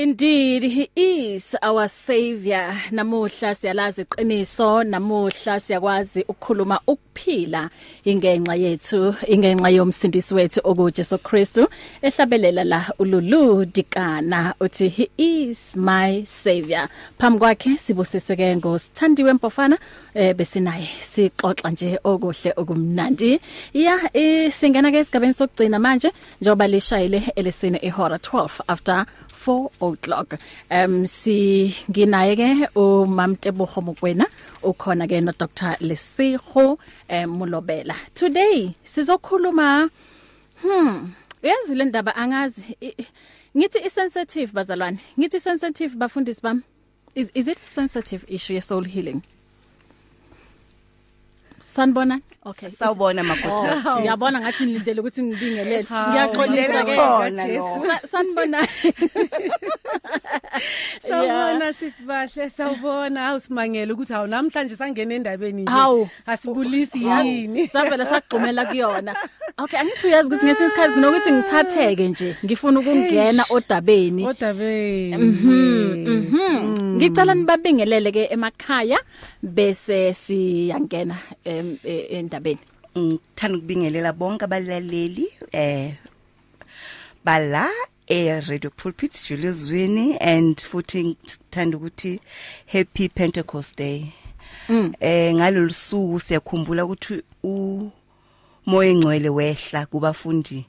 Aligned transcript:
Indeed 0.00 0.62
he 0.62 0.90
is 0.96 1.54
our 1.60 1.86
savior. 1.86 2.74
Namuhla 2.90 3.54
siyalazi 3.54 4.02
iqiniso 4.02 4.84
namuhla 4.84 5.60
siyakwazi 5.60 6.24
ukukhuluma 6.28 6.80
ukuphila 6.86 7.70
ingenxa 8.04 8.54
yethu 8.54 9.14
ingenxa 9.28 9.68
yomsindisi 9.68 10.34
wethu 10.34 10.60
okuJesu 10.64 11.18
Kristu 11.18 11.68
ehlabelela 12.02 12.64
la 12.64 12.86
ululu 12.98 13.64
dikana 13.66 14.54
uthi 14.60 14.88
he 14.88 15.10
is 15.18 15.76
my 15.76 16.24
savior. 16.24 16.88
Phambi 17.18 17.38
kwakhe 17.38 17.78
sibusiswe 17.78 18.36
ke 18.36 18.56
ngosithandiwe 18.56 19.32
mpofana 19.32 19.78
eh 20.14 20.34
besinaye 20.34 20.88
sixoxa 21.00 21.70
nje 21.70 21.98
okuhle 22.04 22.52
okumnandi. 22.56 23.40
Ya 23.74 24.10
eh, 24.14 24.52
singena 24.52 24.90
ke 24.90 24.98
esigabeni 24.98 25.34
sokugcina 25.34 25.78
manje 25.78 26.12
njoba 26.40 26.66
lishayile 26.66 27.22
elesine 27.36 27.78
ihora 27.82 28.16
12 28.16 28.60
after 28.68 29.06
4 29.46 29.70
o'clock. 29.80 30.34
Um 30.70 31.06
si 31.06 31.74
nginaye 31.90 32.36
ke 32.36 32.68
umamteboho 32.76 33.80
mokwena 33.80 34.26
ukhona 34.62 35.08
ke 35.08 35.20
no 35.22 35.32
Dr 35.32 35.76
Lesego 35.80 36.78
um 37.08 37.28
Mulobela. 37.38 37.94
Today 38.14 38.74
sizokhuluma 38.84 39.88
hmm 40.62 41.12
uyazi 41.42 41.74
le 41.74 41.84
ndaba 41.84 42.16
angazi 42.16 42.76
i- 42.80 43.06
ngithi 43.56 43.78
i 43.78 43.90
sensitive 43.90 44.52
bazalwane 44.52 44.98
ngithi 45.18 45.40
sensitive 45.40 45.96
bafundisi 45.96 46.40
bami. 46.42 46.62
Is 47.14 47.30
is 47.34 47.48
it 47.48 47.58
a 47.64 47.66
sensitive 47.68 48.24
issue 48.28 48.54
ye 48.54 48.60
soul 48.60 48.84
healing? 48.84 49.22
Sanibona 51.70 52.20
okay 52.44 52.70
Sawubona 52.70 53.22
makhosi. 53.22 53.88
Oh, 53.88 54.00
ngiyabona 54.00 54.40
ngathi 54.40 54.66
nilindele 54.66 55.00
ukuthi 55.00 55.22
ngibingelele. 55.22 55.86
Ngiyaxolisa 55.86 56.80
ke. 56.84 56.94
khona 56.96 57.44
Sanibona. 58.10 58.58
Sawubona 61.08 61.72
sisibahle 61.72 62.50
sawubona 62.50 63.26
awusimangele 63.28 63.92
ukuthi 63.92 64.14
awu 64.14 64.26
namhlanje 64.26 64.76
sangena 64.76 65.14
endabeni 65.14 65.62
nje 65.62 65.70
Hawu. 65.72 66.08
asibulisi 66.26 66.98
yini 67.04 67.68
Savela 67.68 68.04
sagqumela 68.06 68.66
kuyona. 68.66 69.14
Okay, 69.58 69.78
angithi 69.80 70.06
uyazi 70.06 70.28
ukuthi 70.28 70.46
ngesinye 70.46 70.66
isikhathi 70.66 70.92
kunokuthi 70.94 71.32
ngithatheke 71.32 72.08
nje. 72.08 72.36
Ngifuna 72.44 72.80
ukungena 72.80 73.44
odabeni. 73.50 74.26
odabeni 74.26 75.16
Mhm. 75.16 76.08
Mhm. 76.08 76.96
Ngicela 76.96 77.34
nibabingelele 77.34 78.12
ke 78.12 78.22
emakhaya 78.32 78.98
bese 79.42 80.14
siyangena 80.14 81.18
e- 81.44 82.06
endabeni. 82.10 82.58
Ngithanda 82.98 83.58
ukubingelela 83.58 84.12
bonke 84.12 84.44
abalaleli 84.44 85.28
eh 85.52 85.94
bala 87.24 87.70
e 88.06 88.40
Radio 88.40 88.70
Pulpit 88.70 89.12
Julius 89.28 89.66
Zwini 89.66 90.16
and 90.20 90.56
futhi 90.56 91.04
ngithanda 91.04 91.76
ukuthi 91.76 92.20
Happy 92.66 93.08
Pentecost 93.08 93.76
Day. 93.76 94.12
Mm. 94.68 94.94
Eh 95.00 95.34
ngalolu 95.34 95.72
suku 95.72 96.20
siyakhumbula 96.20 96.84
ukuthi 96.84 97.22
u 97.44 97.90
moya 98.66 98.90
engcwele 98.90 99.28
wehla 99.28 99.86
kubafundi 99.86 100.66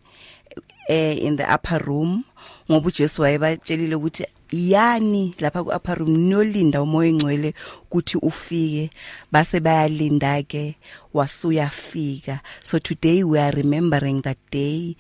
eh 0.87 1.23
in 1.23 1.37
the 1.37 1.43
upper 1.43 1.79
room 1.79 2.23
ngoba 2.71 2.87
uJesu 2.87 3.21
wayebatshelile 3.21 3.95
ukuthi 3.95 4.25
yani 4.51 5.35
lapha 5.39 5.63
ku 5.63 5.71
upper 5.71 5.99
room 5.99 6.29
nolinda 6.29 6.81
umoya 6.81 7.09
engcwele 7.09 7.53
ukuthi 7.83 8.17
ufike 8.17 8.89
base 9.31 9.59
bayalinda 9.59 10.43
ke 10.43 10.75
wasuyafika 11.13 12.39
so 12.63 12.79
today 12.79 13.23
we 13.23 13.39
are 13.39 13.51
remembering 13.51 14.21
that 14.21 14.37
day 14.51 14.95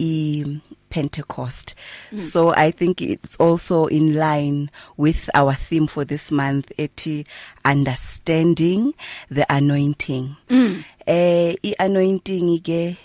i 0.00 0.44
Pentecost 0.92 1.74
mm. 2.12 2.20
so 2.20 2.52
i 2.54 2.70
think 2.70 3.00
it's 3.00 3.36
also 3.36 3.86
in 3.86 4.14
line 4.14 4.70
with 4.98 5.30
our 5.34 5.54
theme 5.54 5.86
for 5.86 6.04
this 6.04 6.30
month 6.30 6.70
ethi 6.76 7.24
understanding 7.64 8.92
the 9.30 9.46
anointing 9.48 10.36
mm. 10.50 10.84
eh 11.06 11.56
i 11.64 11.74
anointing 11.78 12.60
ke 12.60 12.96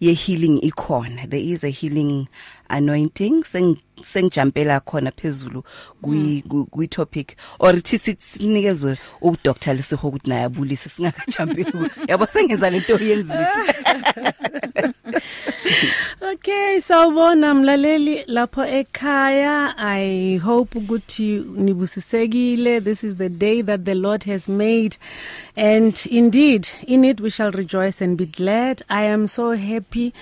ye 0.00 0.14
healing 0.14 0.60
ikhona 0.62 1.26
there 1.26 1.42
is 1.42 1.64
a 1.64 1.70
healing 1.70 2.28
anointing 2.68 3.44
seng 3.44 3.76
sengijampela 4.04 4.80
khona 4.80 5.10
phezulu 5.10 5.64
kwi 6.02 6.42
kwi 6.70 6.86
topic. 6.88 7.36
Or 7.58 7.72
ithi 7.74 7.98
sinikezwe 7.98 8.98
u 9.20 9.36
Dr 9.44 9.74
Lesiho 9.74 10.08
ukuthi 10.08 10.30
naye 10.30 10.44
abulise 10.44 10.88
singakajampeli 10.88 11.90
yabo 12.08 12.26
sengenza 12.26 12.70
lento 12.70 12.98
yenzike 12.98 13.46
Okay 16.32 16.80
sawubona 16.80 17.54
mlaleli 17.54 18.24
lapho 18.26 18.66
ekhaya. 18.66 19.74
I 19.76 20.36
hope 20.36 20.78
ukuthi 20.78 21.44
nibusisekile. 21.56 22.84
This 22.84 23.04
is 23.04 23.16
the 23.16 23.28
day 23.28 23.62
that 23.62 23.84
the 23.84 23.94
Lord 23.94 24.24
has 24.24 24.48
made. 24.48 24.96
And 25.56 26.00
indeed 26.10 26.68
in 26.86 27.04
it 27.04 27.20
we 27.20 27.30
shall 27.30 27.50
rejoice 27.50 28.00
and 28.00 28.16
be 28.16 28.26
glad. 28.26 28.82
I 28.88 29.04
am 29.04 29.26
so 29.26 29.52
happy 29.52 30.12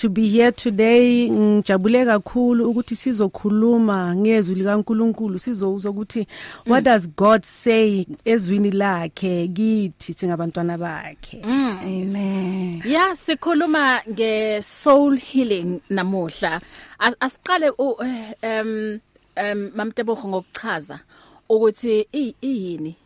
to 0.00 0.08
be 0.08 0.28
here 0.28 0.52
today 0.52 1.30
ngijabule 1.30 2.04
kakhulu 2.04 2.70
ukuthi 2.70 2.96
sizokhuluma 2.96 4.16
ngezwi 4.16 4.54
likaNkuluNkulu. 4.54 5.38
Sizowuzwa 5.38 5.90
ukuthi 5.90 6.26
what 6.66 6.84
does 6.84 7.08
God 7.16 7.42
say 7.44 8.06
ezwini 8.24 8.70
lakhe? 8.70 9.48
Kithi 9.48 10.14
singabantwana 10.14 10.78
bakhe. 10.78 11.42
Amen. 11.44 12.82
Ya 12.86 13.14
sikhuluma 13.16 14.02
nge 14.10 14.62
soul 14.62 15.16
healing 15.18 15.80
namuhla. 15.90 16.60
As- 16.98 17.16
Asiqale 17.20 17.70
u- 17.78 17.96
em 18.42 19.00
em 19.36 19.70
mamtebogo 19.74 20.28
ngokuchaza 20.28 21.00
ukuthi 21.48 22.06
iyini. 22.12 22.96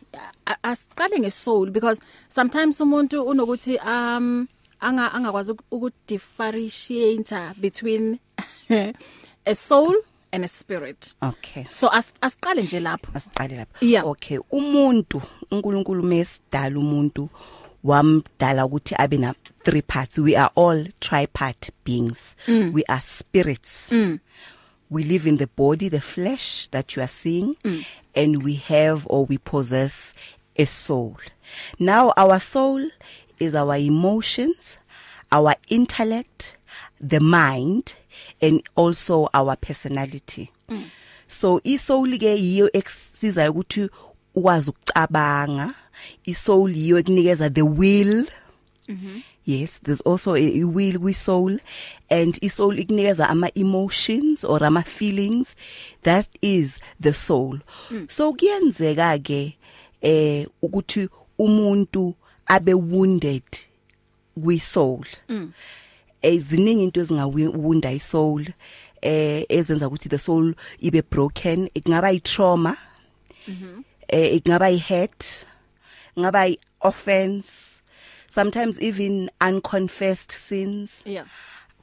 Asiqale 0.63 1.19
nge 1.19 1.29
soul 1.31 1.69
because 1.71 2.01
sometimes 2.29 2.81
umuntu 2.81 3.23
unokuthi 3.23 3.77
um 3.77 4.47
anga 4.79 5.11
angakwazi 5.13 5.51
uku- 5.51 5.63
ukudifferentiate 5.71 7.53
between 7.61 8.19
a 9.45 9.55
soul 9.55 9.95
and 10.31 10.43
a 10.43 10.47
spirit. 10.47 11.15
okay 11.21 11.65
So 11.69 11.87
as 11.89 12.13
asiqale 12.21 12.61
nje 12.63 12.79
lapho. 12.79 13.11
asiqale 13.13 13.55
lapha 13.57 13.85
Yeah. 13.85 14.05
okay 14.07 14.37
umuntu 14.51 15.21
uNkulunkulu 15.51 16.03
mesidala 16.03 16.79
umuntu 16.79 17.29
wamdala 17.83 18.65
ukuthi 18.65 18.95
abe 18.97 19.17
na 19.17 19.33
three 19.63 19.81
parts 19.81 20.17
we 20.17 20.35
are 20.35 20.49
all 20.55 20.87
tripart 20.99 21.69
beings 21.85 22.35
mm. 22.47 22.71
we 22.73 22.83
are 22.87 23.01
spirits 23.01 23.91
mm. 23.91 24.19
we 24.89 25.03
live 25.03 25.29
in 25.29 25.37
the 25.37 25.47
body 25.57 25.89
the 25.89 25.99
flesh 26.01 26.67
that 26.71 26.95
you 26.97 27.01
are 27.03 27.07
seeing 27.07 27.55
mm. 27.63 27.85
and 28.15 28.43
we 28.43 28.55
have 28.55 29.05
or 29.07 29.25
we 29.29 29.37
possess 29.37 30.13
a 30.57 30.65
soul 30.65 31.15
now 31.79 32.11
our 32.17 32.39
soul 32.39 32.89
is 33.39 33.55
our 33.55 33.77
emotions 33.77 34.77
our 35.31 35.55
intellect 35.67 36.55
the 37.07 37.19
mind 37.19 37.95
and 38.41 38.61
also 38.75 39.29
our 39.33 39.55
personality 39.55 40.51
mm. 40.69 40.89
so 41.27 41.61
isoul 41.63 42.17
ke 42.17 42.37
yiyo 42.37 42.69
eksisiza 42.73 43.51
ukuthi 43.51 43.89
ukwazi 44.35 44.69
ukucabanga 44.69 45.73
isoul 46.25 46.77
yiyo 46.77 46.99
ekunikeza 46.99 47.49
the 47.49 47.61
will 47.61 48.25
mhm 48.87 49.21
yes 49.45 49.79
there's 49.83 50.01
also 50.01 50.35
a, 50.35 50.39
a 50.39 50.63
will 50.63 50.97
we 50.97 51.13
soul 51.13 51.59
and 52.09 52.37
isoul 52.41 52.79
ikunikeza 52.79 53.29
ama 53.29 53.49
emotions 53.55 54.43
or 54.43 54.63
ama 54.63 54.83
feelings 54.83 55.55
that 56.01 56.27
is 56.41 56.79
the 57.01 57.13
soul 57.13 57.59
mm. 57.91 58.07
so 58.09 58.33
kuyenzeka 58.33 59.19
ke 59.19 59.57
eh 60.01 60.47
ukuthi 60.61 61.09
umuntu 61.37 62.15
abe 62.45 62.73
wounded 62.73 63.43
kwi 64.43 64.59
soul 64.59 65.05
mm. 65.29 65.51
eziningi 66.21 66.83
into 66.83 67.01
ezingawunda 67.01 67.91
isoul 67.91 68.45
eh 69.01 69.45
ezenza 69.49 69.87
ukuthi 69.87 70.09
the 70.09 70.17
soul 70.17 70.55
ibe 70.79 71.01
broken 71.01 71.69
ingaba 71.73 72.11
i 72.11 72.19
trauma 72.19 72.77
mhm 73.47 73.83
eh 74.07 74.35
ingaba 74.35 74.69
i 74.69 74.77
hurt 74.77 75.45
ngaba 76.19 76.47
i 76.47 76.57
offense 76.81 77.81
sometimes 78.29 78.81
even 78.81 79.29
unconfessed 79.41 80.31
sins 80.31 81.01
Yeah. 81.05 81.25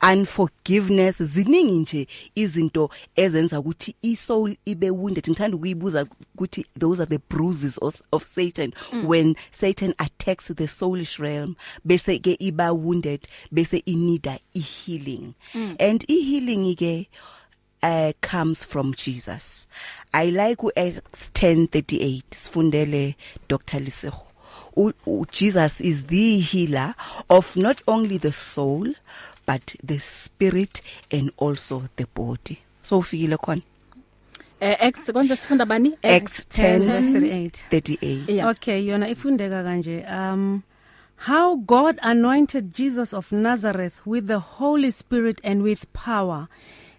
Unforgiveness 0.03 1.23
ziningi 1.23 1.73
nje 1.73 2.07
izinto 2.35 2.91
ezenza 3.17 3.61
ukuthi 3.61 3.95
isoul 4.03 4.57
ibe 4.65 4.91
wounded. 4.91 5.29
Ngithanda 5.29 5.57
ukuyibuza 5.57 6.07
ukuthi 6.35 6.67
those 6.79 7.03
are 7.03 7.09
the 7.09 7.19
bruises 7.19 7.79
of, 7.83 8.03
of 8.13 8.27
Satan 8.27 8.73
mm. 8.93 9.07
when 9.07 9.37
Satan 9.51 9.95
attacks 9.99 10.47
the 10.47 10.69
soulish 10.69 11.19
realm 11.19 11.57
bese 11.85 12.19
ke 12.19 12.37
iba 12.41 12.73
wounded 12.73 13.29
bese 13.53 13.83
inida 13.87 14.39
i 14.55 14.59
healing 14.59 15.35
mm. 15.55 15.77
and 15.79 16.05
i 16.09 16.15
healing 16.15 16.75
ke 16.75 17.09
uh, 17.83 18.13
comes 18.21 18.65
from 18.65 18.95
Jesus. 18.95 19.67
I 20.15 20.27
like 20.27 20.63
u 20.63 20.71
Acts 20.77 21.31
10:38 21.35 22.23
sifundele 22.31 23.15
Dr 23.49 23.81
Lisego 23.81 24.33
Jesus 25.31 25.81
is 25.81 26.07
the 26.07 26.39
healer 26.39 26.95
of 27.29 27.57
not 27.57 27.83
only 27.87 28.17
the 28.17 28.33
soul 28.33 28.95
but 29.47 29.75
the 29.87 29.99
spirit 29.99 30.83
and 31.11 31.31
also 31.37 31.83
the 31.97 32.07
body 32.15 32.59
so 32.83 32.99
ufikile 32.99 33.37
khona 33.37 33.63
eh 34.61 34.77
Acts 34.81 35.13
konje 35.13 35.37
sifunda 35.37 35.67
bani 35.67 35.99
Acts 36.03 36.47
10 36.49 36.79
verse 36.81 37.09
38 37.09 37.65
38 37.71 38.29
Yeah. 38.29 38.49
Okay, 38.51 38.87
yona 38.87 39.09
ifundeka 39.09 39.63
kanje. 39.63 40.05
Um 40.11 40.63
how 41.17 41.57
God 41.57 41.99
anointed 42.03 42.75
Jesus 42.75 43.15
of 43.15 43.31
Nazareth 43.33 43.95
with 44.05 44.27
the 44.27 44.39
Holy 44.39 44.91
Spirit 44.91 45.41
and 45.45 45.63
with 45.63 45.93
power. 45.93 46.49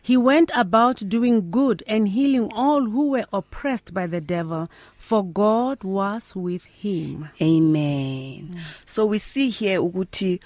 He 0.01 0.17
went 0.17 0.51
about 0.53 1.07
doing 1.07 1.49
good 1.51 1.81
and 1.87 2.09
healing 2.09 2.49
all 2.53 2.81
who 2.89 3.09
were 3.11 3.25
oppressed 3.31 3.93
by 3.93 4.05
the 4.07 4.19
devil, 4.19 4.69
for 4.97 5.23
God 5.23 5.83
was 5.83 6.35
with 6.35 6.65
him. 6.65 7.29
Amen. 7.41 8.59
So 8.85 9.05
we 9.05 9.19
see 9.19 9.49
here 9.49 9.79
ukuthi 9.79 10.39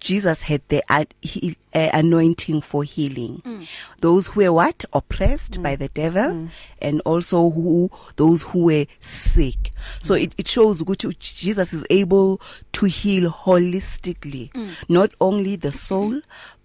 Jesus 0.00 0.42
had 0.42 0.62
the 0.68 0.82
uh, 0.88 1.04
he, 1.22 1.56
uh, 1.74 1.90
anointing 1.92 2.60
for 2.60 2.82
healing. 2.82 3.42
Mm. 3.44 3.68
Those 4.00 4.28
who 4.28 4.40
were 4.40 4.52
what 4.52 4.84
oppressed 4.92 5.58
mm. 5.58 5.62
by 5.62 5.76
the 5.76 5.88
devil 5.88 6.22
mm. 6.22 6.48
and 6.82 7.00
also 7.04 7.50
who 7.50 7.90
those 8.16 8.42
who 8.42 8.64
were 8.64 8.86
sick. 8.98 9.72
So 10.02 10.14
it 10.14 10.32
it 10.36 10.48
shows 10.48 10.82
ukuthi 10.82 11.16
Jesus 11.18 11.72
is 11.72 11.84
able 11.90 12.40
to 12.72 12.86
heal 12.86 13.30
holistically, 13.30 14.52
mm. 14.52 14.70
not 14.88 15.12
only 15.20 15.56
the 15.56 15.72
soul 15.72 16.20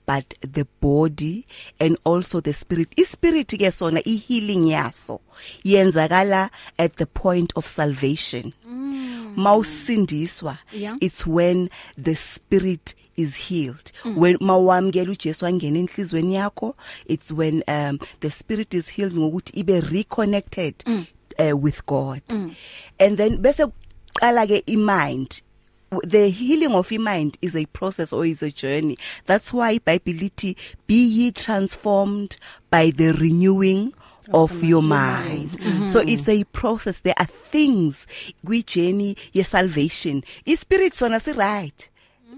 but 0.07 0.35
the 0.53 0.65
body 0.81 1.45
and 1.79 1.97
also 2.03 2.41
the 2.41 2.53
spirit 2.53 2.89
ispirit 2.99 3.57
ke 3.57 3.71
sona 3.71 4.01
i 4.05 4.15
healing 4.15 4.67
yaso 4.67 5.19
yenzakala 5.63 6.49
at 6.77 6.95
the 6.95 7.05
point 7.05 7.51
of 7.55 7.67
salvation 7.67 8.53
mawusindiswa 9.35 10.57
Yeah. 10.71 10.97
it's 11.01 11.27
when 11.27 11.69
the 11.97 12.15
spirit 12.15 12.95
is 13.17 13.35
healed 13.35 13.91
mm. 14.03 14.17
when 14.17 14.37
mawamkela 14.39 15.11
uJesu 15.11 15.45
angena 15.45 15.79
enhlizweni 15.79 16.35
yakho 16.35 16.75
it's 17.05 17.31
when 17.31 17.63
um 17.67 17.99
the 18.19 18.29
spirit 18.31 18.73
is 18.73 18.89
healed 18.91 19.13
ngokuthi 19.13 19.59
ibe 19.59 19.81
reconnected 19.81 20.75
mm. 20.85 21.05
uh, 21.39 21.63
with 21.63 21.85
God 21.85 22.21
mm. 22.29 22.55
and 22.99 23.17
then 23.17 23.37
bese 23.37 23.67
qala 24.13 24.47
ke 24.47 24.63
i 24.67 24.75
mind 24.75 25.41
the 26.03 26.29
healing 26.29 26.73
of 26.73 26.91
your 26.91 27.01
mind 27.01 27.37
is 27.41 27.55
a 27.55 27.65
process 27.67 28.13
or 28.13 28.25
is 28.25 28.41
a 28.41 28.51
journey. 28.51 28.97
That's 29.25 29.53
why 29.53 29.77
bible 29.79 30.13
lithi 30.13 30.55
be 30.87 31.03
ye 31.05 31.31
transformed 31.31 32.37
by 32.69 32.91
the 32.91 33.11
renewing 33.13 33.93
of 34.33 34.63
your 34.63 34.83
mind. 34.83 35.49
mm 35.59 35.71
-hmm. 35.71 35.87
so 35.87 35.99
it's 35.99 36.27
a 36.29 36.43
process. 36.45 36.99
There 36.99 37.15
are 37.17 37.29
things 37.51 38.07
kwi 38.45 38.63
journey 38.63 39.15
ye 39.33 39.43
salvation. 39.43 40.23
I 40.47 40.55
spirit 40.55 40.95
sona 40.95 41.19
si 41.19 41.31
right. 41.31 41.89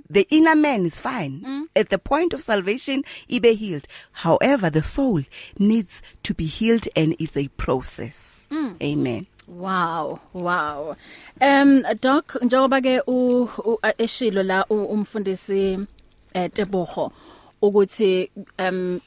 The 0.09 0.25
inner 0.30 0.56
man 0.56 0.86
is 0.86 1.00
fine. 1.00 1.42
Mm. 1.44 1.68
at 1.75 1.89
the 1.89 1.98
point 1.98 2.33
of 2.33 2.42
salvation 2.42 3.04
ibe 3.30 3.56
healed. 3.56 3.88
However 4.12 4.69
the 4.69 4.83
soul 4.83 5.24
needs 5.59 6.01
to 6.24 6.33
be 6.33 6.45
healed 6.45 6.88
and 6.95 7.15
it's 7.19 7.38
a 7.38 7.48
process. 7.57 8.48
Mm. 8.50 8.81
amen. 8.81 9.27
Wow, 9.47 10.19
wow. 10.33 10.95
Um 11.41 11.81
doc 12.01 12.35
njengoba 12.41 12.81
ke 12.81 13.01
u 13.07 13.47
eshilo 13.97 14.44
la 14.44 14.65
umfundisi 14.65 15.79
eh 16.33 16.51
Tebogo 16.51 17.11
ukuthi 17.61 18.29
um 18.59 18.99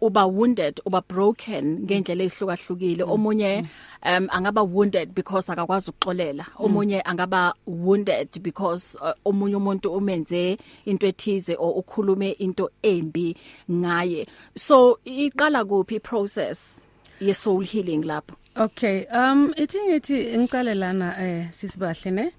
uba 0.00 0.26
wounded 0.26 0.80
uba 0.86 1.00
broken 1.00 1.84
ngendlela 1.84 2.24
ehlukahlukile 2.24 3.04
omunye 3.04 3.66
um 4.02 4.28
angaba 4.30 4.62
wounded 4.62 5.14
because 5.14 5.52
akakwazi 5.52 5.90
ukuxolela. 5.90 6.46
Omunye 6.58 7.02
angaba 7.04 7.52
wounded 7.66 8.42
because 8.42 8.96
uh, 9.02 9.12
omunye 9.24 9.56
umuntu 9.56 9.92
umenze 9.92 10.58
into 10.86 11.06
ethize 11.06 11.54
or 11.58 11.84
ukhulume 11.84 12.36
into 12.38 12.70
embi 12.82 13.36
ngaye. 13.70 14.26
So 14.56 14.98
iqala 15.04 15.64
kuphi 15.64 16.02
process 16.02 16.86
ye 17.20 17.34
soul 17.34 17.60
healing 17.60 18.02
lapho? 18.02 18.41
Okay, 18.56 19.06
um 19.06 19.54
ithi 19.56 19.78
ngithi 19.88 20.36
ngicale 20.38 20.74
lana 20.74 21.14
eh 21.18 21.48
sisibahle 21.50 22.12
ne. 22.12 22.30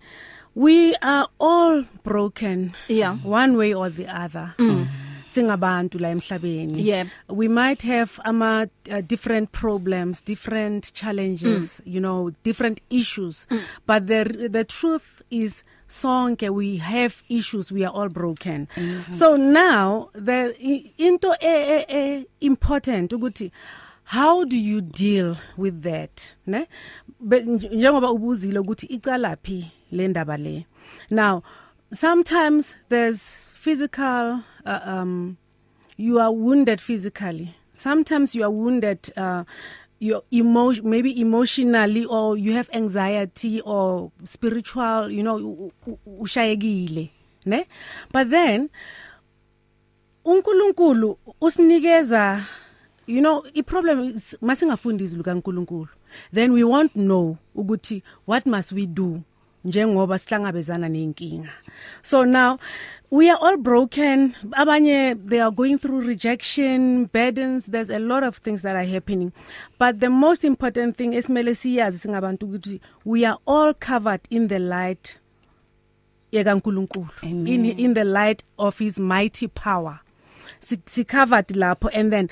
We 0.56 0.96
are 1.02 1.28
all 1.40 1.84
broken 2.04 2.74
Yeah. 2.88 3.18
one 3.24 3.58
way 3.58 3.74
or 3.74 3.90
the 3.90 4.08
other. 4.08 4.54
Mm. 4.60 4.88
Singabantu 5.34 6.00
la 6.00 6.10
emhlabeni. 6.10 6.84
Yeah. 6.86 7.06
We 7.28 7.48
might 7.48 7.82
have 7.82 8.20
ama 8.24 8.68
uh, 8.92 9.02
different 9.02 9.52
problems, 9.52 10.22
different 10.22 10.94
challenges, 10.94 11.82
mm. 11.84 11.92
you 11.94 12.00
know, 12.00 12.30
different 12.44 12.82
issues. 12.92 13.48
Mm. 13.50 13.62
But 13.88 14.06
the 14.06 14.48
the 14.52 14.64
truth 14.64 15.24
is 15.32 15.64
sonke 15.88 16.50
we 16.50 16.78
have 16.78 17.24
issues 17.30 17.72
we 17.72 17.84
are 17.84 17.94
all 17.94 18.10
broken 18.10 18.68
mm 18.76 18.84
-hmm. 19.04 19.14
so 19.14 19.36
now 19.38 20.10
the 20.16 20.56
i- 20.60 20.94
into 20.98 21.30
e, 21.40 21.56
e, 21.78 21.86
e 21.90 22.26
important 22.40 23.14
ukuthi 23.14 23.52
how 24.06 24.44
do 24.46 24.58
you 24.58 24.82
deal 24.82 25.38
with 25.58 25.82
that? 25.84 26.34
Ne? 26.46 26.68
Be- 27.20 27.42
nj- 27.42 27.76
njengoba 27.76 28.12
ubuzile 28.12 28.60
ukuthi 28.60 28.86
icala 28.86 29.36
phi 29.44 29.72
le 29.92 30.08
ndaba 30.08 30.38
le. 30.38 30.66
Now 31.10 31.44
sometimes 31.92 32.78
there's 32.90 33.50
physical 33.56 34.40
uh, 34.66 34.80
um 34.88 35.38
you 35.98 36.20
are 36.20 36.32
wounded 36.32 36.82
physically. 36.82 37.56
Sometimes 37.78 38.36
you 38.36 38.44
are 38.44 38.52
wounded 38.52 39.00
uh 39.18 39.44
your 40.00 40.24
emotion 40.32 40.90
maybe 40.90 41.20
emotionally 41.22 42.06
or 42.06 42.38
you 42.38 42.54
have 42.54 42.70
anxiety 42.74 43.62
or 43.62 44.12
spiritual 44.26 45.10
you 45.12 45.24
know 45.24 45.38
u- 45.38 45.72
u- 45.88 46.00
ushayekile. 46.20 47.10
Ne? 47.46 47.66
But 48.12 48.30
then 48.30 48.70
uNkulunkulu 50.26 51.18
usinikeza 51.42 52.44
you 53.08 53.20
know 53.20 53.46
i 53.56 53.64
problem 53.64 54.00
is 54.04 54.38
masingafundi 54.42 55.04
izwi 55.04 55.18
likaNkulunkulu 55.18 55.88
then 56.34 56.52
we 56.52 56.64
won't 56.64 56.94
know 56.94 57.38
ukuthi 57.56 58.04
what 58.28 58.46
must 58.46 58.72
we 58.72 58.86
do 58.86 59.22
njengoba 59.66 60.18
sihlangabezana 60.18 60.90
nenkinga 60.90 61.50
so 62.02 62.26
now 62.26 62.58
we 63.14 63.30
are 63.30 63.38
all 63.40 63.58
broken. 63.58 64.34
Abanye 64.54 65.16
they 65.24 65.40
are 65.40 65.52
going 65.52 65.78
through 65.78 66.08
rejection 66.08 67.06
burdens. 67.06 67.68
There's 67.68 67.92
a 67.92 68.00
lot 68.00 68.24
of 68.24 68.38
things 68.38 68.64
that 68.64 68.76
are 68.76 68.84
happening. 68.84 69.32
But 69.78 70.00
the 70.00 70.10
most 70.10 70.44
important 70.44 70.98
thing 70.98 71.14
esimele 71.14 71.56
siyazi 71.56 71.98
singabantu 71.98 72.46
ukuthi 72.46 72.80
we 73.06 73.26
are 73.26 73.38
all 73.46 73.74
covered 73.74 74.22
in 74.30 74.48
the 74.48 74.60
light 74.60 75.20
yekaNkulunkulu 76.32 77.08
in 77.22 77.66
in 77.66 77.94
the 77.94 78.04
light 78.04 78.44
of 78.58 78.80
his 78.80 78.98
mighty 78.98 79.48
power. 79.48 80.00
Si 80.60 80.80
si 80.86 81.04
covered 81.04 81.48
lapho. 81.48 81.90
And 81.94 82.12
then 82.12 82.30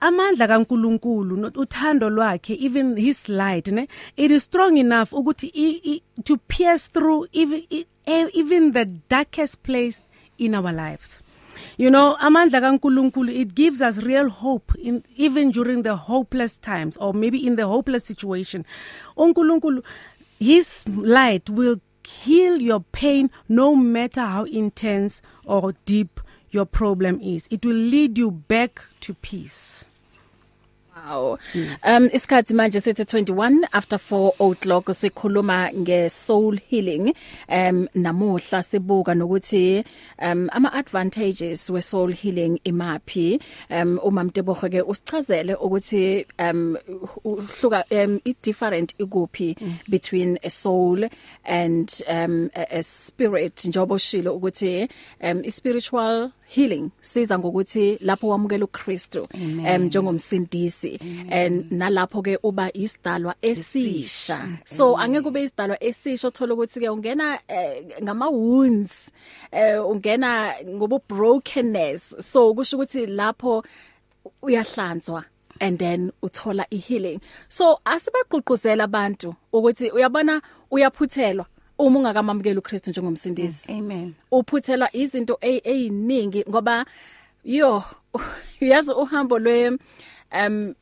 amandla 0.00 0.48
kaNkuluNkulu 0.48 1.50
uthando 1.54 2.10
lwakhe 2.10 2.54
even 2.54 2.96
his 2.96 3.28
light 3.28 3.68
ne 3.68 3.88
it 4.16 4.30
is 4.30 4.44
strong 4.44 4.76
enough 4.76 5.10
ukuthi 5.12 6.02
to 6.24 6.36
pierce 6.36 6.88
through 6.88 7.26
even 7.32 7.62
e- 7.70 7.86
even 8.34 8.72
the 8.72 8.84
darkest 8.84 9.62
place 9.62 10.02
in 10.38 10.54
our 10.54 10.72
lives. 10.72 11.22
You 11.76 11.90
know 11.90 12.16
amandla 12.20 12.60
kaNkuluNkulu 12.60 13.34
it 13.34 13.54
gives 13.54 13.80
us 13.80 13.98
real 13.98 14.28
hope 14.28 14.72
in 14.78 15.04
even 15.16 15.50
during 15.50 15.82
the 15.82 15.96
hopeless 15.96 16.58
times 16.58 16.96
or 16.96 17.14
maybe 17.14 17.46
in 17.46 17.56
the 17.56 17.66
hopeless 17.66 18.04
situation. 18.04 18.64
uNkulunkulu 19.16 19.82
his 20.38 20.84
light 20.88 21.48
will 21.50 21.76
heal 22.04 22.60
your 22.60 22.80
pain 22.80 23.30
no 23.48 23.76
matter 23.76 24.22
how 24.22 24.44
intense 24.44 25.22
or 25.46 25.72
deep 25.84 26.20
your 26.52 26.66
problem 26.66 27.20
is. 27.20 27.48
It 27.50 27.64
will 27.64 27.74
lead 27.74 28.18
you 28.18 28.30
back 28.30 28.82
to 29.00 29.14
peace. 29.14 29.86
Wow. 31.08 31.38
Um 31.84 32.08
isikhathi 32.12 32.54
manje 32.54 32.80
sithi 32.80 33.04
21 33.04 33.66
after 33.72 33.98
4 33.98 34.32
o'clock 34.38 34.86
sikhuluma 34.94 35.72
nge 35.72 36.10
soul 36.10 36.58
healing. 36.70 37.14
Um 37.48 37.88
namuhla 37.94 38.62
sibuka 38.62 39.14
nokuthi 39.14 39.84
um 40.18 40.48
ama 40.52 40.72
advantages 40.72 41.70
we 41.70 41.80
soul 41.80 42.12
healing 42.12 42.60
imaphi. 42.64 43.40
Um 43.70 43.98
uma 43.98 44.24
Mtebogo 44.24 44.68
ke 44.70 44.82
usichazele 44.82 45.54
ukuthi 45.54 46.26
um 46.38 46.76
uhluka 47.24 47.84
um 47.90 48.20
i 48.24 48.34
different 48.42 48.94
ikuphi 48.98 49.56
between 49.88 50.38
a 50.44 50.50
soul 50.50 51.08
and 51.44 52.02
um 52.08 52.50
a, 52.54 52.78
a 52.78 52.82
spirit 52.82 53.64
njobo 53.64 53.98
shilo 53.98 54.36
ukuthi 54.36 54.88
um 55.20 55.42
i 55.44 55.50
spiritual 55.50 56.30
healing 56.54 56.90
siza 57.00 57.38
ngokuthi 57.38 57.98
lapho 58.00 58.28
wamukela 58.28 58.64
uKristu 58.64 59.28
um 59.34 59.82
njengomsindisi 59.82 60.91
and 61.30 61.70
nalapho 61.70 62.22
ke 62.22 62.38
uba 62.42 62.70
isidalwa 62.72 63.34
esisha. 63.42 64.58
So 64.64 64.96
angeke 64.96 65.28
ube 65.28 65.42
isidalwa 65.42 65.82
esisha 65.82 66.28
uthola 66.28 66.54
ukuthi 66.54 66.80
ke 66.80 66.88
ungena 66.88 67.38
eh, 67.48 67.84
ngama 68.02 68.28
wounds 68.30 69.12
eh, 69.52 69.86
ungena 69.86 70.54
ngobu 70.66 71.00
brokenness 71.08 72.14
so 72.20 72.54
kusho 72.54 72.76
ukuthi 72.76 73.06
lapho 73.06 73.64
uyahlanzwa 74.42 75.24
and 75.60 75.78
then 75.78 76.12
uthola 76.22 76.66
i 76.70 76.76
healing 76.76 77.20
so 77.48 77.80
asibagqugquzela 77.84 78.84
abantu 78.84 79.34
ukuthi 79.52 79.90
uyabona 79.90 80.42
uyaphuthelwa 80.70 81.46
uma 81.78 81.98
ungakamamukeli 81.98 82.58
uKristu 82.58 82.90
njengomsindisi. 82.90 83.72
Amen. 83.72 84.14
Uphuthelwa 84.30 84.96
izinto 84.96 85.38
eziningi 85.40 86.44
ngoba 86.48 86.86
yo 87.44 87.84
uyazi 88.60 88.92
uhambo 88.92 89.38
lwe 89.38 89.78
um 90.32 90.74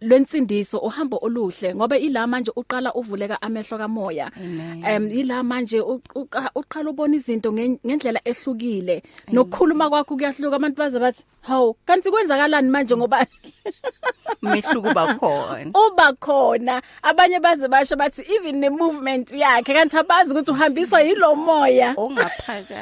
lwensindiso 0.00 0.78
uhambo 0.78 1.18
oluhle 1.22 1.74
ngoba 1.74 1.98
ila 1.98 2.26
manje 2.26 2.52
uqala 2.56 2.94
uvuleka 2.94 3.42
amehlo 3.42 3.78
kamoya. 3.78 4.30
Um 4.36 5.08
ila 5.10 5.42
manje 5.42 5.80
u- 5.80 6.00
uqa- 6.14 6.50
uqala 6.54 6.90
ubona 6.90 7.14
izinto 7.16 7.52
ngen- 7.52 7.78
ngendlela 7.86 8.20
ehlukile. 8.24 9.02
Nokukhuluma 9.32 9.90
kwakho 9.90 10.16
kuyahluka 10.16 10.56
abantu 10.56 10.76
baze 10.78 10.98
bathi 10.98 11.24
hawu 11.40 11.74
kanti 11.86 12.10
kwenzakalani 12.10 12.70
manje 12.70 12.96
ngoba 12.96 13.26
umehluko 14.42 14.94
bakhona 14.94 15.70
uba 15.74 16.12
khona. 16.12 16.82
Abanye 17.02 17.40
baze 17.40 17.68
basho 17.68 17.96
bathi 17.96 18.22
even 18.28 18.60
ne 18.60 18.68
movement 18.68 19.30
yakhe 19.32 19.72
kanti 19.74 19.96
abazi 19.96 20.32
ukuthi 20.32 20.50
uhambiswa 20.50 21.00
yilo 21.02 21.34
moya. 21.34 21.94
Ongaphakathi. 21.96 22.74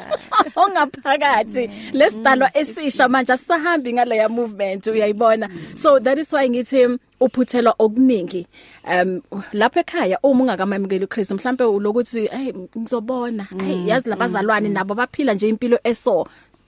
Ongaphakathi. 0.55 1.69
Lesidalwa 1.93 2.57
esisha. 2.57 3.07
manje 3.09 3.33
asisahambi 3.33 3.93
ngaleya 3.93 4.29
movement 4.29 4.87
uyayibona? 4.87 5.49
So 5.75 5.99
that 5.99 6.17
is 6.17 6.31
why 6.33 6.49
ngithi 6.49 6.90
uphuthelwa 7.19 7.75
okuningi. 7.79 8.47
Um 8.87 9.21
lapha 9.53 9.79
ekhaya 9.79 10.19
uma 10.23 10.43
ungakamamukeli 10.43 11.05
uKristu 11.05 11.35
mhlambe 11.35 11.63
ulokuthi 11.63 12.27
hey 12.27 12.53
ngizobona. 12.77 13.47
Hey 13.65 13.87
yazi 13.87 14.09
labazalwane 14.09 14.69
nabo 14.69 14.95
baphila 14.95 15.33
nje 15.33 15.49
impilo 15.49 15.79
eso. 15.83 16.27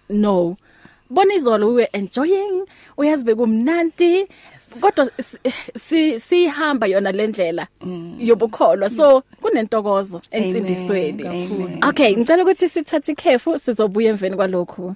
No. 0.09 0.57
Bona 1.09 1.33
izolo 1.33 1.67
we 1.67 1.73
were 1.73 1.89
enjoying. 1.93 2.65
Uyazi 2.97 3.23
bekumnanti. 3.23 4.27
Kodwa 4.81 5.09
si- 5.21 5.37
si 5.75 6.19
sihamba 6.19 6.87
yona 6.87 7.11
lendlela 7.11 7.67
yobukholwa. 8.19 8.89
So 8.89 9.23
kunentokozo 9.41 10.21
ensindisweni. 10.31 11.27
Amen. 11.27 11.83
okay 11.83 12.15
ngicela 12.15 12.43
ukuthi 12.43 12.69
sithathe 12.69 13.11
ikhefu 13.11 13.59
sizobuya 13.59 14.09
emveni 14.09 14.35
kwalokho 14.35 14.95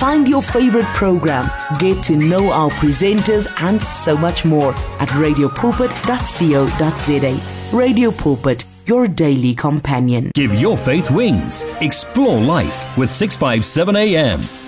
Find 0.00 0.26
your 0.26 0.40
favorite 0.40 0.86
program, 0.94 1.50
get 1.78 2.02
to 2.04 2.16
know 2.16 2.50
our 2.50 2.70
presenters, 2.70 3.46
and 3.58 3.82
so 3.82 4.16
much 4.16 4.46
more 4.46 4.72
at 4.98 5.10
radiopulpit.co.za. 5.10 7.76
Radio 7.76 8.10
Pulpit, 8.10 8.64
your 8.86 9.06
daily 9.06 9.54
companion. 9.54 10.30
Give 10.34 10.54
your 10.54 10.78
faith 10.78 11.10
wings. 11.10 11.64
Explore 11.82 12.40
life 12.40 12.96
with 12.96 13.10
657 13.10 13.94
AM. 13.94 14.59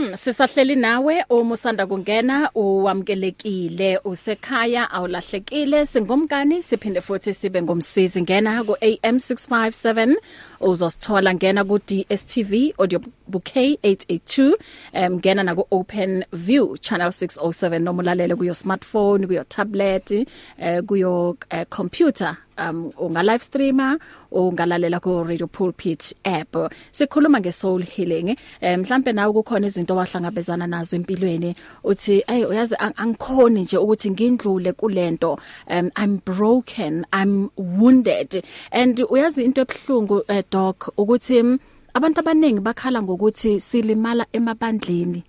Mm, 0.00 0.16
sisahleli 0.16 0.76
nawe 0.76 1.24
uma 1.30 1.54
usanda 1.54 1.86
kungena 1.86 2.50
uwamkelekile 2.54 3.98
usekhaya 4.04 4.90
awulahlekile 4.90 5.86
singomkani 5.86 6.62
siphinde 6.62 7.00
futhi 7.00 7.34
sibe 7.34 7.62
ngomsizi. 7.62 8.22
Ngena 8.22 8.64
ku 8.64 8.72
AM657 8.72 10.16
uzosithola 10.60 11.34
ngena 11.34 11.64
ku 11.64 11.78
DStv 11.78 12.72
audio 12.78 13.00
bouquet 13.28 13.78
882 13.84 14.54
um 14.94 15.16
ngena 15.18 15.42
na 15.44 15.54
ku 15.54 15.66
Open 15.70 16.24
View 16.32 16.76
channel 16.80 17.08
607 17.08 17.78
noma 17.78 18.02
ulalele 18.02 18.36
kuyo 18.36 18.54
smartphone 18.54 19.26
kuyo 19.26 19.44
tablet 19.44 20.10
eh 20.10 20.82
kuyo 20.86 21.36
eh, 21.50 21.66
computer 21.68 22.36
um 22.58 22.92
unga 22.98 23.22
live 23.22 23.44
streamer 23.44 23.98
ungalalela 24.32 25.00
ku 25.00 25.24
Radio 25.24 25.46
Pulpit 25.46 26.14
app. 26.24 26.56
Sikhuluma 26.92 27.40
nge 27.40 27.52
soul 27.52 27.82
healing. 27.82 28.36
Eh, 28.60 28.78
mhlambe 28.78 29.12
nawe 29.12 29.32
kukhona 29.32 29.66
izinto 29.66 29.96
wahlangabezana 29.96 30.66
nazo 30.66 30.96
empilweni 30.96 31.54
uthi 31.84 32.22
hey 32.26 32.44
uyazi 32.44 32.74
ang- 32.74 32.94
angikhoni 32.96 33.60
nje 33.62 33.76
ukuthi 33.78 34.10
ngindlule 34.10 34.72
kulento. 34.72 35.38
Um 35.70 35.90
i'm 36.02 36.20
broken 36.24 37.06
i'm 37.12 37.50
wounded. 37.56 38.44
And 38.72 38.98
uyazi 39.10 39.44
into 39.44 39.60
ebhlungu 39.60 40.22
eh, 40.28 40.44
doc 40.50 40.92
ukuthi 40.96 41.42
mm, 41.42 41.58
abantu 41.94 42.20
abaningi 42.20 42.60
bakhala 42.60 43.02
ngokuthi 43.02 43.60
silimala 43.60 44.26
emabandleni. 44.32 45.24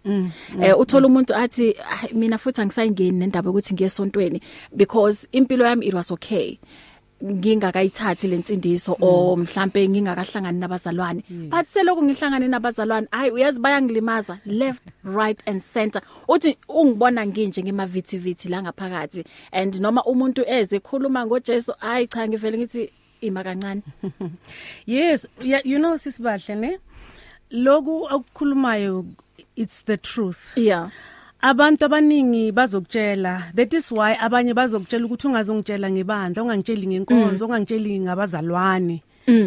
Eh 0.62 0.80
uthola 0.80 1.08
umuntu 1.08 1.34
athi 1.36 1.74
"Ah, 1.80 2.08
mina 2.14 2.38
futhi 2.38 2.62
angisayingeni 2.62 3.18
nendaba 3.18 3.50
ukuthi 3.50 3.74
ngiyesontweni 3.74 4.42
because 4.76 5.28
impilo 5.32 5.66
yami 5.66 5.86
it 5.88 5.94
was 5.94 6.12
okay. 6.12 6.58
Ngingakayithathi 7.24 8.28
lensindiso 8.28 8.98
o 9.02 9.36
mhlambe 9.36 9.88
ngingakahlangani 9.90 10.60
nabazalwane. 10.60 11.24
But 11.50 11.66
seloko 11.68 12.02
ngihlangane 12.04 12.48
nabazalwane 12.48 13.08
hayi 13.12 13.32
uyazi 13.32 13.60
bayangilimaza 13.60 14.40
left 14.46 14.82
right 15.04 15.42
and 15.46 15.62
center. 15.62 16.02
Uthi 16.28 16.58
ungibona 16.70 17.26
nginje 17.28 17.64
ngemavithi 17.64 18.50
la 18.50 18.62
ngaphakathi 18.64 19.26
and 19.52 19.80
noma 19.82 20.04
umuntu 20.04 20.44
eze 20.48 20.80
khuluma 20.80 21.26
ngoJesu 21.26 21.74
hayi 21.80 22.08
cha 22.08 22.28
ngivele 22.28 22.58
ngithi 22.58 22.92
ima 23.22 23.44
kancane. 23.44 23.82
Yes, 24.86 25.28
yeah, 25.42 25.62
you 25.64 25.78
know 25.78 25.98
sisibahle 25.98 26.56
ne. 26.58 26.78
Loku 27.52 28.08
akukhulumayo 28.10 29.06
it's 29.56 29.82
the 29.82 29.98
truth. 29.98 30.54
yeah. 30.56 30.90
Abantu 31.44 31.86
abaningi 31.86 32.52
bazokutshela 32.52 33.44
that 33.56 33.74
is 33.74 33.92
why 33.92 34.14
abanye 34.20 34.54
bazokutshela 34.54 35.06
ukuthi 35.06 35.28
ungazongitshela 35.28 35.92
ngebandla 35.92 36.44
ungangitsheli 36.44 36.88
ngenkonzo 36.88 37.46
ungangitsheli 37.46 38.00
ngabazalwane. 38.00 39.02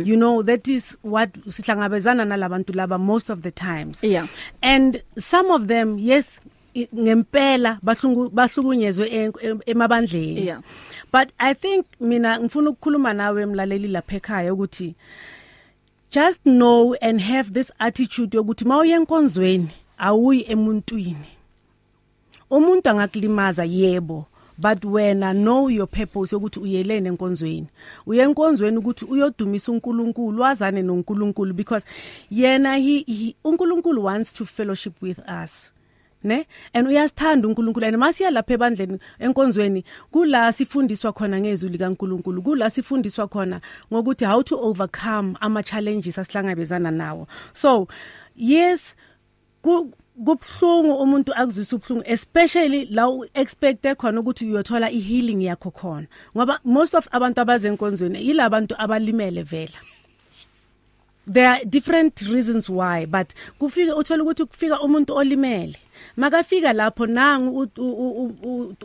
You 0.07 0.17
know 0.17 0.43
that 0.43 0.69
is 0.69 0.97
what 1.03 1.31
sihlangabezana 1.49 2.25
nalabantu 2.25 2.73
laba 2.73 2.99
most 2.99 3.31
of 3.31 3.43
the 3.43 3.51
times. 3.51 4.03
Yeah. 4.05 4.27
And 4.63 5.03
some 5.19 5.51
of 5.51 5.67
them 5.67 5.99
yes 5.99 6.41
i- 6.77 6.89
ngempela 6.95 7.79
bahlungu 7.83 8.31
bahlukunyezwe 8.31 9.07
en- 9.09 9.33
em- 9.43 9.61
emabandleni. 9.67 10.47
Yeah. 10.47 10.61
But 11.13 11.29
I 11.39 11.55
think 11.55 11.87
mina 12.01 12.39
ngifuna 12.41 12.71
ukukhuluma 12.71 13.13
nawe 13.13 13.43
emlaleli 13.43 13.89
lapha 13.89 14.17
ekhaya 14.17 14.55
ukuthi 14.55 14.95
just 16.11 16.43
know 16.45 16.95
and 17.03 17.21
have 17.21 17.53
this 17.53 17.73
attitude 17.79 18.37
yokuthi 18.37 18.65
mawuye 18.65 18.95
enkonzweni 18.95 19.69
awuyi 19.99 20.45
emuntwini 20.49 21.27
umuntu 22.57 22.91
angakulimaza 22.91 23.65
yebo. 23.65 24.27
But 24.57 24.85
wena 24.85 25.35
know 25.35 25.69
your 25.69 25.89
purpose 25.89 26.37
ukuthi 26.37 26.61
uyelene 26.61 27.09
enkonzweni. 27.09 27.69
Uye 28.07 28.23
enkonzweni 28.23 28.79
ukuthi 28.79 29.05
uyodumisa 29.05 29.73
uNkulunkulu 29.73 30.43
wazane 30.43 30.83
noNkulunkulu 30.83 31.55
because 31.55 31.87
yena 32.31 32.77
he, 32.77 33.05
he 33.07 33.37
uNkulunkulu 33.45 34.05
wants 34.05 34.33
to 34.33 34.45
fellowship 34.45 35.03
with 35.03 35.19
us 35.45 35.73
ne? 36.25 36.47
And 36.73 36.89
uyasithanda 36.89 37.49
uNkulunkulu. 37.49 37.87
And 37.87 37.97
masiya 37.97 38.31
lapha 38.31 38.55
ebandleni 38.55 38.99
enkonzweni 39.19 39.85
kula 40.13 40.53
sifundiswa 40.53 41.13
khona 41.13 41.41
ngezwi 41.41 41.69
likaNkulunkulu 41.69 42.43
kula 42.43 42.71
sifundiswa 42.71 43.29
khona 43.29 43.61
ngokuthi 43.93 44.25
how 44.25 44.43
to 44.43 44.57
overcome 44.59 45.37
ama 45.41 45.63
challenges 45.63 46.19
asihlangabezana 46.19 46.91
nawo. 46.91 47.27
So 47.53 47.89
yes 48.37 48.97
ku 49.63 49.93
kubhlungu 50.15 50.95
umuntu 51.03 51.33
akuzwisa 51.35 51.77
ubhlungu 51.77 52.05
especially 52.07 52.87
la 52.91 53.09
u 53.09 53.27
expect 53.35 53.87
khona 53.97 54.21
ukuthi 54.21 54.47
uyothola 54.47 54.91
i 54.91 55.01
healing 55.01 55.43
yakho 55.43 55.71
khona. 55.71 56.07
Ngoba 56.37 56.61
most 56.65 56.95
of 56.95 57.09
abantu 57.13 57.41
abazenkonzweni 57.41 58.19
yilabantu 58.27 58.75
abalimele 58.79 59.43
vela 59.43 59.79
there 61.27 61.47
are 61.47 61.65
different 61.65 62.21
reasons 62.23 62.69
why 62.69 63.07
but 63.07 63.35
kufika 63.59 63.97
uthola 63.97 64.23
ukuthi 64.23 64.45
kufika 64.45 64.81
umuntu 64.81 65.17
olimele. 65.17 65.77
Makafika 66.17 66.73
lapho 66.73 67.07
nangu 67.07 67.69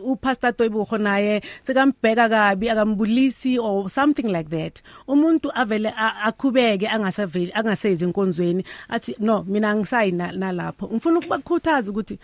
upastor 0.02 0.56
Toyibuho 0.56 0.98
naye 0.98 1.42
sekambheka 1.62 2.28
kabi 2.28 2.70
akambulisi 2.70 3.58
or 3.58 3.90
something 3.90 4.28
like 4.28 4.50
that. 4.50 4.82
Umuntu 5.08 5.50
avele 5.54 5.94
akhubeke 6.22 6.88
angasaveli 6.88 7.52
angasezi 7.54 8.04
inkonzweni 8.04 8.64
athi 8.88 9.16
no 9.18 9.44
mina 9.48 9.76
ngisayi 9.76 10.12
nalapho. 10.12 10.88
Ngifuna 10.92 11.18
ukubakhuthaza 11.18 11.90
ukuthi 11.90 12.18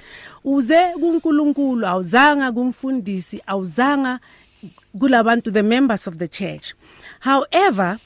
uze 0.45 0.79
kuNkulunkulu 1.01 1.87
awuzanga 1.87 2.53
kumfundisi 2.53 3.43
awuzanga 3.47 4.19
kulabantu 4.99 5.51
the 5.51 5.63
members 5.63 6.09
of 6.09 6.17
the 6.17 6.29
church. 6.29 6.75
However 7.21 7.99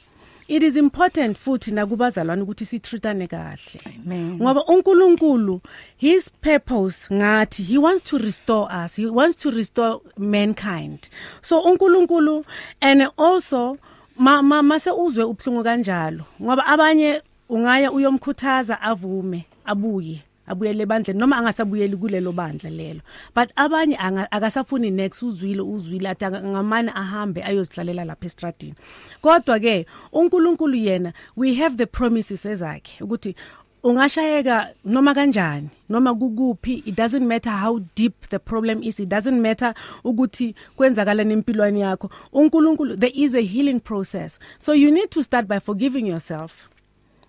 it 0.50 0.62
is 0.62 0.76
important 0.76 1.38
futhi 1.38 1.71
nakubazalwane 1.71 2.42
ukuthi 2.42 2.66
sitreatane 2.66 3.26
kahle. 3.26 3.80
Amen. 3.87 4.38
Ngoba 4.40 4.64
uNkulunkulu 4.64 5.61
his 5.97 6.30
purpose 6.40 7.14
ngathi 7.14 7.62
he 7.62 7.78
wants 7.78 8.02
to 8.02 8.19
restore 8.19 8.69
us 8.85 8.97
he 8.97 9.07
wants 9.07 9.37
to 9.37 9.50
restore 9.50 10.00
mankind. 10.19 11.09
So 11.40 11.62
uNkulunkulu 11.62 12.45
and 12.80 13.09
also 13.16 13.78
ma 14.16 14.42
mase 14.42 14.90
uzwe 14.90 15.25
ubhlungu 15.25 15.64
kanjalo 15.64 16.25
ngoba 16.42 16.66
abanye 16.66 17.23
ungaya 17.49 17.92
uyomkhuthaza 17.92 18.80
avume 18.80 19.47
abuye. 19.64 20.23
Abuyele 20.50 20.87
bandle 20.87 21.14
noma 21.14 21.37
angasabuyeli 21.37 21.97
kulelo 21.97 22.33
bandla 22.33 22.71
lelo. 22.71 23.00
But 23.35 23.50
abanye 23.57 23.97
akasafuni 24.30 24.90
next 24.90 25.23
uzwile 25.23 25.62
uzwile 25.62 26.09
athi 26.09 26.25
ngamane 26.26 26.92
ahambe 26.95 27.42
ayozidlalela 27.42 28.04
lapha 28.04 28.26
estradini. 28.26 28.75
Kodwa 29.23 29.61
ke 29.61 29.87
uNkulunkulu 30.12 30.76
yena 30.76 31.12
we 31.37 31.54
have 31.54 31.76
the 31.76 31.87
promises 31.87 32.47
ezakhe 32.47 33.04
ukuthi 33.04 33.35
ungashayeka 33.83 34.69
noma 34.85 35.14
kanjani 35.14 35.69
noma 35.88 36.14
kukuphi 36.14 36.83
it 36.87 36.95
doesn't 36.95 37.26
matter 37.26 37.50
how 37.50 37.80
deep 37.95 38.28
the 38.28 38.38
problem 38.38 38.83
is 38.83 39.00
it 39.00 39.09
doesn't 39.09 39.40
matter 39.40 39.75
ukuthi 40.04 40.54
kwenzakala 40.76 41.25
nempilweni 41.25 41.80
yakho. 41.80 42.11
uNkulunkulu 42.33 42.97
there 42.97 43.12
is 43.14 43.35
a 43.35 43.40
healing 43.40 43.80
process. 43.80 44.38
So 44.59 44.73
you 44.73 44.90
need 44.90 45.11
to 45.11 45.23
start 45.23 45.47
by 45.47 45.61
forgiving 45.61 46.07
yourself. 46.07 46.69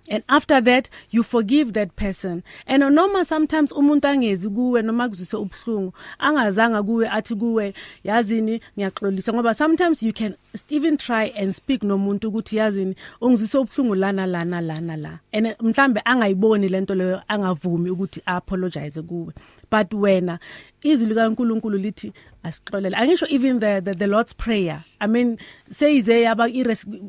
And 0.09 0.23
after 0.27 0.61
that 0.61 0.89
you 1.09 1.23
forgive 1.23 1.73
that 1.73 1.95
person. 1.95 2.43
And 2.67 2.83
noma 2.95 3.25
sometimes 3.25 3.71
umuntu 3.71 4.07
angezi 4.07 4.49
kuwe 4.49 4.81
noma 4.81 5.09
kuzwise 5.09 5.37
ubhlungu 5.37 5.93
angazanga 6.19 6.83
kuwe 6.83 7.09
athi 7.09 7.35
kuwe 7.35 7.73
yazini 8.03 8.61
ngiyaxolisa. 8.77 9.33
Ngoba 9.33 9.53
sometimes 9.53 10.03
you 10.03 10.13
can 10.13 10.35
even 10.69 10.97
try 10.97 11.31
and 11.37 11.53
speak 11.53 11.83
nomuntu 11.83 12.27
ukuthi 12.27 12.57
yazini 12.57 12.95
ungizwise 13.21 13.57
ubhlungu 13.57 13.95
lana 13.95 14.25
lana 14.25 14.61
lana 14.61 14.97
la. 14.97 15.19
And 15.31 15.55
mhlambe 15.59 16.01
angayiboni 16.05 16.69
lento 16.69 16.95
leyo 16.95 17.21
angavumi 17.27 17.89
ukuthi 17.89 18.21
apologize 18.25 19.01
kuwe. 19.01 19.33
But 19.71 19.93
wena 19.93 20.39
izwi 20.83 21.07
likaNkuluNkulu 21.07 21.77
lithi 21.77 22.13
asixolele 22.43 22.97
angisho 22.97 23.27
even 23.29 23.59
the, 23.59 23.81
the 23.81 23.93
the 23.93 24.07
Lord's 24.07 24.33
prayer. 24.33 24.83
I 24.99 25.07
mean 25.07 25.37
seyize 25.69 26.21
yaba 26.21 26.49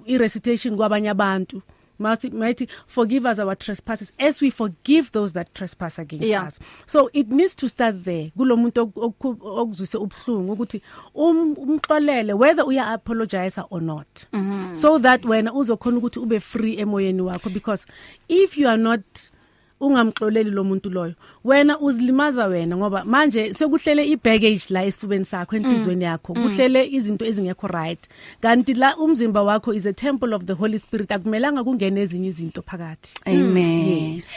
i 0.06 0.18
recitation 0.18 0.76
kwabanye 0.76 1.10
abantu. 1.10 1.62
Mighty 2.30 2.68
forgive 2.86 3.26
us 3.26 3.38
our 3.38 3.54
trespasses 3.54 4.12
as 4.18 4.40
we 4.42 4.50
forgive 4.50 5.10
those 5.12 5.32
that 5.32 5.54
trespass 5.54 5.98
against 5.98 6.26
yeah. 6.26 6.46
us 6.46 6.58
so 6.86 7.10
it 7.12 7.28
needs 7.28 7.54
to 7.56 7.68
start 7.68 8.04
there 8.04 8.32
kulomuntu 8.36 8.92
okuzwise 8.96 9.98
ubhlungu 9.98 10.52
ukuthi 10.52 10.82
um, 11.14 11.52
umxolele 11.52 12.32
whether 12.32 12.64
uya 12.64 12.86
apologize 12.86 13.60
or 13.70 13.82
not 13.82 14.06
mm 14.32 14.40
-hmm. 14.40 14.74
so 14.74 14.98
that 14.98 15.24
wena 15.24 15.52
uzokhona 15.52 15.98
ukuthi 15.98 16.18
ube 16.18 16.40
free 16.40 16.78
emoyeni 16.78 17.22
wakho 17.22 17.50
because 17.50 17.86
if 18.28 18.58
you 18.58 18.68
are 18.68 18.82
not 18.82 19.00
ungamxoleli 19.82 20.50
lo 20.50 20.64
muntu 20.64 20.90
loyo. 20.90 21.14
Wena 21.44 21.78
uzilimaza 21.80 22.46
wena 22.46 22.76
ngoba 22.76 23.04
manje 23.04 23.54
sekuhlele 23.54 24.06
ibaggage 24.06 24.66
la 24.70 24.84
esifubeni 24.84 25.24
sakho 25.24 25.56
enhlizweni 25.56 26.04
yakho 26.04 26.34
Mm. 26.34 26.42
kuhlele 26.42 26.86
izinto 26.86 27.24
ezingekho 27.26 27.66
right. 27.66 28.00
Kanti 28.40 28.74
la 28.74 28.96
umzimba 28.96 29.42
wakho 29.42 29.74
is 29.74 29.86
a 29.86 29.92
temple 29.92 30.34
of 30.34 30.44
the 30.44 30.52
holy 30.54 30.78
spirit 30.78 31.12
akumelanga 31.12 31.64
kungene 31.64 32.00
ezinye 32.00 32.28
izinto 32.28 32.62
phakathi. 32.62 33.12
Amen. 33.26 34.14
Yes. 34.14 34.30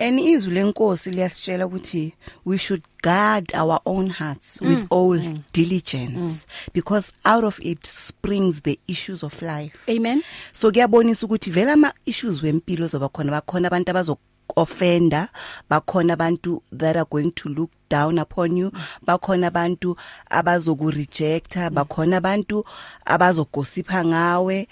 And 0.00 0.20
izwi 0.20 0.54
lenkosi 0.54 1.10
liyasitshela 1.10 1.66
ukuthi 1.66 2.12
we 2.44 2.56
should 2.58 2.82
guard 3.02 3.52
our 3.54 3.80
own 3.84 4.10
hearts 4.10 4.60
with 4.60 4.86
all 4.90 5.18
diligence 5.52 6.46
because 6.72 7.12
out 7.24 7.44
of 7.44 7.58
it 7.60 7.84
springs 7.86 8.62
the 8.62 8.78
issues 8.86 9.22
of 9.24 9.42
life. 9.42 9.76
Amen. 9.88 10.22
So 10.52 10.70
kuyabonisa 10.70 11.26
ukuthi 11.26 11.50
vela 11.50 11.72
ama 11.72 11.92
issues 12.06 12.42
wempilo 12.42 12.86
zoba 12.86 13.08
khona 13.08 13.30
bakhona 13.32 13.66
abantu 13.68 13.90
abazo 13.90 14.18
offender 14.56 15.28
bakhona 15.70 16.12
abantu 16.16 16.62
that 16.72 16.96
are 16.96 17.04
going 17.04 17.30
to 17.32 17.48
look 17.48 17.70
down 17.88 18.18
upon 18.18 18.56
you 18.56 18.72
bakhona 19.06 19.46
abantu 19.46 19.96
abazoku 20.30 20.90
rejecta 20.90 21.70
bakhona 21.70 22.16
abantu 22.16 22.64
abazogosipha 23.06 24.04
ngawe. 24.04 24.68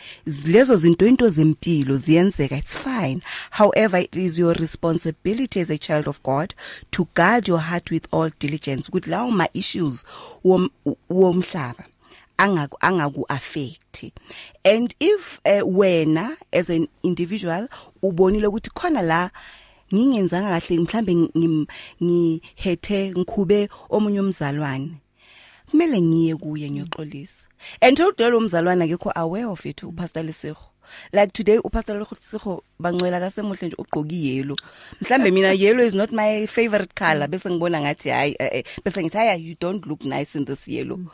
Lezo 0.47 0.77
zinto 0.77 1.07
into 1.07 1.29
zempilo 1.29 1.97
ziyenzeka 1.97 2.57
it's 2.57 2.77
fine. 2.77 3.23
However 3.51 3.99
it 3.99 4.17
is 4.17 4.39
your 4.39 4.55
responsibility 4.55 5.61
as 5.61 5.71
a 5.71 5.79
child 5.79 6.09
of 6.09 6.23
God 6.23 6.55
to 6.91 7.09
guard 7.15 7.49
your 7.49 7.61
heart 7.61 7.91
with 7.91 8.07
all 8.13 8.31
diligence. 8.39 8.89
Ukuthi 8.89 9.11
lawo 9.11 9.31
ma 9.31 9.47
issues 9.55 10.05
womhlaba 11.11 11.85
angaku 12.39 12.79
angaku 12.81 13.25
affect. 13.29 14.05
And 14.65 14.95
if 15.01 15.41
uh, 15.45 15.65
wena 15.65 16.37
as 16.53 16.71
an 16.71 16.89
individual 17.03 17.69
ubonile 18.03 18.47
ukuthi 18.47 18.71
khona 18.71 19.03
la 19.03 19.31
ngingenzanga 19.95 20.61
kahle 20.61 20.79
mhlambe 20.79 21.13
ngihethe 22.03 23.13
ngikhube 23.13 23.69
omunye 23.91 24.21
umzalwane. 24.21 24.91
Kumele 25.71 26.01
ngiye 26.01 26.37
kuye 26.37 26.71
ngiyoxolisa. 26.71 27.47
And 27.81 27.97
today 27.97 28.31
lo 28.31 28.41
mzalwane 28.41 28.85
akekho 28.85 29.13
aware 29.17 29.47
of 29.47 29.67
it 29.67 29.83
upastor 29.83 30.23
Lesego 30.23 30.71
like 31.13 31.33
today 31.33 31.59
upastor 31.59 31.99
Lesego 31.99 32.63
bangcwela 32.79 33.21
kasemuhle 33.21 33.67
nje 33.67 33.77
ugqoki 33.79 34.27
yellow 34.27 34.57
mhlambe 35.01 35.31
mina 35.31 35.53
yellow 35.53 35.85
is 35.85 35.95
not 35.95 36.13
my 36.13 36.47
favorite 36.47 36.95
color. 36.95 37.29
Bese 37.29 37.51
ngibona 37.51 37.81
ngathi 37.81 38.09
hayi 38.09 38.37
bese 38.85 39.03
ngithi 39.03 39.17
hayi 39.17 39.49
you 39.49 39.57
don't 39.61 39.87
look 39.87 40.05
nice 40.05 40.39
in 40.39 40.45
this 40.45 40.69
yellow. 40.69 40.97
Mm. 40.97 41.09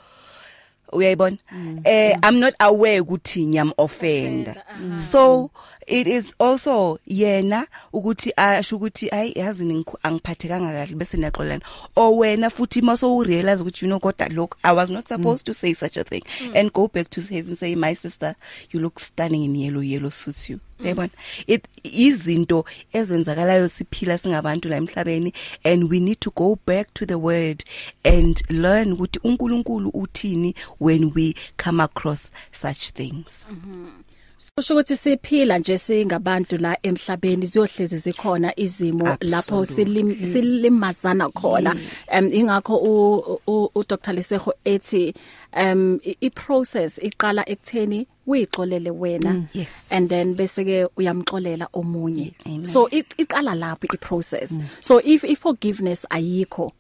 uyayibona 0.93 1.37
eh 1.85 2.17
i'm 2.23 2.39
not 2.39 2.55
aware 2.59 3.01
ukuthi 3.01 3.47
ngiyam 3.47 3.73
offend 3.79 4.55
so 4.99 5.51
it 5.87 6.07
is 6.07 6.35
also 6.39 6.99
yena 7.07 7.67
ukuthi 7.93 8.33
asho 8.37 8.77
ukuthi 8.77 9.09
hayi 9.09 9.33
yazi 9.37 9.85
angiphathekanga 10.03 10.73
kahle 10.73 10.97
bese 10.97 11.17
niyaxolana 11.17 11.63
or 11.97 12.19
wena 12.19 12.51
futhi 12.51 12.83
maso 12.83 13.17
u 13.17 13.25
realize 13.25 13.63
ukuthi 13.63 13.85
you 13.85 13.89
know 13.89 13.99
god 13.99 14.33
look 14.33 14.57
i 14.63 14.73
was 14.73 14.91
not 14.91 15.09
supposed 15.09 15.47
to 15.47 15.55
say 15.55 15.75
such 15.75 15.97
a 15.97 16.05
thing. 16.05 16.23
And 16.55 16.73
go 16.73 16.89
back 16.89 17.11
to 17.11 17.21
his 17.21 17.49
and 17.49 17.59
say 17.59 17.75
my 17.75 17.95
sister 17.95 18.35
you 18.71 18.81
look 18.81 18.99
stunning 19.01 19.45
in 19.45 19.55
yellow 19.55 19.81
yellow 19.81 20.11
suits 20.11 20.49
you. 20.51 20.61
Yabona 20.81 21.11
it 21.47 21.69
izinto 21.85 22.65
ezenzakalayo 22.93 23.69
siphila 23.69 24.19
singabantu 24.19 24.69
la 24.69 24.77
emhlabeni 24.77 25.33
and 25.65 25.91
we 25.91 26.01
need 26.01 26.21
to 26.21 26.31
go 26.31 26.59
back 26.67 26.93
to 26.95 27.07
the 27.07 27.19
word 27.19 27.65
and 28.05 28.43
learn 28.51 28.93
ukuthi 28.93 29.21
uNkulunkulu 29.25 29.91
uthini 29.95 30.55
when 30.81 31.13
we 31.15 31.35
come 31.57 31.83
across 31.83 32.31
such 32.53 32.91
things. 32.91 33.47
Kusho 34.57 34.75
ukuthi 34.75 34.97
siphila 34.97 35.59
nje 35.59 35.79
singabantu 35.79 36.59
la 36.59 36.77
emhlabeni 36.83 37.47
ziyohlezi 37.47 37.97
zikhona 37.97 38.61
izimo 38.61 39.17
lapho 39.21 39.65
silim, 39.65 40.27
silimazana 40.27 41.29
khona. 41.29 41.77
Um 42.19 42.29
ingakho 42.33 42.77
u, 42.77 43.41
u 43.75 43.85
Dr. 43.89 44.13
Leseho 44.13 44.53
ethi 44.65 45.15
um 45.57 46.01
i 46.21 46.31
process 46.31 46.99
iqala 46.99 47.49
ekutheni 47.49 48.07
uyixolele 48.27 48.91
wena 48.91 49.33
mm, 49.33 49.47
yes. 49.55 49.93
and 49.93 50.09
then 50.09 50.35
bese 50.35 50.65
ke 50.65 50.87
uyamxolela 50.97 51.69
omunye. 51.73 52.35
So 52.65 52.89
iqala 52.89 53.55
lapho 53.55 53.87
i 53.95 53.97
process. 53.97 54.53
Mm. 54.53 54.65
so 54.81 55.01
if 55.05 55.25
i 55.25 55.35
forgiveness 55.35 56.07
ayikho 56.11 56.73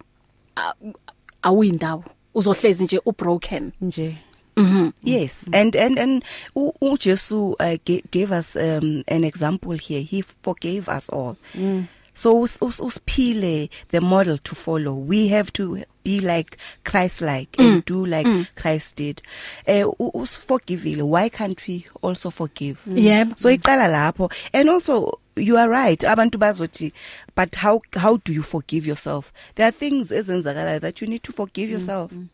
awuyindawo. 1.43 2.05
Uzohlezi 2.35 2.85
nje 2.85 3.01
u 3.05 3.13
broken 3.13 3.73
nje. 3.81 4.19
Mhm. 4.57 4.93
Yes, 5.03 5.49
and 5.53 5.75
and 5.77 5.99
and 5.99 6.25
uJesu 6.55 7.55
uh, 7.59 7.77
gave 8.11 8.33
us 8.33 8.57
um, 8.57 9.03
an 9.09 9.25
example 9.25 9.73
here. 9.73 10.03
He 10.03 10.23
forgave 10.23 10.89
us 10.89 11.09
all. 11.09 11.37
Mm. 11.55 11.89
So 12.15 12.45
us, 12.45 12.59
us, 12.61 12.81
usiphile 12.81 13.71
the 13.89 14.01
model 14.03 14.37
to 14.37 14.55
follow. 14.55 14.93
We 14.95 15.29
have 15.29 15.51
to 15.55 15.83
be 16.05 16.21
like 16.21 16.59
Christ 16.85 17.23
like 17.23 17.53
mm. 17.53 17.73
and 17.73 17.85
do 17.87 18.05
like 18.05 18.27
mm. 18.27 18.47
Christ 18.55 18.97
did. 18.97 19.23
Eh 19.67 19.83
uh, 19.83 19.91
usforgivile. 19.99 21.03
Why 21.09 21.31
can't 21.31 21.67
we 21.67 21.87
also 22.03 22.29
forgive? 22.31 22.79
Yeah. 22.87 23.33
So 23.37 23.49
iqala 23.49 23.89
lapho 23.89 24.31
and 24.53 24.69
also 24.69 25.19
you 25.37 25.57
are 25.57 25.69
right 25.71 25.99
abantu 26.01 26.37
bazothi 26.39 26.93
but 27.35 27.55
how 27.55 27.81
how 27.95 28.19
do 28.19 28.35
you 28.35 28.43
forgive 28.43 28.85
yourself 28.85 29.33
there 29.55 29.67
are 29.67 29.71
things 29.73 30.11
ezenzakalayo 30.11 30.79
that 30.79 31.01
you 31.01 31.07
need 31.07 31.23
to 31.23 31.33
forgive 31.33 31.71
yourself 31.71 32.11
mm. 32.13 32.29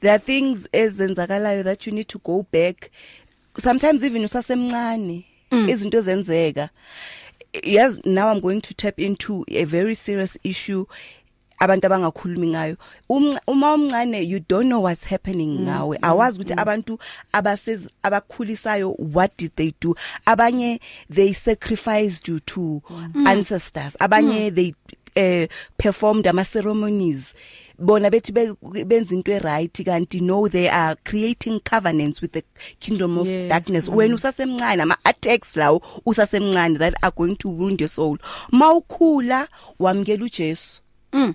There 0.00 0.12
are 0.14 0.18
things 0.18 0.66
ezenzakalayo 0.72 1.64
that 1.64 1.86
you 1.86 1.92
need 1.92 2.08
to 2.08 2.18
go 2.18 2.42
back. 2.50 2.90
Sometimes 3.58 4.04
even 4.04 4.22
usasemncane 4.22 5.24
mm. 5.50 5.68
izinto 5.68 5.98
ezenzeka. 5.98 6.70
Yes 7.62 7.98
now 8.04 8.28
i'm 8.28 8.40
going 8.40 8.60
to 8.60 8.74
tap 8.74 9.00
into 9.00 9.44
a 9.48 9.64
very 9.64 9.94
serious 9.94 10.36
issue 10.44 10.84
abantu 11.60 11.86
abangakhulumi 11.86 12.48
ngayo. 12.48 12.76
Uma 13.08 13.74
umncane 13.74 14.26
you 14.26 14.40
don't 14.40 14.68
know 14.68 14.80
what's 14.80 15.04
happening 15.04 15.60
ngawe. 15.60 15.98
Awazi 16.02 16.38
ukuthi 16.38 16.54
abantu 16.54 16.98
abasez 17.32 17.88
abakhulisayo 18.02 18.94
what 18.98 19.36
did 19.36 19.52
they 19.56 19.74
do? 19.80 19.94
Abanye 20.26 20.80
they 21.08 21.32
sacrificed 21.32 22.28
you 22.28 22.40
to 22.40 22.82
ancestors. 23.26 23.96
Abanye 24.00 24.54
they 24.54 24.74
uh, 25.16 25.46
performed 25.78 26.26
ama 26.26 26.44
ceremonies 26.44 27.34
bona 27.78 28.10
bethi 28.10 28.32
benza 28.84 29.14
into 29.14 29.32
eright 29.32 29.84
kanti 29.84 30.20
no 30.20 30.48
they 30.48 30.68
are 30.68 30.96
creating 31.04 31.60
covenants 31.60 32.22
with 32.22 32.32
the 32.32 32.42
kingdom 32.80 33.18
of 33.18 33.26
yes, 33.26 33.48
darkness 33.48 33.88
wena 33.88 34.14
usasemncane 34.14 34.82
ama 34.82 34.96
attacks 35.04 35.56
lawo 35.56 35.82
usasemncane 36.06 36.78
that 36.78 36.94
are 37.02 37.12
going 37.16 37.36
to 37.36 37.48
wound 37.48 37.80
your 37.80 37.90
soul 37.90 38.18
mawukhula 38.52 39.48
wamkela 39.78 40.24
uJesu 40.24 40.80
mm. 41.12 41.34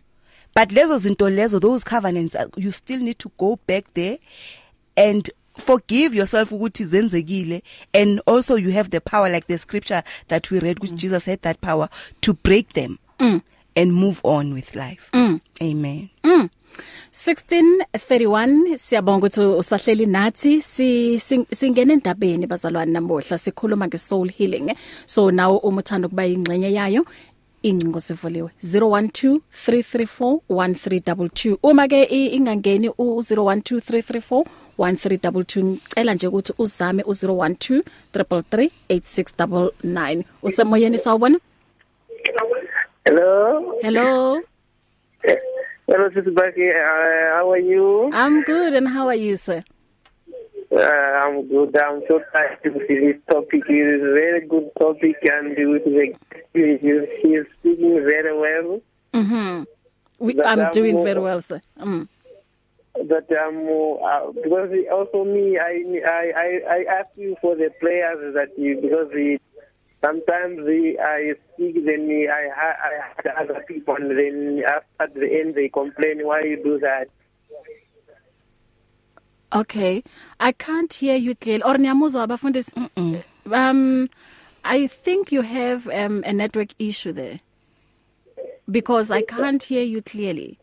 but 0.55 0.71
lezo 0.71 0.97
zinto 0.97 1.29
lezo 1.29 1.59
those 1.59 1.83
covenants 1.83 2.35
uh, 2.35 2.47
you 2.57 2.71
still 2.71 2.99
need 2.99 3.17
to 3.17 3.29
go 3.37 3.59
back 3.67 3.93
there 3.93 4.17
and 4.95 5.31
forgive 5.57 6.17
yourself 6.17 6.51
ukuthi 6.51 6.85
zenzekile 6.85 7.61
and 7.93 8.21
also 8.25 8.55
you 8.55 8.71
have 8.71 8.89
the 8.89 8.99
power 8.99 9.29
like 9.29 9.47
the 9.47 9.57
scripture 9.57 10.03
that 10.27 10.51
we 10.51 10.59
read 10.59 10.79
which 10.79 10.91
mm. 10.91 10.97
Jesus 10.97 11.25
had 11.25 11.41
that 11.41 11.61
power 11.61 11.89
to 12.21 12.33
break 12.33 12.73
them 12.73 12.97
mm. 13.19 13.41
And 13.75 13.93
move 13.93 14.19
on 14.23 14.53
with 14.53 14.75
life. 14.75 15.09
Mm. 15.13 15.41
amen. 15.61 16.09
Mm. 16.23 16.49
1631 17.11 18.77
siyabonga 18.77 19.27
ukuthi 19.27 19.41
usahleli 19.41 20.05
nathi 20.05 20.61
si 20.61 21.19
singena 21.51 21.93
endabeni 21.93 22.47
bazalwane 22.47 22.91
namohla 22.91 23.37
sikhuluma 23.37 23.87
ngesoul 23.87 24.31
healing. 24.31 24.75
So 25.05 25.31
nawo 25.31 25.57
uma 25.57 25.81
uthanda 25.81 26.07
kuba 26.07 26.25
ingxenye 26.25 26.73
yayo. 26.73 27.05
Incingo 27.63 27.99
sivuliwe. 27.99 28.49
0123341322 28.63 31.57
uma 31.63 31.87
ke 31.87 32.03
ingangeni 32.03 32.89
u012334 32.89 34.45
1322 34.79 35.63
ngicela 35.63 36.13
nje 36.13 36.27
ukuthi 36.27 36.53
uzame 36.57 37.03
u012 37.03 37.83
3338699 38.13 40.23
usemoyeni 40.43 40.97
sawubona? 40.97 41.39
Hello 43.05 43.79
Hello 43.81 44.41
Hello 45.87 46.09
Sister 46.13 46.31
Becky 46.31 46.69
uh, 46.69 47.35
how 47.35 47.51
are 47.51 47.57
you 47.57 48.09
I'm 48.13 48.43
good 48.43 48.73
and 48.73 48.87
how 48.87 49.07
are 49.07 49.15
you 49.15 49.35
sir 49.35 49.63
Uh, 50.71 50.79
I'm 50.79 51.49
good. 51.49 51.75
I'm 51.75 51.99
so 52.07 52.21
tired 52.31 52.63
to 52.63 52.71
see 52.87 52.97
this 53.05 53.19
topic. 53.29 53.63
It 53.67 53.87
is 53.95 54.01
a 54.01 54.13
very 54.15 54.47
good 54.47 54.71
topic 54.79 55.17
and 55.27 55.51
with 55.71 55.83
the 55.83 56.15
he 56.53 57.29
is 57.35 57.45
speaking 57.59 57.95
very 58.11 58.31
well. 58.43 58.79
Mhm. 59.13 59.65
We 60.19 60.31
I'm, 60.41 60.61
I'm 60.61 60.71
doing 60.71 61.03
very 61.03 61.19
well, 61.19 61.41
sir. 61.41 61.59
Mm. 61.77 62.07
But 63.11 63.27
um, 63.43 63.57
uh, 63.99 64.31
because 64.31 64.71
also 64.95 65.25
me, 65.25 65.59
I 65.59 65.73
I 66.07 66.23
I 66.45 66.49
I 66.75 66.79
ask 66.99 67.09
you 67.17 67.35
for 67.41 67.53
the 67.61 67.69
prayers 67.83 68.33
that 68.37 68.51
you 68.57 68.79
because 68.79 69.09
the 69.11 69.39
sometimes 70.01 70.57
the 70.65 70.97
I 70.99 71.33
speak 71.53 71.85
then 71.85 72.09
I 72.09 72.49
I 72.57 73.13
had 73.15 73.27
other 73.41 73.63
people 73.67 73.95
and 73.95 74.11
then 74.11 74.63
at 74.99 75.13
the 75.13 75.27
end 75.39 75.55
they 75.55 75.69
complain 75.69 76.25
why 76.25 76.41
you 76.41 76.61
do 76.63 76.79
that. 76.79 77.07
Okay. 79.53 80.03
I 80.39 80.51
can't 80.53 80.91
hear 80.93 81.15
you 81.15 81.35
clearly. 81.35 81.63
Or 81.63 81.75
niyamuzwa 81.75 82.23
abafundisi? 82.23 82.73
Um 83.51 84.09
I 84.63 84.87
think 84.87 85.31
you 85.31 85.41
have 85.41 85.87
um 85.89 86.23
a 86.25 86.33
network 86.33 86.69
issue 86.79 87.11
there. 87.11 87.39
Because 88.69 89.11
I 89.11 89.21
can't 89.21 89.61
hear 89.61 89.83
you 89.83 90.01
clearly. 90.01 90.57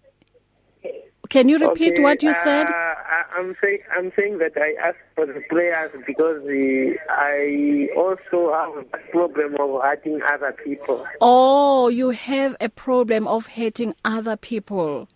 Can 1.29 1.49
you 1.49 1.59
repeat 1.59 1.95
okay, 1.95 2.03
what 2.03 2.23
you 2.23 2.33
said? 2.33 2.67
Uh, 2.67 2.95
I'm 3.37 3.55
saying 3.63 3.81
I'm 3.97 4.13
saying 4.17 4.39
that 4.39 4.53
I 4.57 4.75
asked 4.89 4.99
for 5.15 5.27
the 5.27 5.41
prayers 5.49 5.93
because 6.07 6.43
the, 6.45 6.97
I 7.11 7.89
also 7.97 8.53
have 8.53 8.85
a 8.85 9.11
problem 9.11 9.57
of 9.61 9.83
hurting 9.83 10.21
other 10.23 10.57
people. 10.65 11.07
Oh, 11.21 11.89
you 11.89 12.11
have 12.11 12.57
a 12.61 12.69
problem 12.69 13.29
of 13.29 13.47
hating 13.47 13.95
other 14.05 14.37
people. 14.37 15.09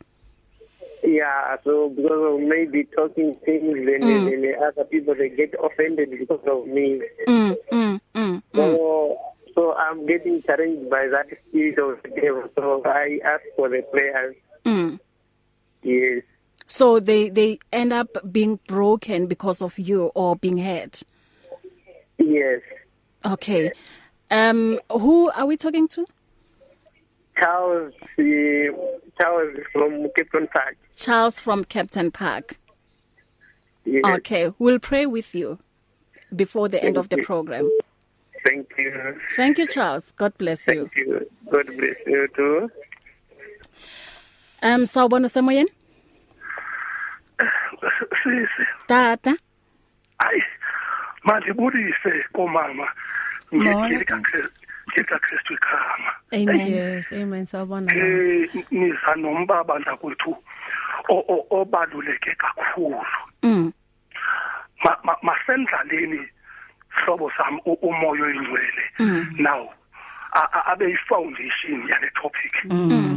Yeah, 1.03 1.57
so 1.65 1.89
because 1.89 2.35
of 2.35 2.49
maybe 2.49 2.85
talking 2.95 3.37
things, 3.45 3.75
then, 3.75 4.03
mm. 4.03 4.31
then, 4.31 4.43
then 4.43 4.55
other 4.65 4.85
people 4.85 5.15
they 5.17 5.31
get 5.31 5.53
offended 5.63 6.11
because 6.11 6.41
of 6.47 6.67
me. 6.69 7.03
Mm, 7.27 7.57
mm, 7.73 8.01
mm, 8.15 8.43
so, 8.55 8.61
mm. 8.61 9.53
so 9.55 9.75
I'm 9.75 10.07
getting 10.07 10.43
challenged 10.43 10.89
by 10.89 11.09
that 11.11 11.27
spirit 11.49 11.79
of 11.79 12.01
the 12.05 12.21
devil. 12.21 12.45
So 12.55 12.83
I 12.85 13.19
ask 13.25 13.43
for 13.57 13.69
the 13.69 13.83
prayers. 13.91 14.37
Mm. 14.65 15.01
Yes. 15.83 16.23
So 16.67 17.01
they 17.01 17.29
they 17.29 17.59
end 17.73 17.93
up 17.93 18.09
being 18.31 18.59
broken 18.67 19.27
because 19.27 19.61
of 19.63 19.79
you 19.79 20.07
or 20.15 20.37
being 20.37 20.59
hurt. 20.59 21.03
Yes. 22.19 22.61
Okay. 23.25 23.73
Um 24.31 24.79
who 24.91 25.31
are 25.31 25.47
we 25.47 25.57
talking 25.57 25.89
to? 25.89 26.07
Charles 27.39 27.93
uh, 28.19 28.23
Charles 29.21 29.59
from 29.73 30.09
Captain 30.17 30.49
Park. 30.49 30.77
Charles 30.97 31.41
from 31.41 31.65
Captain 31.65 32.11
Park. 32.11 32.59
Yes. 33.85 34.03
Okay, 34.05 34.53
we'll 34.59 34.79
pray 34.79 35.07
with 35.07 35.35
you 35.35 35.59
before 36.37 36.69
the 36.69 36.77
Thank 36.79 36.87
end 36.87 36.97
of 36.97 37.09
the 37.09 37.17
you. 37.17 37.25
program. 37.25 37.69
Thank 38.47 38.69
you. 38.79 39.17
Thank 39.37 39.59
you 39.59 39.67
Charles. 39.67 40.13
God 40.13 40.37
bless 40.39 40.67
you. 40.69 40.89
Thank 40.95 40.97
you. 40.97 41.31
God 41.51 41.67
bless 41.67 41.97
you 42.07 42.29
too. 42.37 42.71
Um 44.63 44.87
sawubona 44.87 45.29
semoyeni? 45.29 45.71
Sisi. 48.23 48.65
Tata. 48.87 49.35
Ay. 50.19 50.43
Manje 51.25 51.53
budise 51.53 52.25
komama. 52.33 52.89
Ngiyakhe 53.55 53.97
ngika 54.93 55.19
Kristu 55.19 55.55
ikhama. 55.55 56.13
Amen. 56.33 56.73
Yes, 56.73 57.13
amen 57.13 57.47
sawubona. 57.47 57.93
Eh 57.95 58.51
niza 58.71 59.15
nombaba 59.17 59.79
ndakwethu 59.79 60.37
obaluleke 61.51 62.35
kakhulu. 62.35 63.05
Mm. 63.43 63.73
Ma 64.85 65.17
masendlaleni 65.23 66.29
hlobo 66.89 67.33
sami 67.37 67.61
umoya 67.65 68.23
oyingcwele. 68.23 68.85
Now 69.39 69.69
abe 70.67 70.85
yifoundation 70.91 71.89
yale 71.89 72.11
topic. 72.15 72.55
Mm. 72.65 73.12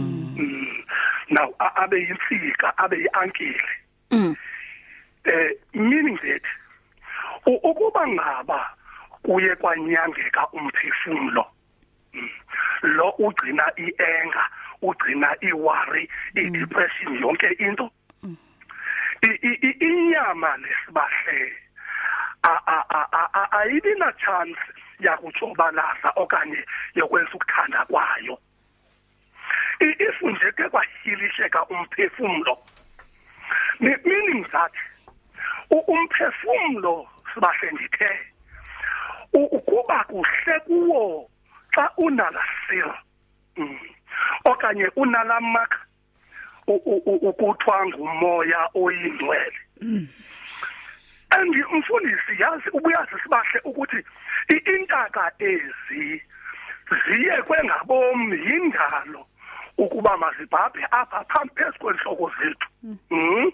Now 1.30 1.54
abe 1.60 1.98
yinsika 1.98 2.78
abe 2.78 2.98
yiankile. 2.98 3.72
Mm. 4.12 4.36
Eh 5.26 5.50
meaning 5.74 6.18
that 6.18 6.42
ukuba 7.46 8.08
ngaba 8.08 8.70
kuye 9.24 9.56
kwanyangeka 9.56 10.48
umphefumulo 10.54 11.46
lo 12.82 13.10
ugcina 13.20 13.72
ienga 13.78 14.44
ugcina 14.82 15.36
iworry 15.42 16.10
idepression 16.36 17.20
yonke 17.20 17.48
into 17.60 17.90
inyama 19.80 20.58
lesibahle 20.58 21.54
ayibi 23.52 23.96
na 23.96 24.12
chance 24.12 24.60
yakutshobalaza 25.00 26.12
okanye 26.16 26.66
yokwenza 26.96 27.32
ukuthanda 27.34 27.86
kwayo 27.86 28.38
if 29.80 30.22
nje 30.22 30.52
ke 30.52 30.70
kwahilisheka 30.70 31.66
umphefumulo 31.66 32.58
meaning 33.80 34.46
that 34.52 34.72
umphefumulo 35.70 37.08
sibahle 37.34 37.72
ndithe 37.72 38.10
ukuba 39.34 40.04
kuhle 40.04 40.60
kuwo 40.60 41.30
xa 41.76 41.92
unala 41.98 42.44
seal 42.68 42.94
okanye 44.46 44.88
unalamak 44.96 45.76
ukuthiwa 46.68 47.86
ngumoya 47.86 48.70
oyingcwele 48.76 49.60
and 51.32 51.56
umfundisi 51.74 52.34
yazi 52.40 52.70
ubuyazi 52.70 53.16
sibahle 53.24 53.60
ukuthi 53.64 54.00
iintaka 54.54 55.32
ezi 55.40 56.24
ziye 57.06 57.42
kwengabom 57.42 58.34
yindalo. 58.34 59.28
Ukuba 59.78 60.18
mazibhabhe 60.18 60.86
apha 60.92 61.26
phambi 61.30 61.54
phezu 61.56 61.80
kwenhloko 61.80 62.32
zethu 62.40 62.70
mm 63.12 63.52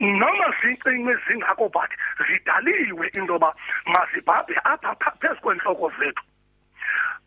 noma 0.00 0.54
zincinci 0.60 1.14
zingako 1.28 1.68
but 1.68 1.90
zidaliwe 2.26 3.08
into 3.14 3.32
yoba 3.32 3.54
mazibhabhe 3.86 4.54
apha 4.64 4.94
phezu 5.20 5.40
kwenhloko 5.40 5.92
zethu 5.98 6.22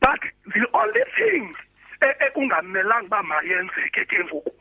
but 0.02 0.22
the 0.54 0.66
only 0.74 1.04
thing 1.16 1.56
e- 2.02 2.26
ekungamelanga 2.26 3.10
ba 3.10 3.24
mayenzeke 3.24 4.06
ke 4.06 4.24
ngoku 4.24 4.52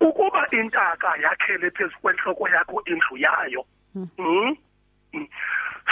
ukuba 0.00 0.48
intaka 0.50 1.16
yakhele 1.22 1.70
phezu 1.70 1.96
kwenhloko 2.02 2.48
yakho 2.48 2.82
indlu 2.86 3.16
yayo? 3.16 3.64
Mm. 3.94 4.56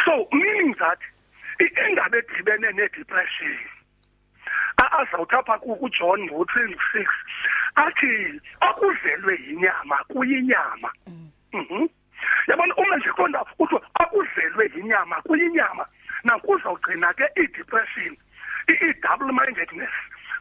so 0.05 0.29
meaning 0.33 0.75
that 0.79 0.99
indaba 1.61 2.17
edibene 2.17 2.73
ne-depression 2.73 3.59
A- 4.83 4.99
azawuthapha 5.01 5.59
kuJohn 5.59 6.21
ngo-26 6.25 7.07
athi 7.75 8.41
akuzelwe 8.61 9.35
yinyama 9.47 9.97
kuyinyama. 10.09 10.91
Mhm. 11.53 11.89
Yabona 12.49 12.75
uma 12.77 12.97
nje 12.97 13.11
konda 13.13 13.45
uthi 13.59 13.77
akuzelwe 13.95 14.71
yinyama 14.77 15.23
kuyinyama 15.23 15.87
nakuzawugcina 16.25 17.13
ke 17.15 17.25
i-depression 17.37 18.17
i-double 18.69 19.33
mindedness 19.33 19.91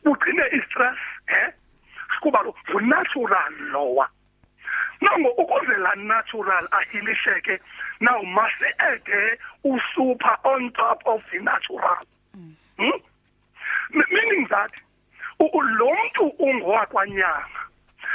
ugcine 0.06 0.44
i-stress 0.52 0.98
eh 1.28 1.52
kuba 2.22 2.42
lo 2.44 2.54
natural 2.82 3.54
lowa. 3.72 4.08
Nango 5.02 5.30
ukuze 5.30 5.78
la 5.78 5.96
natural 5.96 6.68
ahilisheke 6.72 7.60
now 8.02 8.22
must 8.24 8.62
add 8.80 9.08
usuper 9.64 10.38
on 10.44 10.72
top 10.72 11.02
of 11.06 11.22
the 11.32 11.40
natural. 11.40 12.04
Hmm? 12.78 13.00
Meaning 13.92 14.48
that 14.50 14.72
lo 15.40 15.88
muntu 15.96 16.24
ungwakwanyanga 16.40 17.60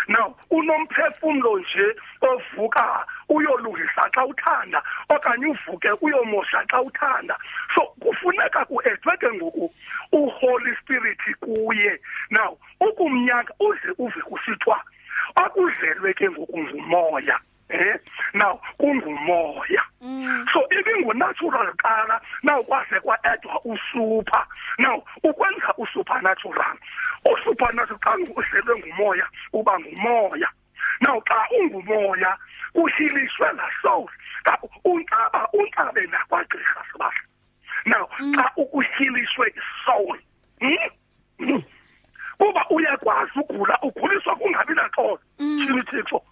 now 0.09 0.35
unomphefumulo 0.51 1.59
nje 1.59 1.95
ovuka 2.21 3.07
uyolungisa 3.29 4.11
xa 4.14 4.25
uthanda 4.27 4.83
okanye 5.09 5.47
uvuke 5.47 5.90
uyomosha 6.01 6.64
xa 6.71 6.83
uthanda. 6.83 7.38
So 7.75 7.83
kufuneka 8.01 8.64
kuedweke 8.64 9.33
ngoku 9.33 9.75
uholy 10.12 10.77
spirit 10.77 11.19
kuye. 11.40 12.01
Now 12.31 12.59
ukumnyaka 12.81 13.55
uze 13.61 13.90
uve 13.99 14.21
kusithwa 14.21 14.81
akuzelwe 15.35 16.14
ke 16.14 16.31
ngoku 16.31 16.59
ngumoya. 16.59 17.40
Eh 17.70 17.98
now 18.35 18.61
kungumoya. 18.79 19.83
So 20.53 20.61
ibingunatural 20.70 21.72
qala 21.77 22.20
now 22.42 22.62
kwase 22.62 23.00
kwaedwa 23.00 23.61
usuper 23.64 24.46
now 24.79 25.03
ukwenza 25.22 25.74
usupernatural 25.79 26.77
usupernatural 27.24 27.98
xa 28.00 28.33
uselwe 28.37 28.79
ngumoya 28.79 29.27
uba 29.53 29.79
ngumoya. 29.79 30.48
Now 31.00 31.20
xa 31.20 31.46
ungumoya 31.61 32.37
kuhilishwe 32.72 33.53
la 33.53 33.68
soul. 33.83 34.09
Xa 34.44 34.59
untaba 34.85 35.48
untabe 35.53 36.07
nakwagqirha 36.07 36.85
sibahle 36.92 37.20
now 37.87 38.07
xa 38.37 38.50
ukuhilishwe 38.57 39.55
isoul. 39.57 40.18
Hmm? 40.61 40.90
Hmm? 41.38 41.62
Kuba 42.38 42.66
uyakwazi 42.70 43.40
ugula 43.49 43.79
uguliswa 43.83 44.37
kungabi 44.37 44.75
naxolo 44.75 45.18
shini 45.38 45.83
thixo 45.83 46.23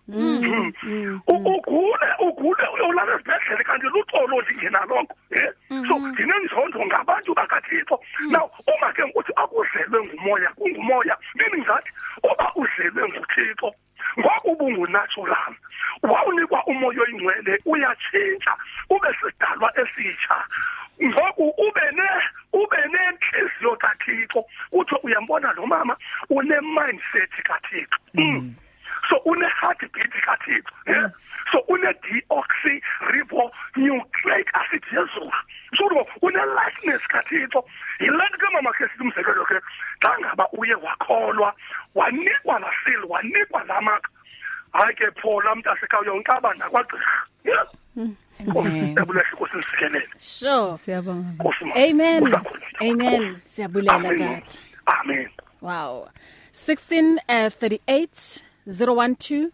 ugule 1.27 2.09
ugule 2.19 2.65
uyolala 2.75 3.15
esibhedlele 3.15 3.65
kanti 3.65 3.87
luxolo 3.87 4.41
lingena 4.41 4.85
lonke 4.85 5.15
eh 5.31 5.53
so 5.89 5.99
ndinenzonzo 5.99 6.87
ngabantu 6.87 7.35
bakathixo. 7.35 8.01
Now 8.31 8.51
uma 8.67 8.93
ke 8.93 9.03
ukuthi 9.03 9.33
akuzelwe 9.37 10.05
ngumoya 10.05 10.51
kungumoya 10.57 11.17
meaning 11.35 11.65
that 11.65 11.85
uba 12.23 12.53
uzelwe 12.55 13.09
nguthixo 13.09 13.75
ngoku 14.19 14.51
ubungunatural 14.53 15.55
wawunikwa 16.03 16.65
umoya 16.67 17.01
oyingcwele 17.03 17.59
uyatshintsha 17.67 18.57
ube 18.91 19.09
sidalwa 19.21 19.73
esitsha 19.81 20.45
ngoku 21.05 21.49
ube 21.49 21.81
ne 21.93 22.11
ube 22.53 22.77
nenhliziyo 22.77 23.77
kaThixo 23.77 24.45
uthi 24.73 24.95
uyambona 25.03 25.53
lo 25.53 25.67
mama 25.67 25.97
une 26.31 26.61
mindset 26.61 27.31
kaThixo 27.45 27.99
mm. 28.15 28.55
so 29.09 29.17
une 29.25 29.47
heartbeat 29.61 30.13
kaThixo 30.27 30.75
yeah? 30.87 31.11
so 31.53 31.59
une 31.69 31.93
deoxy 32.03 32.83
ribonucleic 33.11 34.49
acid 34.55 34.85
yezulu 34.93 35.33
so 35.77 35.85
une 36.23 36.43
likeness 36.57 37.03
kaThixo 37.09 37.65
yilento 38.01 38.39
ke 38.39 38.47
mama 38.53 38.73
ke 38.73 38.89
sikumzekelo 38.93 39.45
ke 39.45 39.61
xa 40.03 40.19
ngaba 40.21 40.49
uye 40.53 40.75
wakholwa 40.75 41.55
wanikwa 41.95 42.59
la 42.59 42.71
seal 42.85 43.05
wanikwa 43.09 43.65
la 43.65 43.81
mark 43.81 44.09
hayi 44.73 44.95
ke 44.95 45.11
phola 45.21 45.55
mntasekhaya 45.55 46.07
yonkaba 46.07 46.55
nakwagqirha 46.55 47.27
yeah 47.45 47.67
Nkosi 48.47 48.71
siyabulela 48.71 49.29
Nkosi 49.33 49.57
nisikelele. 49.57 50.09
Sure. 50.19 50.72
Siyabonga. 50.83 51.31
Nkosi 51.39 51.65
ma. 51.65 51.75
Amen. 51.75 52.23
Usakhona. 52.25 52.61
Amen. 52.81 53.37
Siyabulela 53.45 53.95
Amen. 53.95 54.19
tata. 54.19 54.59
Amen. 54.87 55.29
Wow. 55.61 56.09
16 56.53 57.19
uh, 57.29 57.51
38 57.51 58.45
012 58.67 59.51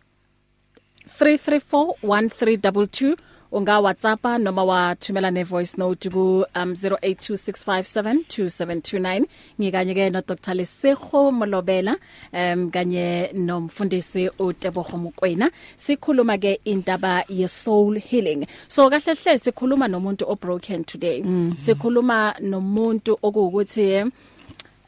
334 1.19 1.95
1322 2.03 3.17
unga 3.53 3.81
WhatsApp 3.81 4.25
noma 4.39 4.65
wathumela 4.65 5.31
ne 5.33 5.43
voice 5.43 5.79
note 5.79 6.11
ku 6.11 6.45
um 6.55 6.73
0826572729 6.73 9.25
ngikanye 9.61 9.95
ke 9.95 10.11
no 10.13 10.21
Dr 10.21 10.55
Lesego 10.55 11.33
Molobela 11.33 11.97
um 12.33 12.71
kanye 12.71 13.33
nomfundisi 13.33 14.31
uTebogo 14.39 14.99
Mokwena 14.99 15.51
sikhuluma 15.77 16.39
ke 16.39 16.61
indaba 16.65 17.25
ye 17.29 17.49
soul 17.49 17.99
healing. 17.99 18.47
So 18.69 18.91
kahle 18.91 19.15
hle 19.15 19.39
sikhuluma 19.39 19.89
nomuntu 19.89 20.25
o 20.29 20.37
broken 20.37 20.85
today. 20.85 21.23
Mm 21.23 21.51
-hmm. 21.51 21.57
sikhuluma 21.57 22.35
nomuntu 22.41 23.19
okuwukuthi 23.23 24.05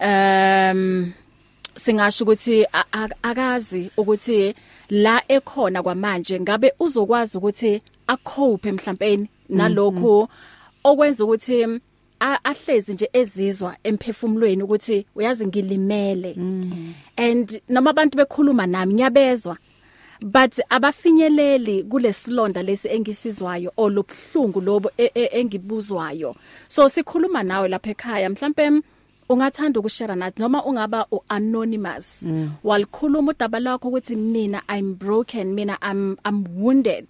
um 0.00 1.12
singasho 1.74 2.24
ukuthi 2.24 2.66
akazi 3.22 3.90
ukuthi 3.96 4.54
la 4.90 5.22
ekhona 5.28 5.82
kwamanje 5.82 6.40
ngabe 6.40 6.72
uzokwazi 6.78 7.38
ukuthi 7.38 7.82
akhophe 8.14 8.72
mhlawumbe 8.72 9.28
nalokho 9.48 10.28
okwenza 10.84 11.24
ukuthi 11.24 11.56
a- 12.20 12.40
ahlezi 12.44 12.92
nje 12.94 13.08
ezizwa 13.12 13.76
emphefumulweni 13.84 14.62
ukuthi 14.62 15.06
uyazi 15.16 15.46
ngilimele. 15.46 16.32
And 17.16 17.60
noma 17.68 17.90
abantu 17.90 18.16
bekhuluma 18.18 18.66
nami 18.66 18.94
ngiyabezwa 18.94 19.56
but 20.22 20.60
abafinyeleli 20.68 21.84
kulesilonda 21.84 22.62
lesi 22.62 22.88
engisizwayo 22.88 23.72
olubhlungu 23.76 24.60
lobo 24.60 24.90
e- 24.98 25.10
e- 25.14 25.30
engibuzwayo. 25.40 26.36
So 26.68 26.88
sikhuluma 26.88 27.42
nawe 27.42 27.68
lapha 27.68 27.90
ekhaya 27.90 28.30
mhlawumbe 28.30 28.82
ungathanda 29.28 29.80
ukushare 29.80 30.14
nathi 30.14 30.40
noma 30.42 30.64
ungaba 30.64 31.06
uanonymous 31.10 32.22
mm. 32.22 32.50
walikhuluma 32.64 33.30
udaba 33.32 33.58
lakho 33.60 33.88
ukuthi 33.88 34.16
mina 34.16 34.62
i'm 34.78 34.94
broken 34.94 35.54
mina 35.54 35.78
i'm 35.90 36.16
i'm 36.28 36.44
wounded. 36.56 37.06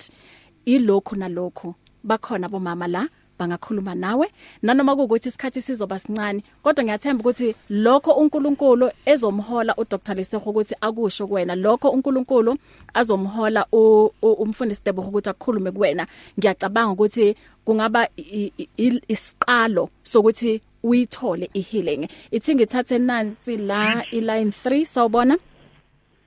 Ilokhu 0.75 1.17
nalokhu. 1.17 1.75
Bakhona 2.09 2.49
bomama 2.49 2.87
la 2.89 3.03
bangakhuluma 3.39 3.95
nawe. 3.95 4.27
Nanoma 4.63 4.93
ukuthi 4.95 5.29
isikhathi 5.29 5.61
sizoba 5.63 5.99
sincane 5.99 6.43
kodwa 6.63 6.85
ngiyathemba 6.85 7.21
ukuthi 7.23 7.55
lokho 7.71 8.13
uNkulunkulu 8.13 8.91
ezomhola 9.07 9.73
uDr. 9.77 10.15
Lesego 10.15 10.51
ukuthi 10.51 10.75
akusho 10.81 11.27
kuwena 11.27 11.55
lokho 11.55 11.89
uNkulunkulu 11.91 12.57
azomhola 12.95 13.67
u- 13.73 14.11
u- 14.23 14.33
umfundisi 14.43 14.83
Tebo 14.83 15.03
ukuthi 15.03 15.31
akukhulume 15.31 15.71
kuwena. 15.71 16.07
Ngiyacabanga 16.39 16.93
ukuthi 16.93 17.37
kungaba 17.65 18.09
i- 18.17 18.53
i- 18.59 18.69
i- 18.77 19.03
isiqalo 19.09 19.89
sokuthi 20.03 20.61
uyithole 20.83 21.51
ihealing. 21.55 22.09
Ithi 22.31 22.55
ngithathe 22.55 22.99
nansi 22.99 23.57
la 23.57 24.05
iline 24.11 24.51
3 24.51 24.85
sawubona. 24.85 25.39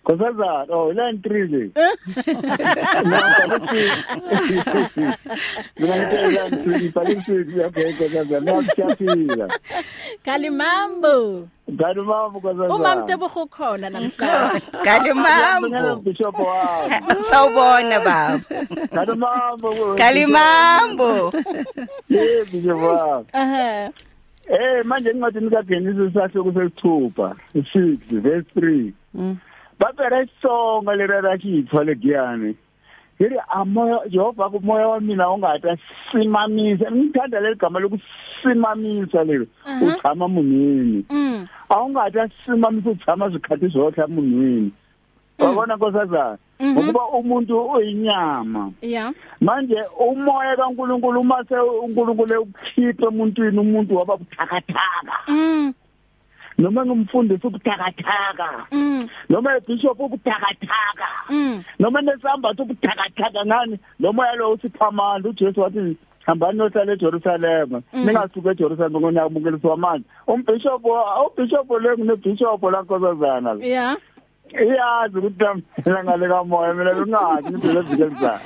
Nkosazana, 0.03 0.65
oh 0.69 0.91
line 0.91 1.17
3 1.23 1.47
le. 1.47 1.71
Ngapha 3.03 3.55
ukuthi 3.55 3.83
mina 5.79 5.95
ngithe 5.97 6.27
line 6.27 6.49
3 6.49 6.91
bhalisi 6.93 7.59
yabhe 7.59 7.91
nkosazana 7.91 8.39
nakuchaphila. 8.39 9.47
Kalimambo 10.25 11.47
mama 11.67 12.27
nkosazana. 12.39 12.75
umam 12.75 13.05
Tebo 13.05 13.29
khona 13.29 13.89
namhlanje 13.89 14.71
Kali 14.83 15.09
Ngiyabonga 15.13 15.81
mambo. 15.81 15.95
bishop 16.03 16.35
wami. 16.35 16.95
Sawubona 17.29 17.99
baba. 17.99 18.41
Ngani 18.93 19.15
mama. 19.15 19.95
Kali 19.97 20.25
mambo. 20.25 21.31
Eh 22.11 22.45
bishop 22.51 22.77
wami. 22.77 23.25
aha 23.33 23.89
Eh 24.51 24.83
manje 24.85 25.09
ngincwadi 25.13 25.39
nika 25.39 25.63
Genesis 25.63 26.13
sasho 26.13 26.43
kusesithupha 26.43 27.35
6 27.55 27.97
verse 28.19 28.47
3. 28.55 28.91
Bapera 29.79 30.23
isonga 30.23 30.95
lerara 30.95 31.38
khipha 31.38 31.83
legiyane. 31.83 32.55
Yiri 33.19 33.38
amoya 33.49 33.99
Jehova 34.09 34.49
kumoya 34.49 34.88
wa 34.88 34.99
mina 34.99 35.31
ungata 35.31 35.77
simamisa. 36.12 36.91
Ngithanda 36.91 37.39
leligama 37.39 37.79
lokusimamisa 37.79 39.23
lelo. 39.23 39.45
Uchama 39.81 40.27
munini. 40.27 41.05
mm 41.09 41.47
Awungata 41.69 42.29
simamisa 42.45 42.89
uchama 42.89 43.29
zikhathi 43.29 43.67
zonke 43.67 44.05
munini. 44.07 44.71
Wabona 45.39 45.75
nkosazana 45.75 46.38
ngokuba 46.62 47.05
umuntu 47.05 47.59
uyinyama. 47.59 48.71
yeah 48.81 49.13
manje 49.41 49.75
umoya 49.99 50.55
kaNkuluNkulu 50.55 51.19
uma 51.19 51.43
se 51.49 51.55
uNkulunkulu 51.55 52.41
ukukhipha 52.41 53.07
emuntwini 53.07 53.59
umuntu 53.59 53.95
waba 53.95 54.17
buthakathaka 54.17 55.15
mm 55.27 55.73
noma 56.57 56.85
ngumfundisi 56.85 57.47
ubuthakathaka. 57.47 58.67
Mm. 58.71 59.09
noma 59.29 59.57
ibishop 59.57 59.99
ubuthakathaka. 59.99 61.09
Mm. 61.29 61.63
noma 61.79 62.01
nesambatho 62.01 62.63
ubuthakathaka 62.63 63.45
ngani? 63.45 63.79
Lo 63.99 64.13
moya 64.13 64.35
lo 64.35 64.51
usiphamanda 64.51 65.29
uJesu 65.29 65.61
wathi 65.61 65.97
hambani 66.25 66.57
nohlala 66.57 66.93
eJerusalem. 66.93 67.81
Ningasuka 67.93 68.51
eJerusalem 68.51 69.01
ngonabukeliswa 69.01 69.73
amanzi 69.73 70.05
umbishop 70.27 70.85
ubishop 71.25 71.69
le 71.81 71.97
nginebishop 71.97 72.63
la 72.63 72.81
nkosazana. 72.81 73.57
Yeah. 73.61 73.97
iyazi 74.61 75.17
ukuthi 75.17 75.45
mina 75.85 76.03
ngale 76.03 76.27
kamoya 76.27 76.73
mina 76.73 76.93
bengazi 76.93 77.47
into 77.47 77.73
lezikelisa 77.73 78.39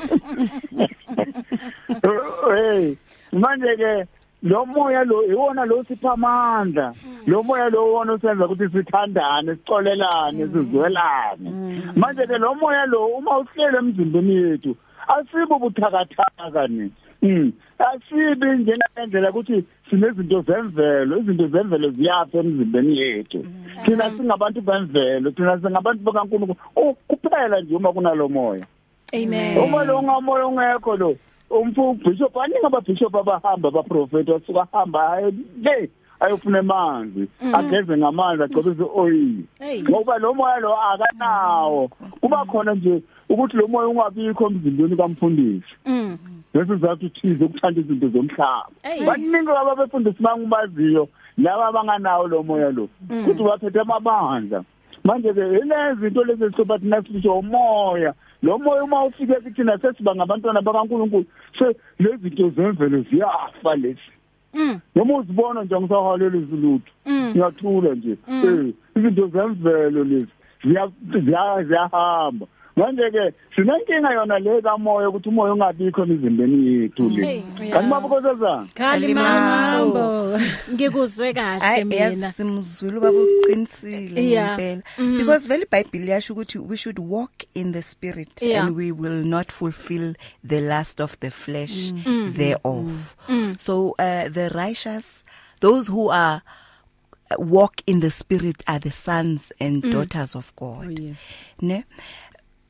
hey 2.55 2.95
manje 3.31 3.75
ke 3.77 4.05
lo 4.43 4.65
moya 4.65 5.03
lo 5.03 5.23
iwona 5.25 5.65
lo 5.65 5.83
sipha 5.83 6.13
amandla. 6.13 6.93
Lo 7.25 7.43
moya 7.43 7.69
lo 7.69 7.93
wona 7.93 8.13
usenza 8.13 8.45
ukuthi 8.45 8.69
sithandane 8.69 9.55
sicolelane 9.55 10.47
sizwelane. 10.47 11.49
Manje 11.95 12.27
ke 12.27 12.37
lo 12.37 12.55
moya 12.55 12.85
lo 12.85 13.05
uma 13.17 13.39
uhlele 13.39 13.77
emzimbeni 13.77 14.35
yethu 14.35 14.75
asibo 15.07 15.59
buthakathaka 15.59 16.67
ni. 16.67 16.91
Mm 17.21 17.51
asibi 17.79 18.45
njengendlela 18.45 19.29
ukuthi 19.29 19.65
sinezinto 19.89 20.41
zemvelo 20.41 21.17
izinto 21.17 21.47
zemvelo 21.47 21.89
ziyafa 21.89 22.37
emzimbeni 22.37 22.97
yethu. 22.97 23.45
Thina 23.85 24.11
singabantu 24.11 24.61
bemvelo 24.61 25.31
thina 25.31 25.59
singabantu 25.61 26.03
bakaNkulunkulu. 26.03 26.59
Oh, 26.75 26.93
kuphela 27.07 27.61
nje 27.61 27.75
uma 27.75 27.93
kunalo 27.93 28.29
moya. 28.29 28.65
Amen. 29.13 29.57
uma 29.57 29.83
lo 29.85 30.03
ngamoya 30.03 30.47
ungekho 30.47 30.97
lo 30.97 31.17
umfu 31.49 31.93
bishop 31.93 32.37
aningi 32.37 32.65
ababishop 32.65 33.15
abahamba 33.15 33.67
abaprofeti 33.69 34.31
wasuka 34.31 34.67
hamba 34.71 35.21
le 35.61 35.89
ayofuna 36.19 36.59
amanzi 36.59 37.27
ageze 37.53 37.97
ngamanzi 37.97 38.43
agcobise 38.43 38.83
oil 38.95 39.43
ngoba 39.89 40.17
lo 40.17 40.33
moya 40.33 40.59
lo 40.59 40.75
akanawo. 40.75 41.89
Kuba 42.21 42.45
khona 42.45 42.75
nje 42.75 43.01
ukuthi 43.29 43.57
lo 43.57 43.67
moya 43.67 43.87
ungabikho 43.87 44.47
emzimbeni 44.47 44.95
kamfundisi. 44.95 45.73
Mm. 45.85 46.17
lesizathu 46.53 47.09
thize 47.09 47.45
ukuthanda 47.45 47.81
izinto 47.81 48.09
zomhlaba. 48.09 48.71
Baningi 49.05 49.51
ababefundisi 49.51 50.23
bangibaziyo 50.23 51.09
laba 51.37 51.67
abanganawo 51.67 52.27
lo 52.27 52.43
moya 52.43 52.71
lo. 52.71 52.89
Kuthi 53.25 53.43
baphethe 53.43 53.79
amabandla. 53.79 54.63
Manje 55.03 55.33
ke 55.33 55.41
lezi 55.41 56.01
zinto 56.01 56.23
lezi 56.23 56.43
esizoba 56.43 56.79
thina 56.79 57.01
sisho 57.03 57.39
umoya. 57.39 58.13
Lo 58.47 58.57
moya 58.57 58.83
uma 58.83 59.03
ufike 59.05 59.35
kithina 59.43 59.77
sesiba 59.77 60.15
ngabantwana 60.15 60.61
bakaNkuluNkulu 60.61 61.25
se 61.59 61.65
lezi 61.99 62.23
zinto 62.29 62.49
zemvelo 62.55 63.01
ziyafa 63.11 63.75
lezi 63.75 64.07
Mm. 64.53 64.79
noma 64.95 65.13
uzibona 65.17 65.63
nje 65.63 65.75
ngisahalela 65.79 66.37
izilutho 66.37 66.91
Mm. 67.05 67.29
ngiyathula 67.31 67.95
nje 67.95 68.15
eh 68.27 68.73
izinto 68.95 69.27
zemvelo 69.27 70.03
lezi 70.03 70.31
ziya 70.63 70.87
ziya- 71.11 71.63
ziyahamba 71.67 72.45
manje 72.77 73.09
ke 73.11 73.23
sinenkinga 73.55 74.11
yona 74.13 74.39
le 74.39 74.61
kamoya 74.61 75.09
ukuthi 75.09 75.29
umoya 75.29 75.53
ungabikho 75.53 76.03
emizimbeni 76.03 76.57
yethu 76.81 77.09
le 77.09 77.43
kanti 77.73 77.89
babukozazana 77.89 78.67
Kalimambo. 78.75 79.93
Mambo. 79.93 80.39
Ngikuzwe 80.73 81.33
kahle 81.33 81.83
mina. 81.83 82.27
yasimzulu 82.27 83.01
babuqinisile 83.01 84.21
Yeah. 84.21 84.57
ngempela 84.57 84.81
Mm. 84.97 85.17
because 85.17 85.47
vele 85.47 85.63
iBhayibheli 85.65 86.11
yasho 86.11 86.33
ukuthi 86.33 86.59
we 86.59 86.77
should 86.77 86.99
walk 86.99 87.31
in 87.55 87.71
the 87.73 87.81
spirit 87.81 88.41
Yeah. 88.41 88.65
and 88.67 88.75
we 88.75 88.91
will 88.91 89.25
not 89.25 89.51
fulfill 89.51 90.13
the 90.47 90.61
lust 90.61 90.99
of 91.01 91.17
the 91.19 91.31
flesh 91.31 91.91
Mm. 91.91 92.33
thereof 92.37 93.15
so 93.57 93.95
uh, 93.99 94.29
the 94.29 94.49
righteous 94.49 95.23
those 95.61 95.87
who 95.91 96.09
are 96.11 96.41
uh, 97.31 97.35
walk 97.39 97.81
in 97.87 97.99
the 98.01 98.11
spirit 98.11 98.63
are 98.67 98.79
the 98.79 98.91
sons 98.91 99.51
and 99.59 99.83
Mm. 99.83 99.91
daughters 99.93 100.35
of 100.35 100.53
God 100.55 100.85
Oh, 100.87 100.89
yes. 101.01 101.17
ne 101.61 101.83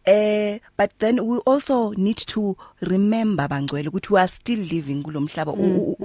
eh 0.08 0.60
but 0.78 0.92
then 1.00 1.20
we 1.20 1.38
also 1.46 1.92
need 1.98 2.18
to 2.18 2.56
remember 2.82 3.48
bangcwele 3.48 3.90
ukuthi 3.90 4.14
we 4.14 4.20
are 4.20 4.28
still 4.32 4.60
living 4.60 5.04
kulomhlaba 5.04 5.52
u- 5.52 5.96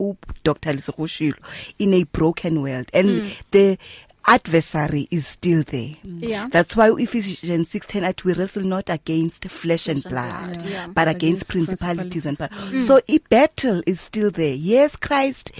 u- 0.00 0.16
Dr. 0.44 0.72
Lisekushilo 0.72 1.36
in 1.78 1.94
a 1.94 2.04
broken 2.04 2.58
world. 2.62 2.88
And 2.92 3.30
the 3.50 3.78
adversary 4.24 5.08
is 5.10 5.26
still 5.26 5.64
there. 5.64 5.96
Yeah. 6.04 6.48
that's 6.48 6.76
why 6.76 6.90
Ephesians 6.96 7.68
6:10 7.74 8.04
at 8.04 8.24
we 8.24 8.32
wrestle 8.34 8.62
not 8.62 8.88
against 8.90 9.48
flesh 9.48 9.88
and 9.88 10.02
blood 10.02 10.62
yeah. 10.64 10.86
but 10.86 11.08
against 11.08 11.42
Against 11.42 11.48
principalities 11.48 12.26
and 12.26 12.38
power. 12.38 12.50
so 12.86 13.00
a 13.08 13.18
battle 13.30 13.82
is 13.86 14.00
still 14.00 14.30
there. 14.30 14.54
Yes 14.54 14.96
Christ 14.96 15.50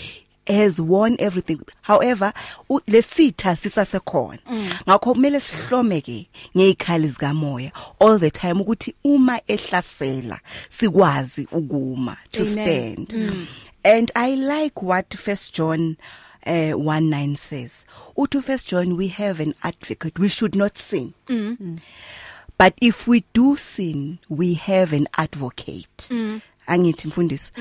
has 0.46 0.80
won 0.80 1.16
everything. 1.18 1.60
However 1.82 2.32
u- 2.70 2.80
lesitha 2.86 3.56
sisasekhona. 3.56 4.38
Ngakho 4.88 5.14
kumele 5.14 5.40
sihlomeke 5.40 6.28
ngezikhali 6.56 7.08
zikamoya 7.08 7.72
all 8.00 8.18
the 8.18 8.30
time 8.30 8.60
ukuthi 8.60 8.94
uma 9.04 9.40
ehlasela 9.48 10.40
sikwazi 10.68 11.48
ukuma 11.52 12.16
to 12.30 12.42
Amen. 12.42 13.06
stand. 13.06 13.48
And 13.84 14.10
i 14.14 14.34
like 14.34 14.82
what 14.82 15.14
first 15.14 15.54
john 15.54 15.96
uh, 16.46 16.72
1 16.76 17.10
9 17.10 17.36
says. 17.36 17.84
Uthi 18.16 18.42
first 18.42 18.68
john 18.68 18.96
we 18.96 19.08
have 19.08 19.40
an 19.40 19.54
advocate. 19.62 20.18
We 20.18 20.28
should 20.28 20.54
not 20.54 20.76
sin. 20.78 21.14
But 22.58 22.74
if 22.80 23.06
we 23.08 23.24
do 23.32 23.56
sin 23.56 24.18
we 24.28 24.54
have 24.54 24.92
an 24.92 25.08
advocate. 25.18 26.08
Angithi 26.68 27.08
mfundisi. 27.08 27.52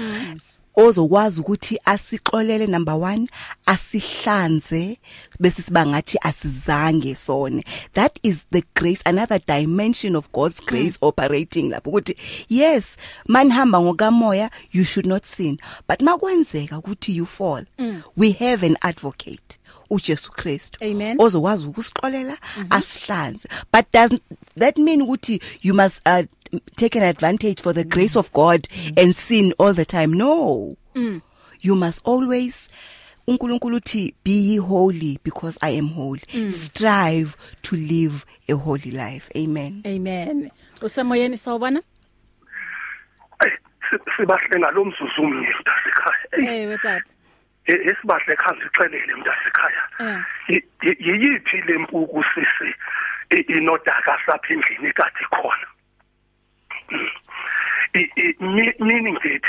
Ozokwazi 0.76 1.42
ukuthi 1.42 1.80
asixolele 1.86 2.68
number 2.68 2.94
1 2.94 3.28
asihlanze 3.66 4.98
bese 5.40 5.62
siba 5.62 5.86
ngathi 5.86 6.18
asizange 6.22 7.16
sone 7.16 7.64
that 7.94 8.20
is 8.24 8.38
the 8.52 8.64
grace 8.76 9.02
another 9.06 9.40
dimension 9.48 10.16
of 10.16 10.32
God's 10.32 10.66
grace 10.66 10.98
operating 11.02 11.70
lapho 11.70 11.90
ukuthi 11.90 12.16
yes 12.50 12.98
manihamba 13.26 13.82
ngokamoya 13.82 14.50
you 14.72 14.84
should 14.84 15.06
not 15.06 15.26
sin. 15.26 15.58
But 15.88 16.02
makwenzeka 16.02 16.78
ukuthi 16.78 17.16
you 17.16 17.26
fall 17.26 17.66
we 18.16 18.32
have 18.32 18.64
an 18.64 18.78
advocate 18.82 19.60
uJesu 19.90 20.32
Kristu 20.32 20.80
Amen. 20.84 21.18
ozokwazi 21.22 21.66
ukusixolela 21.66 22.38
asihlanze. 22.70 23.50
But 23.72 23.92
doesn't 23.92 24.22
that 24.58 24.78
mean 24.78 25.02
ukuthi 25.02 25.42
you 25.62 25.74
must 25.74 26.02
uh, 26.06 26.24
take 26.76 26.96
an 26.96 27.04
advantage 27.04 27.62
for 27.62 27.74
the 27.74 27.84
grace 27.84 28.16
of 28.16 28.32
God 28.34 28.68
and 28.98 29.14
sin 29.16 29.54
all 29.60 29.74
the 29.74 29.86
time. 29.86 30.14
No. 30.14 30.76
You 31.62 31.76
must 31.76 32.02
always 32.06 32.70
uNkulunkulu 33.28 33.78
uthi 33.78 34.14
be 34.24 34.32
ye 34.32 34.58
holy 34.58 35.20
because 35.24 35.58
I 35.62 35.70
am 35.78 35.90
holy. 35.90 36.22
Strive 36.52 37.36
to 37.64 37.76
live 37.76 38.26
a 38.50 38.54
holy 38.58 38.92
life. 38.92 39.30
Amen. 39.36 39.84
Amen. 39.86 40.52
Usemoyeni 40.82 41.38
sawubona? 41.38 41.82
Ey, 43.44 43.52
si- 43.90 44.12
sibahlenga 44.18 44.72
lo 44.72 44.86
mzuzu 44.86 45.22
umnye 45.22 45.48
mntasekhaya 45.60 46.62
Eh 46.62 46.68
wetata. 46.70 47.04
esibahle 47.68 48.36
khanzi 48.36 48.66
ixelele 48.66 49.14
mntasekhaya 49.16 49.84
Eh. 50.00 50.24
Y- 50.50 50.64
y- 50.84 50.98
yiyiphi 51.00 51.58
lempuku 51.68 52.24
sisi 52.34 52.74
i- 53.30 53.46
inodaka 53.58 54.18
sapha 54.26 54.54
endlini 54.54 54.94
kade 54.94 55.26
khona 55.30 55.68
I- 55.68 55.70
i- 55.70 55.70
mi- 55.70 55.71
meaning 58.80 59.18
that 59.24 59.44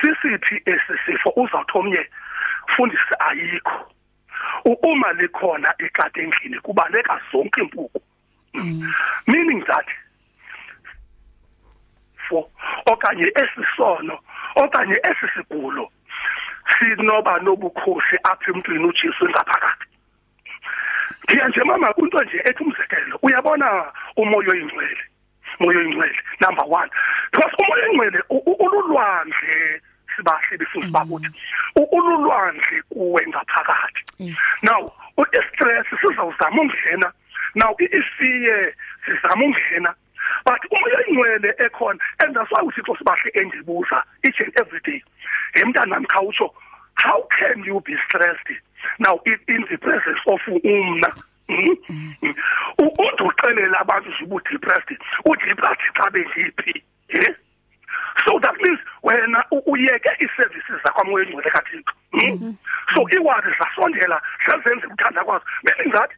sisiphi 0.00 0.62
esisifo 0.66 1.32
uzawuthi 1.36 1.78
omnye 1.78 2.06
fundisi 2.76 3.14
ayikho. 3.18 3.92
Uma 4.82 5.12
likhona 5.12 5.74
ikade 5.78 6.22
endlini 6.22 6.60
kubaleka 6.60 7.20
zonke 7.32 7.60
impuku. 7.60 8.02
Meaning 9.26 9.64
that 9.66 9.86
for 12.28 12.46
okanye 12.86 13.32
esisono 13.42 14.18
okanye 14.56 15.00
esisigulo 15.10 15.90
sinoba 16.78 17.38
nobukhosi 17.38 18.16
apha 18.24 18.50
emntwini 18.50 18.84
uJesu 18.84 19.28
ngaphakathi. 19.28 19.86
Ndiya 21.24 21.48
nje 21.48 21.64
mama 21.64 21.92
kunto 21.92 22.22
nje 22.22 22.42
ethi 22.44 22.62
umzekelo 22.64 23.18
uyabona 23.22 23.92
umoya 24.16 24.50
oyingcwele? 24.50 25.04
Umoya 25.60 25.78
oyingcwele 25.78 26.18
number 26.40 26.64
1 26.64 26.88
because 27.32 27.52
umoya 27.58 27.84
oyingcwele 27.84 28.22
ululwandle 28.30 29.80
sibahle 30.16 30.56
befundisi 30.58 30.92
bakuthi 30.92 31.28
U- 31.76 31.88
ululwandle 31.98 32.82
kuwe 32.88 33.26
ngaphakathi 33.28 34.02
now 34.62 34.92
i-stress 35.16 35.86
sizawuzama 36.00 36.60
ungena 36.62 37.12
now 37.54 37.74
isiye 37.78 38.74
sizama 39.06 39.44
ungena 39.44 39.94
but 40.44 40.60
umoya 40.72 40.96
oyingcwele 40.98 41.54
ekhona 41.58 41.98
and 42.18 42.34
that's 42.36 42.50
why 42.52 42.62
uthixo 42.62 42.96
sibahle 42.96 43.30
endibuza 43.34 44.02
each 44.22 44.40
and 44.40 44.52
every 44.60 44.80
day. 44.80 45.02
Hey 45.54 45.62
mntanami 45.64 46.06
khawutsho 46.06 46.50
how 46.94 47.22
can 47.38 47.64
you 47.64 47.80
be 47.80 47.94
stressed 48.08 48.50
now 48.98 49.20
in, 49.26 49.38
in 49.48 49.64
the 49.70 49.76
presence 49.76 50.20
of 50.26 50.40
umna? 50.48 51.12
Mhm. 51.48 51.76
Mhm. 52.22 52.34
U- 52.78 52.94
uthi 52.98 53.22
uxelela 53.22 53.80
abantu 53.80 54.08
nje 54.10 54.24
ubu-depressed 54.24 54.98
udepressed 55.24 55.45
xa 56.16 56.32
bengiphi 56.32 56.82
ye 57.08 57.34
so 58.24 58.38
that 58.40 58.56
means 58.62 58.80
wena 59.02 59.44
uyeke 59.66 60.10
iservices 60.18 60.82
zakwamoya 60.84 61.24
engcwele 61.24 61.50
kathixo 61.50 61.92
Hmm? 62.16 62.56
so 62.94 63.06
iwari 63.10 63.54
zasondela 63.58 64.22
sazenze 64.46 64.86
ukuthanda 64.86 65.24
kwazo. 65.24 65.44
Meaning 65.64 65.92
that 65.92 66.10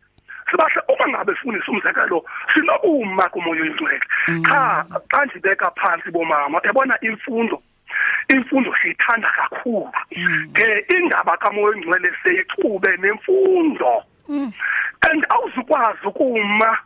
sibahle 0.50 0.82
uma 0.88 1.08
ngabe 1.08 1.34
sifundisa 1.34 1.72
umzekelo 1.72 2.24
sinokuma 2.54 3.28
kumoya 3.28 3.62
oyingcwele. 3.62 4.00
Cha 4.48 4.84
xa 5.10 5.24
ndibeka 5.24 5.70
phansi 5.70 6.10
bomama 6.10 6.60
yabona 6.64 6.98
imfundo? 7.00 7.62
Imfundo 8.28 8.74
siyithanda 8.82 9.28
kakhulu. 9.28 9.92
Ke 10.54 10.84
indaba 10.96 11.36
kamoya 11.36 11.68
oyingcwele 11.68 12.10
seyixube 12.22 12.96
nemfundo. 12.96 14.04
And 15.10 15.26
awuzukwazi 15.30 16.06
ukuma 16.06 16.78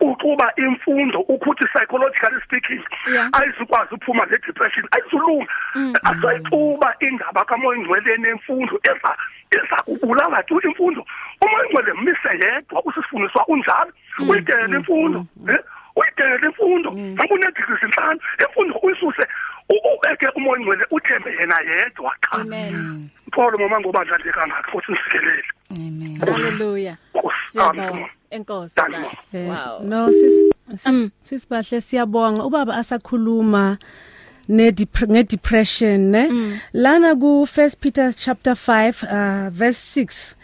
uxuba 0.00 0.52
imfundo 0.56 1.20
ukuthi 1.20 1.64
psychologically 1.72 2.40
speaking 2.44 2.82
ayizukwazi 3.32 3.94
uphuma 3.94 4.24
le 4.24 4.38
depression 4.46 4.86
ayizulunga 4.90 5.46
asayixuba 6.04 6.94
indaba 7.00 7.44
kamoya 7.44 7.78
ingcwele 7.78 8.16
nemfundo 8.16 8.80
eza 8.82 9.16
eza 9.50 9.76
kubulala 9.82 10.42
tu 10.42 10.60
imfundo. 10.64 11.04
Umoya 11.42 11.64
ingcwele 11.66 11.92
mise 12.04 12.30
yedwa 12.46 12.82
usifundiswa 12.84 13.46
unjalo. 13.48 13.92
Uyidele 14.28 14.76
imfundo 14.76 15.26
eh? 15.48 15.58
uyidele 15.96 16.46
imfundo. 16.46 16.92
Ngabe 16.92 17.34
unedegrees 17.34 17.82
inhlanu 17.82 18.20
imfundo 18.44 18.74
uyisuse. 18.82 19.24
Ubeke 19.68 20.28
umoya 20.34 20.60
ingcwele 20.60 20.84
uthembe 20.90 21.30
yena 21.40 21.56
yedwa 21.60 22.12
cha. 22.20 22.44
Paul 23.32 23.58
mama 23.58 23.80
ngobandla 23.80 24.18
nje 24.18 24.32
kangaka? 24.32 24.70
Futhi 24.72 24.92
nisikelele 24.92 25.44
amen. 25.70 26.18
Hallelujah. 26.20 26.96
Siyabonga. 27.50 28.08
Enkosi. 28.32 28.76
You. 29.32 29.38
Eh, 29.40 29.48
Wow. 29.48 29.80
No 29.82 30.10
sis 30.12 30.32
sis- 30.76 31.10
sisibahle 31.24 31.80
siyabonga. 31.80 32.42
Ubaba 32.44 32.74
asakhuluma 32.76 33.78
ne 34.48 34.70
nge 34.72 35.28
depression 35.28 36.10
ne? 36.10 36.58
Lana 36.72 37.14
ku 37.16 37.46
First 37.46 37.80
Peter 37.80 38.12
chapter 38.12 38.54
5 38.54 39.04
uh, 39.04 39.50
verse 39.50 39.78
6 39.78 40.34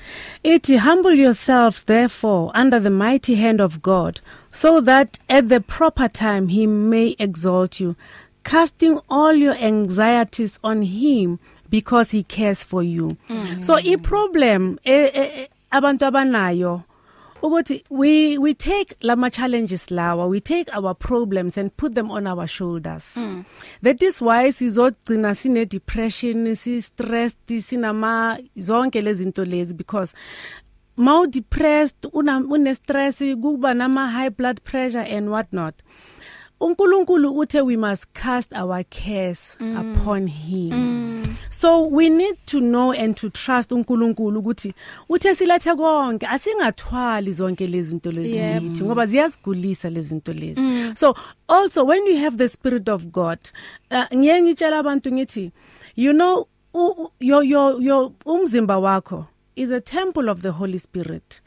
it 0.44 0.66
humble 0.68 1.12
yourselves 1.14 1.82
therefore 1.84 2.52
under 2.54 2.78
the 2.78 2.90
mighty 2.90 3.34
hand 3.34 3.60
of 3.60 3.82
God 3.82 4.20
so 4.52 4.80
that 4.80 5.18
at 5.28 5.48
the 5.48 5.60
proper 5.60 6.06
time 6.08 6.48
he 6.48 6.66
may 6.66 7.16
exalt 7.18 7.80
you 7.80 7.96
casting 8.44 9.00
all 9.10 9.32
your 9.34 9.54
anxieties 9.54 10.60
on 10.62 10.82
him 10.82 11.38
because 11.68 12.12
he 12.12 12.22
cares 12.22 12.62
for 12.62 12.82
you. 12.82 13.16
So 13.60 13.74
i 13.74 13.96
problem 13.96 14.78
eh, 14.84 15.10
eh, 15.12 15.30
eh, 15.42 15.46
abantu 15.72 16.06
abanayo 16.06 16.84
ukuthi 17.42 17.84
we 17.90 18.38
we 18.38 18.54
take 18.54 18.96
lama 19.00 19.30
challenges 19.30 19.90
lawa 19.90 20.26
we 20.26 20.40
take 20.40 20.70
our 20.76 20.94
problems 20.94 21.58
and 21.58 21.70
put 21.76 21.94
them 21.94 22.10
on 22.10 22.26
our 22.26 22.46
shoulders 22.46 23.16
mm. 23.16 23.44
that 23.82 24.02
is 24.02 24.22
why 24.22 24.52
sizogcina 24.52 25.34
sine 25.34 25.66
depression 25.66 26.54
si 26.56 26.82
stressed 26.82 27.60
sinama 27.60 28.38
zonke 28.56 29.02
lezi 29.02 29.22
zinto 29.24 29.44
lezi 29.44 29.74
because 29.74 30.14
mau 30.96 31.26
depressed 31.26 32.06
una 32.12 32.38
une 32.38 32.74
stress 32.74 33.18
kuba 33.18 33.74
nama 33.74 34.10
high 34.10 34.30
blood 34.30 34.60
pressure 34.64 35.16
and 35.16 35.28
what 35.28 35.52
not 35.52 35.74
uNkulunkulu 36.60 37.38
uthe 37.38 37.60
we 37.60 37.76
must 37.76 38.06
cast 38.12 38.52
our 38.52 38.84
cares 38.84 39.56
mm. 39.60 39.76
upon 39.96 40.26
him 40.28 40.72
mm. 40.72 41.24
so 41.48 41.86
we 41.88 42.08
need 42.08 42.36
to 42.46 42.60
know 42.60 42.92
and 42.92 43.14
to 43.16 43.28
trust 43.30 43.72
uNkulunkulu 43.72 44.40
ukuthi 44.40 44.74
uthe 45.08 45.34
silethe 45.34 45.74
konke 45.74 46.26
asingathwali 46.26 47.32
zonke 47.32 47.66
lezi 47.66 47.88
zinto 47.88 48.12
lezi 48.12 48.36
Yep. 48.36 48.62
yithi 48.62 48.84
ngoba 48.84 49.06
ziyasigulisa 49.06 49.90
lezi 49.90 50.08
zinto 50.08 50.32
lezi 50.32 50.60
mm. 50.60 50.92
so 50.96 51.14
also 51.48 51.84
when 51.86 52.06
you 52.06 52.16
have 52.18 52.36
the 52.36 52.48
spirit 52.48 52.88
of 52.88 53.04
God 53.04 53.38
uh, 53.90 54.16
ngiye 54.18 54.42
ngitshela 54.42 54.78
abantu 54.78 55.12
ngithi 55.12 55.50
you 55.96 56.12
know 56.12 56.46
u- 56.74 57.10
your 57.20 57.44
your 57.44 57.82
your 57.82 58.10
umzimba 58.24 58.78
wakho 58.78 59.26
is 59.56 59.70
a 59.70 59.80
temple 59.80 60.30
of 60.30 60.40
the 60.40 60.48
holy 60.48 60.78
spirit 60.78 61.42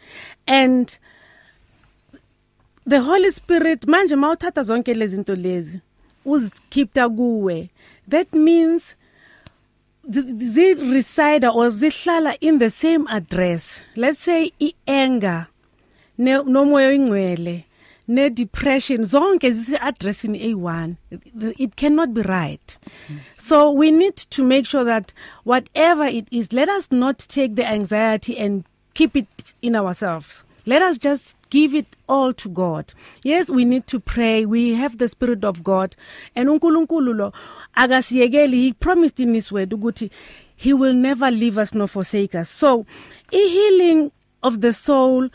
and 0.45 0.91
the 2.90 3.00
holy 3.02 3.32
spirit 3.32 3.86
manje 3.88 4.16
mawuthatha 4.16 4.64
zonke 4.64 4.94
lezi 4.94 5.16
zinto 5.16 5.36
lezi 5.36 5.80
uzikhipta 6.26 7.10
kuwe. 7.10 7.70
That 8.10 8.34
means 8.34 8.96
zi- 10.10 10.74
reside 10.94 11.46
or 11.48 11.70
zihlala 11.72 12.36
in 12.42 12.60
the 12.60 12.70
same 12.70 13.06
address. 13.10 13.82
Let's 13.96 14.20
say 14.20 14.52
i-anger 14.60 15.48
ne- 16.18 16.44
nomoya 16.44 16.88
oyingcwele 16.88 17.64
ne-depression 18.08 19.04
zonke 19.06 19.52
zise-addressini 19.52 20.40
a1 20.54 20.96
it 21.60 21.76
cannot 21.76 22.10
be 22.14 22.22
right. 22.24 22.78
So 23.38 23.72
we 23.72 23.92
need 23.92 24.16
to 24.16 24.44
make 24.44 24.66
sure 24.66 24.84
that 24.84 25.14
whatever 25.44 26.06
it 26.06 26.28
is 26.32 26.52
let 26.52 26.70
us 26.70 26.92
not 26.92 27.20
take 27.20 27.54
the 27.56 27.66
anxiety 27.66 28.36
and 28.38 28.64
keep 28.96 29.16
it 29.16 29.54
in 29.62 29.76
ourselves. 29.76 30.44
Let 30.70 30.82
us 30.84 30.97
just 30.97 31.36
give 31.49 31.74
it 31.74 31.95
all 32.07 32.34
to 32.34 32.47
God. 32.49 32.93
Yes 33.24 33.49
we 33.49 33.65
need 33.65 33.88
to 33.88 33.99
pray. 33.99 34.45
We 34.45 34.76
have 34.76 34.97
the 34.99 35.09
spirit 35.09 35.43
of 35.43 35.63
God. 35.63 35.95
And 36.36 36.49
uNkulunkulu 36.49 37.15
lo 37.17 37.34
akasiyekeli. 37.76 38.53
He 38.53 38.74
promised 38.74 39.20
in 39.20 39.34
his 39.34 39.51
word 39.51 39.72
ukuthi 39.72 40.11
he 40.55 40.74
will 40.74 40.93
never 40.93 41.32
leave 41.32 41.57
us 41.57 41.74
nor 41.74 41.88
forsake 41.88 42.36
us. 42.36 42.49
So 42.49 42.86
i 43.34 43.38
healing 43.38 44.11
of 44.43 44.61
the 44.61 44.74
soul 44.74 45.30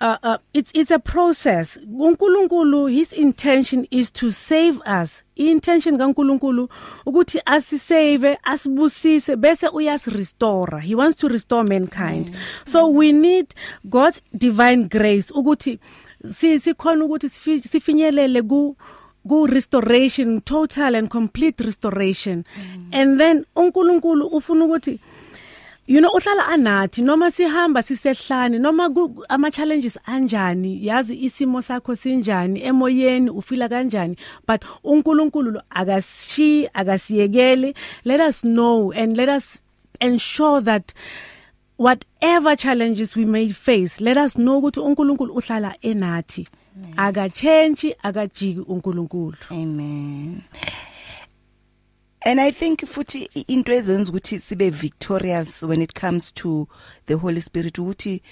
uh, 0.00 0.16
uh, 0.22 0.38
it's 0.54 0.70
it's 0.74 0.90
a 0.90 0.98
process. 0.98 1.76
uNkulunkulu 1.76 2.86
his 2.86 3.12
intention 3.12 3.86
is 3.90 4.10
to 4.12 4.30
save 4.30 4.80
us. 5.02 5.22
Intention 5.36 5.98
kaNkulunkulu 5.98 6.68
ukuthi 7.06 7.40
asisave 7.46 8.38
asibusise 8.44 9.36
bese 9.36 9.68
uyas 9.68 10.06
restore 10.06 10.80
he 10.80 10.94
wants 10.94 11.16
to 11.16 11.28
restore 11.28 11.64
mankind. 11.64 12.30
Mm. 12.30 12.36
so 12.64 12.88
we 12.88 13.12
need 13.12 13.54
God's 13.88 14.22
divine 14.36 14.84
grace 14.88 15.32
ukuthi 15.34 15.78
si 16.30 16.58
sikhona 16.60 17.04
ukuthi 17.04 17.26
sifi- 17.28 17.68
sifinyelele 17.68 18.42
ku 18.48 18.76
ku 19.28 19.46
restoration 19.46 20.40
total 20.40 20.94
and 20.94 21.08
complete 21.10 21.60
restoration. 21.64 22.44
Mm. 22.56 22.88
and 22.92 23.20
then 23.20 23.44
uNkulunkulu 23.56 24.26
ufuna 24.26 24.64
ukuthi 24.64 24.98
you 25.88 26.00
know 26.02 26.10
uhlala 26.10 26.46
anathi 26.46 27.02
noma 27.02 27.30
sihamba 27.30 27.82
sisehlane 27.82 28.58
noma 28.58 28.90
ama 29.28 29.50
challenges 29.50 29.98
anjani? 30.06 30.86
Yazi 30.86 31.16
isimo 31.16 31.62
sakho 31.62 31.96
sinjani? 31.96 32.62
Emoyeni 32.62 33.30
ufila 33.30 33.68
kanjani? 33.68 34.16
But 34.46 34.64
uNkulunkulu 34.84 35.50
lo 35.50 35.62
akashi 35.70 36.68
akasiyekeli. 36.74 37.74
Let 38.04 38.20
us 38.20 38.42
know 38.42 38.92
and 38.92 39.16
let 39.16 39.30
us 39.30 39.62
ensure 39.98 40.60
that 40.60 40.92
whatever 41.78 42.54
challenges 42.54 43.16
we 43.16 43.24
may 43.24 43.48
face 43.48 43.98
let 44.00 44.18
us 44.18 44.34
know 44.36 44.60
ukuthi 44.60 44.80
uNkulunkulu 44.80 45.34
uhlala 45.34 45.74
enathi. 45.82 46.46
Akachange 46.96 47.96
akajiki 48.02 48.60
uNkulunkulu. 48.60 49.36
Amen. 49.50 50.42
And 52.28 52.40
i 52.40 52.52
think 52.52 52.84
futhi 52.86 53.30
i- 53.34 53.44
into 53.48 53.72
ezenza 53.72 54.10
ukuthi 54.10 54.40
sibe 54.40 54.70
victorious 54.70 55.62
when 55.62 55.82
it 55.82 56.00
comes 56.00 56.34
to 56.34 56.66
the 57.06 57.14
holy 57.14 57.40
spirit 57.42 57.78
ukuthi 57.78 58.22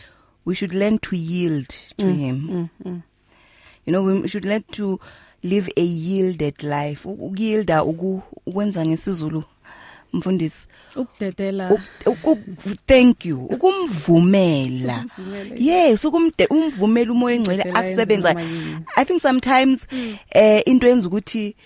we 0.47 0.55
should 0.55 0.73
learn 0.75 0.99
to 0.99 1.17
yield 1.17 1.69
to 1.97 2.07
mm, 2.07 2.13
him. 2.19 2.35
mm, 2.51 2.69
mm. 2.85 3.01
you 3.87 3.93
know 3.93 4.05
we 4.23 4.29
should 4.29 4.45
learn 4.45 4.63
to 4.73 4.99
live 5.43 5.71
a 5.77 5.81
yielded 5.83 6.63
life. 6.63 7.09
U- 7.09 7.13
ukuyielda 7.13 7.85
uku- 7.85 8.23
ukwenza 8.47 8.87
ngesizulu 8.87 9.45
mfundisi. 10.13 10.67
Ukudedela. 10.97 11.71
Uk- 11.71 12.07
uku- 12.13 12.39
thank 12.87 13.25
you. 13.27 13.45
Ukumvumela. 13.45 15.05
Yes 15.59 16.05
ukumde 16.05 16.47
umvumela 16.47 17.13
umoya 17.13 17.37
engcwele 17.37 17.63
Udedela 17.63 17.85
yenza 17.85 18.03
asebenza 18.03 18.29
noma 18.35 18.43
yini. 18.43 18.77
i 18.97 19.05
think 19.05 19.23
sometimes 19.23 19.87
eh 20.31 20.63
into 20.67 20.87
yenza 20.87 21.09
ukuthi 21.09 21.57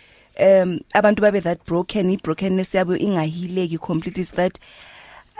um 0.41 0.81
abantu 0.95 1.23
babe 1.23 1.43
that 1.43 1.65
broken 1.67 2.11
i 2.11 2.17
brokenness 2.17 2.75
yabo 2.75 2.97
ingahileki 2.97 3.79
completely 3.79 4.23
is 4.23 4.31
that 4.31 4.59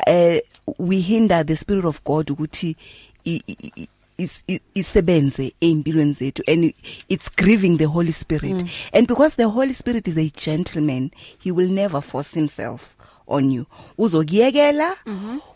uh 0.07 0.39
we 0.79 1.01
hinder 1.01 1.47
the 1.47 1.57
spirit 1.57 1.85
of 1.85 2.05
god 2.05 2.31
ukuthi 2.31 2.77
is 4.19 4.45
isebenze 4.75 5.53
empilweni 5.61 6.13
zethu 6.13 6.43
and 6.47 6.75
it's 7.09 7.31
grieving 7.37 7.79
the 7.79 7.87
holy 7.87 8.13
spirit 8.13 8.63
mm. 8.63 8.69
and 8.93 9.09
because 9.09 9.37
the 9.37 9.49
holy 9.49 9.73
spirit 9.73 10.09
is 10.09 10.19
a 10.19 10.31
gentleman 10.45 11.11
he 11.39 11.51
will 11.51 11.71
never 11.71 12.03
force 12.03 12.35
himself 12.35 13.00
on 13.31 13.51
you. 13.53 13.65
Uzokuyekela 13.99 14.97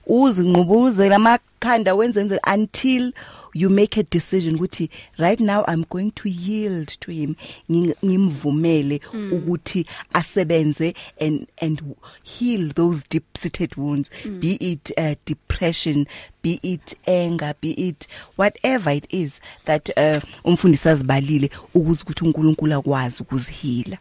uzinqubuzela 0.06 1.16
amakhanda 1.16 1.94
wenzenze 1.94 2.38
until 2.46 3.12
you 3.56 3.70
make 3.70 3.96
a 4.00 4.02
decision 4.02 4.54
ukuthi 4.56 4.90
right 5.18 5.38
now 5.40 5.64
i'm 5.68 5.84
going 5.88 6.10
to 6.10 6.28
yield 6.28 6.88
to 7.00 7.10
him. 7.12 7.34
Nging- 7.70 7.94
ngimvumele 8.04 9.00
ukuthi 9.32 9.86
asebenze 10.12 10.94
and 11.20 11.46
and 11.60 11.82
heal 12.22 12.72
those 12.74 13.04
deep 13.08 13.24
seated 13.36 13.76
wounds. 13.76 14.10
Be 14.40 14.54
it 14.54 14.90
uh, 14.98 15.14
depression 15.24 16.06
be 16.42 16.58
it 16.62 16.94
anger 17.06 17.54
be 17.60 17.70
it 17.70 18.06
whatever 18.36 18.90
it 18.90 19.06
is 19.10 19.40
that 19.64 19.88
uh, 19.96 20.20
umfundisi 20.44 20.88
azibalile 20.88 21.50
ukuze 21.74 22.02
ukuthi 22.02 22.24
uNkulunkulu 22.24 22.74
akwazi 22.74 23.22
ukuzihila 23.22 23.98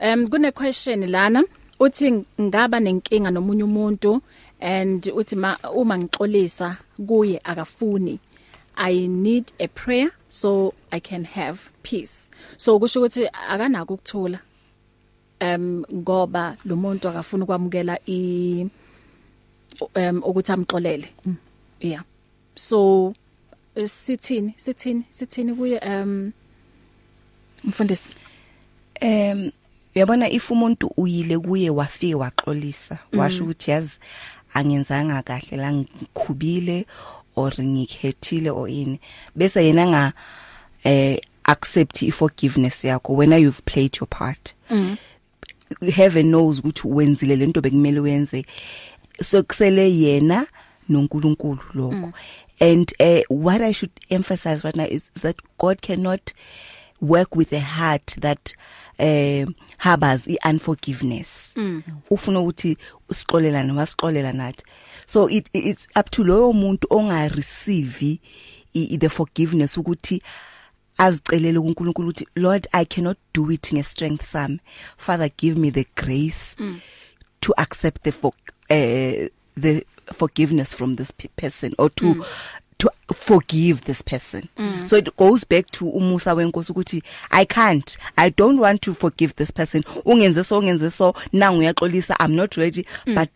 Um 0.00 0.28
kune 0.28 0.50
question 0.52 1.06
lana. 1.10 1.44
Uthi 1.80 2.24
ngaba 2.40 2.80
nenkinga 2.80 3.30
nomunye 3.30 3.64
umuntu 3.64 4.22
and 4.60 5.12
uthi 5.14 5.36
ma 5.36 5.56
uma 5.74 5.98
ngixolisa 5.98 6.76
kuye 7.06 7.40
akafuni 7.44 8.18
I 8.76 9.06
need 9.06 9.52
a 9.60 9.68
prayer 9.68 10.10
so 10.28 10.74
I 10.90 11.00
can 11.00 11.24
have 11.24 11.70
peace. 11.82 12.30
So 12.56 12.78
kusho 12.78 13.00
ukuthi 13.00 13.28
akanako 13.28 13.94
ukuthula. 13.94 14.40
Um 15.40 15.84
ngoba 15.92 16.56
lo 16.64 16.76
muntu 16.76 17.08
akafuna 17.08 17.44
ukwamukela 17.44 17.98
i 18.06 18.66
um 19.94 20.22
ukuthi 20.22 20.52
amxolele. 20.52 21.08
Yeah. 21.80 22.02
So 22.54 23.14
sithini 23.76 24.54
sithini 24.56 25.04
sithini 25.10 25.54
kuye 25.54 25.78
um 25.78 26.32
mfundisi 27.64 28.14
Em 29.00 29.50
uyabona 29.94 30.30
if 30.30 30.50
umuntu 30.50 30.90
uyile 30.96 31.38
kuye 31.38 31.70
wafike 31.70 32.14
waxolisa 32.14 32.98
washo 33.12 33.44
ukuthi 33.44 33.70
yazi 33.70 33.98
angenzanga 34.54 35.22
kahle 35.22 35.56
la 35.56 35.72
ngikhubile 35.72 36.86
or 37.36 37.52
ngikhethile 37.52 38.50
or 38.50 38.68
ini. 38.68 39.00
Bese 39.36 39.64
yena 39.64 39.86
nga 39.86 40.12
eh 40.84 41.18
accept 41.44 42.02
iforgiveness 42.02 42.84
yakho 42.84 43.14
when 43.14 43.32
you've 43.32 43.64
played 43.64 43.96
your 44.00 44.06
part. 44.06 44.54
Heaven 45.94 46.30
knows 46.30 46.60
ukuthi 46.60 46.88
wenzile 46.88 47.36
lento 47.36 47.60
bekumele 47.60 48.00
wenze. 48.00 48.44
So 49.22 49.42
kusele 49.42 49.88
yena 49.90 50.46
noNkulunkulu 50.88 51.60
lokho. 51.74 52.12
And 52.60 52.92
uh, 53.00 53.22
what 53.28 53.60
i 53.60 53.72
should 53.72 53.90
emphasize 54.10 54.62
right 54.62 54.76
now 54.76 54.84
is, 54.84 55.10
is 55.16 55.22
that 55.22 55.36
god 55.58 55.82
cannot 55.82 56.32
work 57.00 57.34
with 57.34 57.52
a 57.52 57.60
heart 57.60 58.14
that 58.20 58.54
um 59.00 59.54
harbors 59.82 60.28
iunforgiveness 60.28 61.54
ufuna 62.10 62.40
ukuthi 62.40 62.76
usixolelane 63.08 63.72
wasixolela 63.72 64.32
nathi 64.32 64.64
so 65.06 65.28
it 65.28 65.46
it's 65.52 65.88
up 66.00 66.10
to 66.10 66.24
loyo 66.24 66.52
muntu 66.52 66.86
onga 66.90 67.28
receive 67.28 68.20
the 68.98 69.08
forgiveness 69.08 69.76
ukuthi 69.76 70.22
azicelele 70.98 71.60
kuNkulunkulu 71.60 72.08
ukuthi 72.08 72.26
Lord 72.36 72.68
I 72.72 72.84
cannot 72.84 73.18
do 73.34 73.50
it 73.50 73.72
nge 73.72 73.82
strength 73.82 74.24
sami 74.24 74.60
Father 74.96 75.30
give 75.36 75.60
me 75.60 75.70
the 75.70 75.86
grace 75.96 76.56
mm. 76.58 76.80
to 77.40 77.54
accept 77.56 78.02
the 78.02 78.12
for, 78.12 78.32
uh, 78.70 79.28
the 79.56 79.86
forgiveness 80.12 80.74
from 80.74 80.96
this 80.96 81.10
pe- 81.10 81.28
person 81.36 81.74
or 81.78 81.90
to 81.90 82.14
mm. 82.14 82.24
To 82.82 82.90
forgive 83.14 83.84
this 83.84 84.02
person. 84.02 84.48
Mm. 84.56 84.88
so 84.88 84.96
it 84.96 85.16
goes 85.16 85.44
back 85.44 85.70
to 85.70 85.84
umusa 85.86 86.34
wenkosi 86.34 86.72
ukuthi 86.72 87.02
I 87.30 87.44
can't. 87.44 87.96
I 88.16 88.30
don't 88.30 88.58
want 88.58 88.82
to 88.82 88.94
forgive 88.94 89.34
this 89.36 89.50
person. 89.52 89.82
Ungenze 90.04 90.44
so 90.44 90.58
ungenze 90.58 90.90
so. 90.90 91.14
Nangu 91.32 91.58
uyaxolisa. 91.58 92.16
I'm 92.20 92.34
not 92.34 92.56
ready. 92.56 92.84
Mm. 93.06 93.14
but 93.14 93.28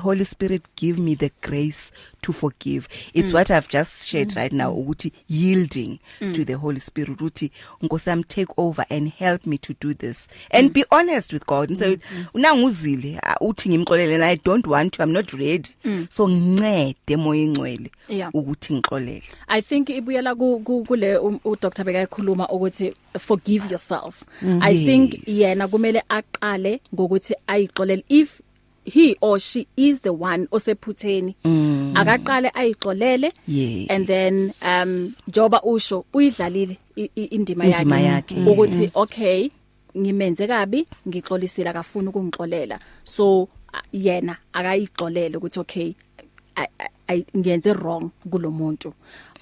Holy 0.00 0.24
Spirit 0.24 0.62
give 0.76 0.98
me 0.98 1.14
the 1.14 1.30
grace 1.42 1.92
to 2.22 2.32
forgive 2.32 2.88
it's 3.14 3.30
mm. 3.30 3.34
what 3.34 3.50
I've 3.50 3.68
just 3.68 4.06
shared 4.08 4.28
mm. 4.30 4.36
right 4.36 4.52
now 4.52 4.72
ukuthi 4.72 5.12
yielding 5.28 5.98
mm. 6.20 6.34
to 6.34 6.44
the 6.44 6.54
Holy 6.54 6.80
Spirit 6.80 7.10
ukuthi 7.20 7.50
Nkosi 7.82 8.10
yami 8.10 8.24
take 8.28 8.52
over 8.56 8.84
and 8.90 9.12
help 9.12 9.46
me 9.46 9.58
to 9.58 9.74
do 9.80 9.94
this 9.94 10.28
and 10.50 10.70
mm. 10.70 10.72
be 10.74 10.84
honest 10.90 11.32
with 11.32 11.46
God 11.46 11.68
and 11.70 11.78
say 11.78 11.98
unanguzile 12.34 13.20
uthi 13.40 13.68
ngimxolele 13.68 14.14
and 14.14 14.24
I 14.24 14.36
don't 14.36 14.66
want 14.66 14.92
to 14.94 15.02
I'm 15.02 15.12
not 15.12 15.32
ready 15.32 15.70
mm. 15.84 16.06
so 16.10 16.28
ngincede 16.28 17.16
moya 17.16 17.42
ingcwele 17.42 17.90
Yeah. 18.08 18.30
ukuthi 18.34 18.74
ngixolele 18.74 19.22
I 19.48 19.60
think 19.62 19.88
ibuyela 19.88 20.34
ku 20.34 20.60
ku- 20.64 20.84
kule 20.84 21.16
um- 21.18 21.40
u 21.44 21.56
Dr 21.56 21.84
Bekayikhuluma 21.84 22.48
ukuthi 22.48 22.94
forgive 23.18 23.70
yourself. 23.70 24.24
Mm, 24.42 24.60
I 24.62 24.70
Yes. 24.70 24.86
think 24.86 25.28
yena 25.28 25.68
kumele 25.68 26.02
aqale 26.08 26.80
ngokuthi 26.94 27.34
ayixolele 27.46 28.04
if 28.08 28.40
he 28.86 29.16
or 29.20 29.38
she 29.40 29.66
is 29.76 30.00
the 30.02 30.10
one 30.10 30.46
osephutheni 30.50 31.34
mm. 31.44 31.92
akaqale 31.94 32.48
ayixolele 32.54 33.32
Yes. 33.48 33.90
and 33.90 34.06
then 34.06 34.52
um 34.62 35.12
joba 35.28 35.60
usho 35.62 36.04
uyidlalile 36.14 36.78
indima 37.14 37.64
yakhe 37.66 38.02
yakhe, 38.02 38.34
ukuthi 38.50 38.82
yes. 38.82 38.96
okay 38.96 39.50
ngimenze 39.98 40.46
kabi 40.46 40.86
ngixolisile 41.08 41.70
akafuni 41.70 42.08
ukungixolela 42.08 42.78
so 43.04 43.48
yena 43.92 44.36
akayixolele 44.52 45.36
ukuthi 45.36 45.60
okay 45.60 45.94
ngiyenze 47.36 47.72
wrong 47.72 48.10
kulomuntu 48.30 48.92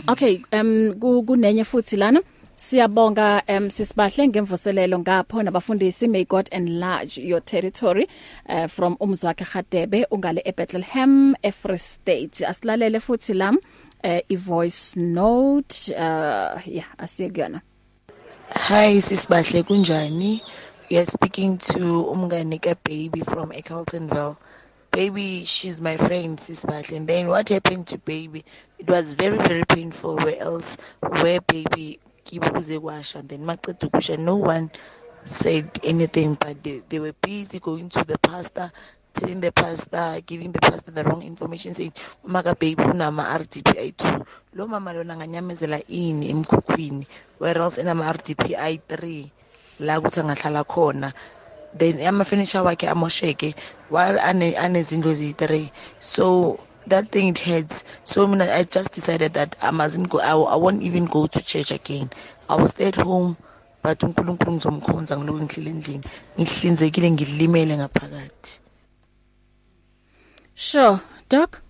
okay 0.09 0.41
um 0.53 0.95
ku- 1.01 1.23
kunenye 1.23 1.65
futhi 1.65 1.97
lana 1.97 2.21
Siyabonga 2.57 3.43
um 3.49 3.71
sisibahle 3.71 4.29
ngemvuselelo 4.29 4.99
ngapho 4.99 5.43
nabafundisi 5.43 6.09
may 6.09 6.25
God 6.25 6.49
enlarge 6.53 7.19
your 7.19 7.41
territory 7.41 8.07
uh, 8.49 8.69
from 8.69 8.97
umzwakhe 9.01 9.45
Gadebe 9.45 10.07
ungale 10.11 10.41
eBethlehem 10.45 11.35
eFree 11.43 11.79
State 11.79 12.47
asilalele 12.47 13.01
futhi 13.01 13.35
lam 13.35 13.59
uh, 14.05 14.21
i 14.29 14.37
voice 14.37 14.95
note 14.97 15.91
uh 15.91 16.61
yeah 16.67 16.87
asiyekuyona 16.99 17.61
Hi 18.51 19.01
sisibahle 19.01 19.63
kunjani? 19.63 20.41
We 20.91 20.99
are 20.99 21.07
speaking 21.07 21.59
to 21.59 22.07
umngane 22.07 22.63
ka 22.63 22.75
baby 22.85 23.21
from 23.21 23.51
Eckletonville. 23.51 24.37
Baby, 24.93 25.43
she's 25.43 25.81
my 25.81 25.97
friend 25.97 26.39
sisibahle. 26.39 26.97
And 26.99 27.09
then 27.09 27.27
what 27.27 27.49
happened 27.49 27.89
to 27.89 27.99
baby? 27.99 28.45
It 28.79 28.89
was 28.89 29.17
very 29.17 29.39
very 29.39 29.65
painful 29.65 30.17
where 30.17 30.39
else 30.39 30.79
where 31.01 31.41
baby 31.41 31.99
kibuze 32.25 32.81
kwasha 32.81 33.19
and 33.21 33.29
then 33.29 33.45
maqeda 33.45 33.87
ukusha. 33.87 34.17
No 34.19 34.37
one 34.37 34.71
said 35.25 35.69
anything 35.85 36.37
but 36.41 36.63
they, 36.63 36.83
they 36.89 36.99
were 36.99 37.15
busy 37.21 37.59
going 37.61 37.89
to 37.89 38.05
the 38.05 38.19
pastor 38.19 38.71
telling 39.15 39.41
the 39.41 39.53
pastor 39.53 40.21
giving 40.27 40.51
the 40.53 40.59
pastor 40.59 40.91
the 40.91 41.05
wrong 41.05 41.23
information 41.23 41.73
saying 41.73 41.93
umaka 42.27 42.59
baby 42.59 42.83
unama 42.83 43.23
RDPI2 43.39 44.27
lo 44.55 44.67
mama 44.67 44.93
lona 44.93 45.17
nganyamezela 45.17 45.79
ini 45.89 46.31
emkhukhwini 46.31 47.07
whereas 47.39 47.79
enama 47.79 48.11
RDPI3 48.13 49.27
la 49.81 49.99
ukuthi 49.99 50.21
angahlala 50.21 50.65
khona. 50.65 51.13
Then 51.77 51.99
ama 52.07 52.25
furniture 52.25 52.63
wakhe 52.63 52.87
amosheke 52.89 53.55
while 53.91 54.19
ane 54.19 54.55
anezindlu 54.57 55.11
eziyi3 55.11 55.71
so 55.99 56.59
that 56.89 57.11
thing 57.11 57.29
it 57.29 57.39
hurts. 57.39 57.85
So 58.05 58.27
mina 58.27 58.45
i 58.45 58.65
just 58.65 58.95
decided 58.95 59.35
that 59.35 59.57
i 59.63 59.71
mustn't 59.71 60.09
go 60.09 60.21
I, 60.21 60.33
I 60.33 60.57
won't 60.57 60.83
even 60.83 61.07
go 61.07 61.27
to 61.27 61.45
church 61.45 61.71
again. 61.71 62.11
I 62.49 62.57
will 62.57 62.69
stay 62.69 62.87
at 62.87 62.97
home 62.97 63.37
but 63.83 63.99
uNkulunkulu 63.99 64.53
ngizomkhonza 64.53 65.19
ngiloku 65.19 65.43
ngihlile 65.43 65.71
endlini. 65.71 66.05
Ngihlinzekile 66.39 67.11
ngilimele 67.11 67.77
ngaphakathi. 67.77 68.61
Sure 70.55 71.01
doc. 71.29 71.61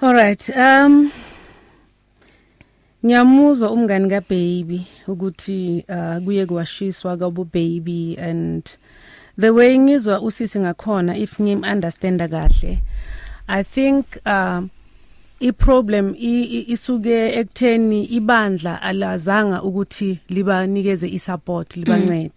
All 0.00 0.14
right. 0.14 0.48
Um 0.56 1.12
Ngiyamuzwa 3.04 3.70
umngani 3.70 4.10
kaBaby 4.10 4.86
ukuthi 5.06 5.84
uh 5.88 6.24
kuye 6.24 6.46
kwashiswa 6.46 7.16
kwabo 7.16 7.44
baby 7.44 8.16
and 8.18 8.76
the 9.38 9.50
way 9.50 9.78
ngizwa 9.78 10.20
usisi 10.20 10.60
ngakhona 10.60 11.16
if 11.16 11.40
ngim 11.40 11.62
understand 11.62 12.30
kahle 12.30 12.82
I 13.48 13.62
think 13.62 14.18
um 14.26 14.70
i 15.40 15.52
problem 15.52 16.14
i- 16.18 16.42
i- 16.58 16.64
isuke 16.72 17.28
ekutheni 17.38 18.04
ibandla 18.04 18.82
alazanga 18.82 19.62
ukuthi 19.62 20.18
libanikeze 20.28 21.08
i 21.08 21.18
support 21.18 21.76
libancede 21.76 22.32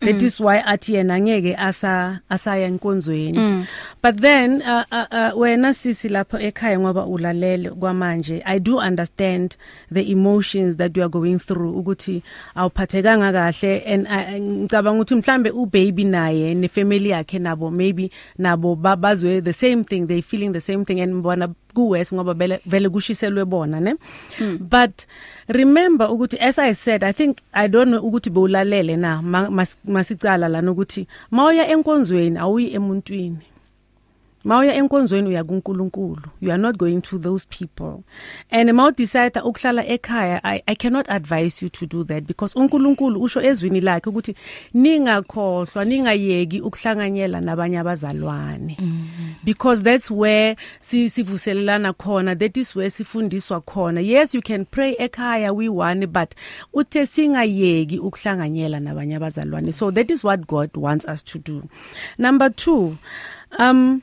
that 0.00 0.22
is 0.22 0.40
why 0.40 0.58
athi 0.66 0.94
yena 0.94 1.20
ngeke 1.20 1.56
asa 1.56 2.20
asaya 2.28 2.66
enkonzweni. 2.68 3.66
But 4.02 4.16
then 4.20 4.62
uh, 4.62 4.84
uh, 4.92 5.04
uh, 5.10 5.40
wena 5.40 5.74
sisi 5.74 6.08
lapho 6.08 6.38
ekhaya 6.38 6.80
ngoba 6.80 7.06
ulalele 7.06 7.70
kwamanje 7.70 8.42
i 8.44 8.58
do 8.60 8.76
understand 8.76 9.56
the 9.92 10.10
emotions 10.10 10.76
that 10.76 10.96
you 10.96 11.02
are 11.02 11.08
going 11.10 11.38
through 11.38 11.76
ukuthi 11.78 12.22
awuphathekanga 12.54 13.32
kahle 13.32 13.80
and 13.86 14.06
I- 14.08 14.40
ngicabanga 14.40 15.00
ukuthi 15.00 15.14
mhlambe 15.14 15.50
ubaby 15.50 16.04
naye 16.04 16.54
nefamily 16.54 17.08
yakhe 17.08 17.38
nabo 17.38 17.70
maybe 17.70 18.10
nabo 18.38 18.76
ba- 18.76 18.96
bazwe 18.96 19.40
the 19.40 19.52
same 19.52 19.84
thing 19.84 20.06
they 20.06 20.22
feeling 20.22 20.52
the 20.52 20.60
same 20.60 20.84
thing 20.84 21.00
and 21.00 21.14
mbona 21.14 21.48
kuwes 21.74 22.12
ngoba 22.14 22.33
ngoba 22.34 22.58
vele 22.66 22.88
kushiselwe 22.88 23.44
bona 23.44 23.80
ne? 23.80 23.94
But 24.60 25.06
remember 25.48 26.06
ukuthi 26.06 26.38
as 26.40 26.58
i 26.58 26.72
said 26.72 27.04
i 27.04 27.12
think 27.12 27.38
i 27.52 27.68
don't 27.68 27.90
know 27.90 28.00
ukuthi 28.00 28.30
bewulalele 28.30 28.96
na 28.96 29.22
masicala 29.84 30.48
lana 30.48 30.72
ukuthi 30.72 31.06
mawuya 31.30 31.68
enkonzweni 31.68 32.38
awuyi 32.38 32.74
emuntwini. 32.74 33.53
Mawuya 34.44 34.74
enkonzweni 34.74 35.28
uya 35.28 35.44
kuNkulunkulu. 35.44 36.22
You 36.40 36.50
are 36.50 36.58
not 36.58 36.76
going 36.76 37.00
to 37.00 37.18
those 37.18 37.46
people. 37.46 38.04
And 38.50 38.70
mawu 38.70 38.92
decide 38.92 39.40
ukuhlala 39.40 39.86
ekhaya 39.86 40.40
I, 40.44 40.62
I 40.68 40.74
cannot 40.74 41.06
advise 41.08 41.62
you 41.62 41.70
to 41.70 41.86
do 41.86 42.04
that 42.04 42.26
because 42.26 42.54
uNkulunkulu 42.54 43.22
usho 43.22 43.40
ezwini 43.42 43.80
lakhe 43.80 44.10
ukuthi 44.10 44.34
ningakhohlwa 44.74 45.84
ningayeki 45.84 46.60
ukuhlanganyela 46.60 47.40
nabanye 47.40 47.78
abazalwane. 47.78 48.76
Mm 48.80 49.08
-hmm. 49.18 49.44
because 49.44 49.82
that's 49.82 50.10
where 50.10 50.56
si 50.80 51.10
sivuselelana 51.10 51.92
khona 51.92 52.38
that 52.38 52.56
is 52.56 52.76
where 52.76 52.90
sifundiswa 52.90 53.60
khona. 53.60 54.00
Yes 54.00 54.34
you 54.34 54.42
can 54.42 54.64
pray 54.64 54.94
ekhaya 54.98 55.54
we 55.54 55.68
one 55.68 56.06
but 56.06 56.34
uthe 56.72 57.06
singayeki 57.06 57.98
ukuhlanganyela 57.98 58.80
nabanye 58.80 59.16
abazalwane. 59.16 59.72
So 59.72 59.90
that 59.90 60.10
is 60.10 60.24
what 60.24 60.46
God 60.46 60.70
wants 60.76 61.06
us 61.06 61.24
to 61.24 61.38
do. 61.38 61.62
Number 62.18 62.48
2 62.48 62.94
um 63.58 64.02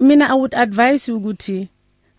mina 0.00 0.30
i 0.30 0.34
would 0.34 0.54
advise 0.54 1.10
you 1.10 1.16
ukuthi 1.16 1.68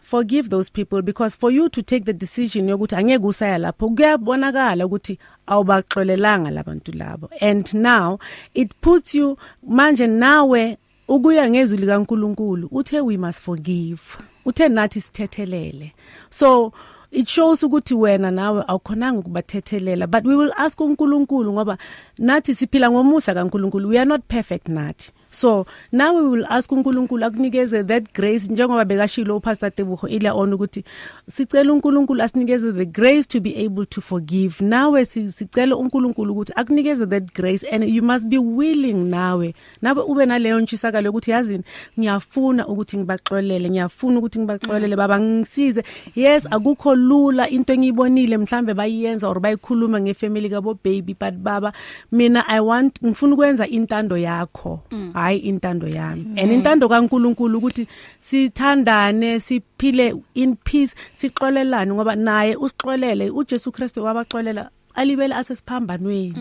forgive 0.10 0.50
those 0.50 0.72
people 0.72 1.02
because 1.02 1.36
for 1.36 1.52
you 1.52 1.70
to 1.70 1.82
take 1.82 2.06
the 2.06 2.14
decision 2.14 2.70
yokuthi 2.70 2.96
angeke 2.96 3.26
usaya 3.26 3.58
lapho 3.58 3.90
kuyabonakala 3.90 4.86
ukuthi 4.86 5.20
awubaxolelanga 5.48 6.52
labantu 6.52 6.92
labo. 6.92 7.30
And 7.42 7.74
now 7.74 8.20
it 8.54 8.72
puts 8.82 9.16
you 9.16 9.38
manje 9.68 10.08
nawe 10.08 10.78
ukuya 11.08 11.50
ngezwi 11.50 11.78
likaNkuluNkulu 11.78 12.68
uthe 12.72 13.02
we 13.02 13.18
must 13.18 13.42
forgive. 13.42 14.02
Uthe 14.46 14.70
nathi 14.70 15.02
sithethelele. 15.02 15.94
So 16.30 16.74
it 17.12 17.28
shows 17.28 17.64
ukuthi 17.64 17.94
wena 17.94 18.32
nawe 18.32 18.64
awukhonanga 18.68 19.20
ukubathethelela 19.20 20.08
but 20.08 20.26
we 20.26 20.36
will 20.36 20.54
ask 20.58 20.82
uNkulunkulu 20.82 21.54
ngoba 21.54 21.78
nathi 22.18 22.56
siphila 22.56 22.92
ngomusa 22.92 23.34
kaNkulunkulu. 23.34 23.90
We 23.90 23.98
are 24.00 24.10
not 24.10 24.22
perfect 24.28 24.68
nathi. 24.68 25.12
So 25.40 25.66
now 25.92 26.14
we 26.14 26.28
will 26.28 26.46
ask 26.50 26.72
uNkulunkulu 26.72 27.26
akunikeze 27.26 27.84
that 27.84 28.14
grace 28.14 28.52
njengoba 28.52 28.86
bekashilo 28.86 29.38
uPastor 29.38 29.72
Tebuho 29.72 30.08
ila 30.08 30.34
on 30.34 30.54
ukuthi 30.54 30.84
sicela 31.28 31.74
uNkulunkulu 31.74 32.24
asinikeze 32.24 32.74
the 32.74 32.86
grace 32.86 33.24
to 33.28 33.40
be 33.40 33.66
able 33.66 33.86
to 33.86 34.02
forgive. 34.02 34.64
Nawe 34.64 35.06
sicela 35.06 35.76
uNkulunkulu 35.76 36.34
ukuthi 36.34 36.54
akunikeze 36.56 37.06
that 37.06 37.34
grace 37.34 37.68
and 37.72 37.84
you 37.84 38.04
must 38.04 38.28
be 38.28 38.38
willing 38.38 39.10
nawe. 39.10 39.54
Nawe 39.82 40.02
ube 40.02 40.26
naleyo 40.26 40.60
ntshisakalo 40.60 41.10
ukuthi 41.10 41.32
yazini 41.32 41.64
ngiyafuna 42.00 42.68
ukuthi 42.68 42.98
ngibaxolele 42.98 43.70
ngiyafuna 43.70 44.20
ukuthi 44.20 44.40
ngibaxolele 44.40 44.96
baba 44.96 45.20
ngisize. 45.20 45.84
Yes 46.16 46.48
akukho 46.52 46.96
lula 46.96 47.50
into 47.50 47.74
engiyibonile 47.74 48.38
mhlambe 48.38 48.74
bayiyenza 48.74 49.28
or 49.28 49.40
bayikhuluma 49.40 50.02
ngefamily 50.02 50.50
kabo 50.50 50.74
baby 50.74 51.16
but 51.20 51.34
baba 51.34 51.74
mina 52.12 52.48
i 52.48 52.60
want 52.60 53.00
ngifuna 53.06 53.34
ukwenza 53.34 53.68
intando 53.68 54.18
yakho. 54.18 54.80
Mm. 54.92 55.12
Hayi 55.30 55.40
intando 55.40 55.88
yami. 55.88 56.40
And 56.42 56.52
intando 56.52 56.90
kaNkuluNkulu 56.90 57.58
ukuthi 57.58 57.88
sithandane 58.20 59.40
siphile 59.40 60.14
in 60.34 60.56
peace 60.56 60.96
sixolelane 61.18 61.94
ngoba 61.94 62.16
naye 62.16 62.56
usixolele 62.56 63.30
uJesu 63.30 63.72
Kristu 63.72 64.04
wabaxolela 64.04 64.70
alibele 64.96 65.36
asesiphambanweni. 65.36 66.34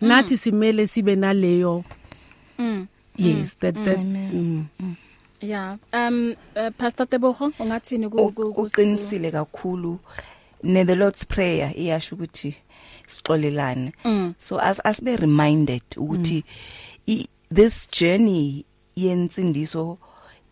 Nathi 0.00 0.36
simele 0.36 0.86
sibe 0.86 1.16
naleyo. 1.16 1.84
Yes 3.16 3.54
that 3.54 3.74
that 3.74 3.98
mm. 3.98 4.66
yeah 5.40 5.76
um 5.92 6.36
uh, 6.56 6.70
pastor 6.78 7.06
Tebogo 7.06 7.52
ungathini 7.58 8.06
uqinisile 8.06 9.30
kakhulu. 9.32 9.98
Ne 10.62 10.84
the 10.84 10.94
lord's 10.94 11.24
prayer 11.24 11.72
iyasho 11.76 12.16
ukuthi 12.16 12.54
sixolelane. 13.08 13.92
Mm. 14.04 14.34
so 14.38 14.58
as 14.58 14.80
asibe 14.84 15.16
reminded 15.16 15.82
ukuthi 15.96 16.44
mm. 17.08 17.24
This 17.54 17.86
journey 17.90 18.64
yensindiso 18.96 19.98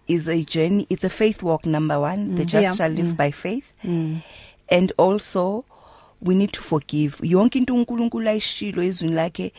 is 0.07 0.29
a 0.29 0.43
journey 0.45 0.87
it's 0.89 1.05
a 1.05 1.11
faith 1.11 1.43
walk 1.43 1.67
number 1.67 1.99
1 1.99 2.17
mm. 2.17 2.37
the 2.37 2.45
just 2.45 2.63
yeah. 2.63 2.75
shall 2.75 2.91
live 2.91 3.07
mm. 3.07 3.17
by 3.17 3.31
faith 3.31 3.73
mm. 3.85 4.23
and 4.69 4.93
also 4.97 5.65
we 6.23 6.35
need 6.35 6.53
to 6.53 6.63
forgive 6.63 7.21
yonke 7.23 7.59
into 7.59 7.75
uNkulunkulu 7.75 8.29
ayishilo 8.29 8.83
ezwini 8.83 9.15
lakhe 9.15 9.53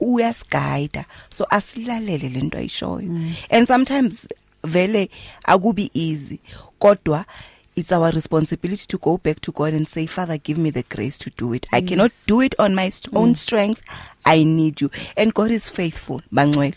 uyasigayida 0.00 1.04
so 1.30 1.46
asilalele 1.50 2.28
lento 2.28 2.58
ayishoyo 2.58 3.08
mm. 3.08 3.34
and 3.50 3.66
sometimes 3.66 4.28
vele 4.64 5.10
akubi 5.44 5.90
easy 5.94 6.40
kodwa 6.78 7.24
it's 7.76 7.92
our 7.92 8.10
responsibility 8.10 8.86
to 8.86 8.98
go 8.98 9.18
back 9.18 9.40
to 9.40 9.52
God 9.52 9.74
and 9.74 9.86
say 9.86 10.06
father 10.06 10.38
give 10.38 10.58
me 10.58 10.70
the 10.70 10.82
grace 10.82 11.18
to 11.18 11.30
do 11.30 11.52
it. 11.52 11.66
I 11.72 11.78
yes. 11.78 11.88
cannot 11.88 12.12
do 12.26 12.40
it 12.40 12.54
on 12.58 12.74
my 12.74 12.90
st- 12.90 13.14
mm. 13.14 13.18
own 13.18 13.34
strength. 13.34 13.82
I 14.24 14.44
need 14.44 14.80
you. 14.80 14.90
And 15.16 15.32
God 15.32 15.50
is 15.50 15.68
faithful 15.68 16.22
bangcwele. 16.32 16.74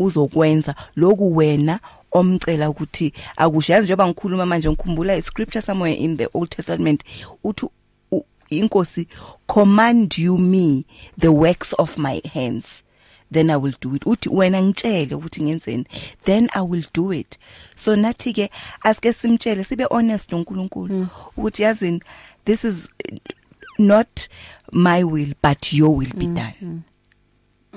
Uzokwenza. 0.00 0.74
Loku 0.96 1.36
wena 1.36 1.80
omcela 2.12 2.70
ukuthi 2.70 3.12
akushayazi 3.36 3.84
njengoba 3.84 4.06
ngikhuluma 4.06 4.46
manje 4.46 4.68
ngikhumbula 4.68 5.16
iscripture 5.16 5.62
somewhere 5.62 5.94
in 5.94 6.16
the 6.16 6.28
old 6.34 6.50
testament 6.50 7.04
uthi 7.44 7.66
inkosi 8.50 9.08
command 9.46 10.18
you 10.18 10.38
me 10.38 10.84
the 11.18 11.32
works 11.32 11.72
of 11.78 11.98
my 11.98 12.20
hands. 12.32 12.83
Then 13.34 13.50
i 13.50 13.56
will 13.56 13.74
do 13.80 13.96
it 13.96 14.06
uthi 14.06 14.28
wena 14.28 14.62
ngitshele 14.62 15.14
ukuthi 15.14 15.42
ngenzeni 15.42 15.84
then 16.24 16.48
i 16.52 16.62
will 16.62 16.86
do 16.94 17.12
it 17.12 17.38
so 17.76 17.96
nathi 17.96 18.32
ke 18.32 18.50
asike 18.82 19.12
simtshele 19.12 19.64
sibe 19.64 19.84
honest 19.84 20.32
noNkulunkulu 20.32 20.94
mm. 20.94 21.06
ukuthi 21.36 21.62
yazini 21.62 22.02
this 22.44 22.64
is 22.64 22.90
not 23.78 24.28
my 24.72 25.04
will 25.04 25.34
but 25.42 25.72
your 25.72 25.96
will 25.98 26.14
be 26.14 26.26
mm. 26.26 26.34
done 26.34 26.54
mm. 26.62 26.80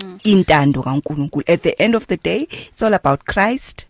Mm. 0.03 0.19
intando 0.23 0.83
kaNkulunkulu 0.83 1.43
at 1.47 1.61
the 1.61 1.83
end 1.83 1.95
of 1.95 2.07
the 2.07 2.17
day 2.17 2.47
it's 2.51 2.83
all 2.83 2.93
about 2.93 3.23
Christ 3.25 3.85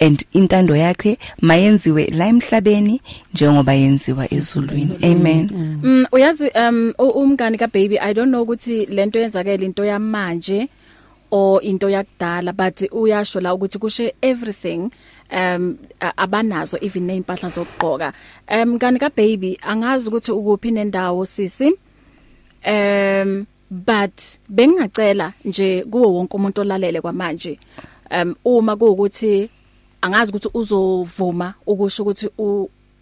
and 0.00 0.24
intando 0.32 0.76
yakhe 0.76 1.18
mayenziwe 1.40 2.06
la 2.06 2.26
emhlabeni 2.26 3.00
njengoba 3.34 3.72
yenziwa 3.72 4.34
ezulwini 4.34 4.96
amen 5.02 5.50
mm 5.52 6.06
uyazi 6.12 6.48
um 6.48 6.94
umngani 6.98 7.58
ka 7.58 7.66
baby 7.66 7.98
i 7.98 8.14
don't 8.14 8.28
know 8.28 8.42
ukuthi 8.42 8.86
lento 8.86 9.18
yenzakela 9.20 9.64
into 9.64 9.84
yamanje 9.84 10.68
or 11.32 11.62
into 11.62 11.88
yakudala 11.88 12.52
but 12.52 12.76
uyasho 12.92 13.40
la 13.40 13.54
ukuthi 13.54 13.78
kushe 13.78 14.14
everything 14.22 14.90
um 15.32 15.78
abanazo 16.00 16.78
even 16.82 17.06
neimpahla 17.06 17.48
zokugqoka. 17.48 18.12
Um 18.48 18.76
ngani 18.76 18.98
ka 18.98 19.08
baby 19.08 19.58
angazi 19.62 20.08
ukuthi 20.08 20.32
ukuphi 20.32 20.70
nendawo 20.70 21.24
sisi. 21.24 21.72
Um 22.66 23.46
but 23.70 24.38
bengingacela 24.48 25.32
nje 25.44 25.84
kuwo 25.90 26.14
wonke 26.14 26.36
umuntu 26.36 26.60
olalele 26.60 27.00
kwamanje 27.00 27.58
um 28.10 28.34
uma 28.44 28.76
kuukuthi 28.76 29.50
angazi 30.02 30.30
ukuthi 30.32 30.48
uzovuma 30.54 31.54
ukusho 31.66 32.02
ukuthi 32.02 32.28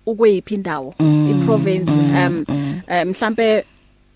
ukweyiphi 0.06 0.54
indawo 0.54 0.94
i 1.00 1.44
province 1.46 1.90
um 1.90 2.44
mhlambe 3.06 3.64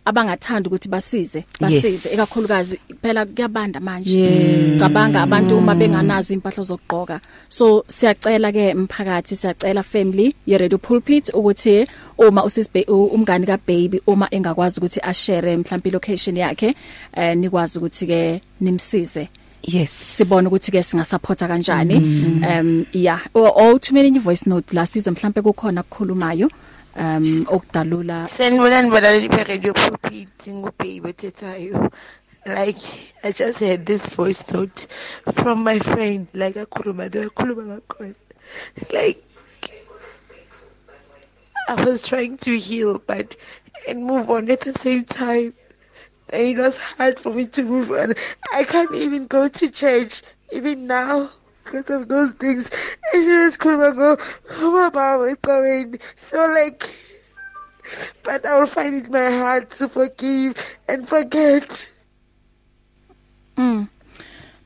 abangathanda 0.04 0.68
ukuthi 0.68 0.88
basize 0.88 1.44
basize. 1.60 2.08
Ekakhulukazi 2.14 2.78
phela 3.02 3.26
kuyabanda 3.26 3.80
manje. 3.80 4.76
Cabanga 4.78 5.22
abantu 5.22 5.58
uma 5.58 5.74
benganazo 5.74 6.34
impahla 6.34 6.64
zokugqoka. 6.64 7.20
So 7.48 7.84
siyacela 7.88 8.52
ke 8.52 8.74
mphakathi 8.74 9.36
siyacela 9.36 9.82
family 9.82 10.34
ye 10.46 10.58
radio 10.58 10.78
pulpit 10.78 11.30
ukuthi 11.34 11.86
uma 12.18 12.44
usisbe 12.44 12.84
umngani 12.88 13.46
ka 13.46 13.56
baby 13.56 14.00
uma 14.06 14.28
engakwazi 14.30 14.80
ukuthi 14.80 15.00
ashare 15.02 15.56
mhlawumbe 15.56 15.90
location 15.90 16.36
yakhe 16.36 16.74
eh 17.16 17.36
nikwazi 17.36 17.78
ukuthi 17.78 18.06
ke 18.06 18.40
nimsize. 18.60 19.28
Yes. 19.66 19.90
Sibona 19.90 20.48
ukuthi 20.48 20.70
ke 20.70 20.82
singasupporta 20.82 21.48
kanjani. 21.48 21.96
Um 21.96 22.86
yeah. 22.92 23.20
O 23.34 23.78
thumela 23.78 24.06
in 24.06 24.20
voice 24.20 24.46
note 24.46 24.74
la 24.74 24.84
sizwe 24.86 25.12
mhlawumbe 25.12 25.42
kukhona 25.42 25.80
ukukhulumayo 25.80 26.50
um 26.96 27.46
okudalula 27.48 28.28
sanibonani 28.28 28.90
balaleli 28.90 29.28
be 29.28 29.44
radio 29.44 29.72
pulpit 29.72 30.48
ngubheyi 30.48 31.00
bethethayo 31.00 31.90
like 32.46 32.84
i 33.24 33.32
just 33.32 33.60
had 33.60 33.84
this 33.86 34.14
voice 34.14 34.44
note 34.52 34.86
from 35.34 35.64
my 35.64 35.78
friend 35.78 36.28
like 36.34 36.54
akhuluma 36.60 37.10
the 37.10 37.26
akhuluma 37.26 37.62
ngakhona 37.66 38.14
like 38.92 39.22
i 41.68 41.74
was 41.84 42.06
trying 42.06 42.36
to 42.36 42.58
heal 42.58 43.00
but 43.06 43.36
and 43.88 44.04
move 44.04 44.30
on 44.30 44.50
at 44.50 44.60
the 44.60 44.72
same 44.72 45.04
time. 45.04 45.54
And 46.32 46.42
it 46.42 46.56
was 46.56 46.78
hard 46.80 47.18
for 47.18 47.32
me 47.32 47.46
to 47.46 47.62
move 47.64 47.90
on. 47.90 48.14
I 48.52 48.64
can't 48.64 48.94
even 48.94 49.26
go 49.26 49.48
to 49.48 49.70
church 49.70 50.22
even 50.52 50.86
now. 50.86 51.30
Because 51.64 51.90
of 51.90 52.08
those 52.08 52.32
things. 52.32 52.70
And 53.12 53.24
she 53.24 53.36
was 53.44 53.56
cool 53.56 53.82
and 53.82 53.96
go, 53.96 54.16
oh, 54.60 54.90
my 54.92 55.16
mom 55.16 55.28
is 55.28 55.36
going. 55.36 55.98
So 56.16 56.36
like, 56.48 56.84
but 58.22 58.46
I 58.46 58.58
will 58.58 58.66
find 58.66 58.94
it 58.94 59.06
in 59.06 59.12
my 59.12 59.30
heart 59.30 59.70
to 59.70 59.88
forgive 59.88 60.78
and 60.88 61.08
forget. 61.08 61.88
Mm. 63.56 63.88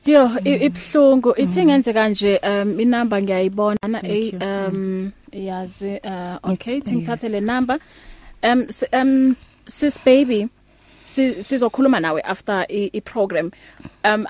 Yo 0.05 0.29
ibhlungu 0.45 1.33
ithi 1.37 1.65
ngenzeka 1.65 2.09
nje 2.09 2.37
um 2.37 2.79
inamba 2.79 3.21
ngiyayibona 3.21 3.87
na 3.87 4.01
um 4.41 5.11
yazi 5.31 5.99
uh, 6.03 6.51
okay 6.51 6.81
thingithathe 6.81 7.29
le 7.29 7.41
number 7.41 7.79
um 8.43 8.67
um 8.93 9.35
sis 9.65 9.99
baby 10.05 10.49
sizokhuluma 11.39 11.99
nawe 11.99 12.21
after 12.21 12.65
i, 12.69 13.01
program. 13.01 13.51
Um 14.03 14.25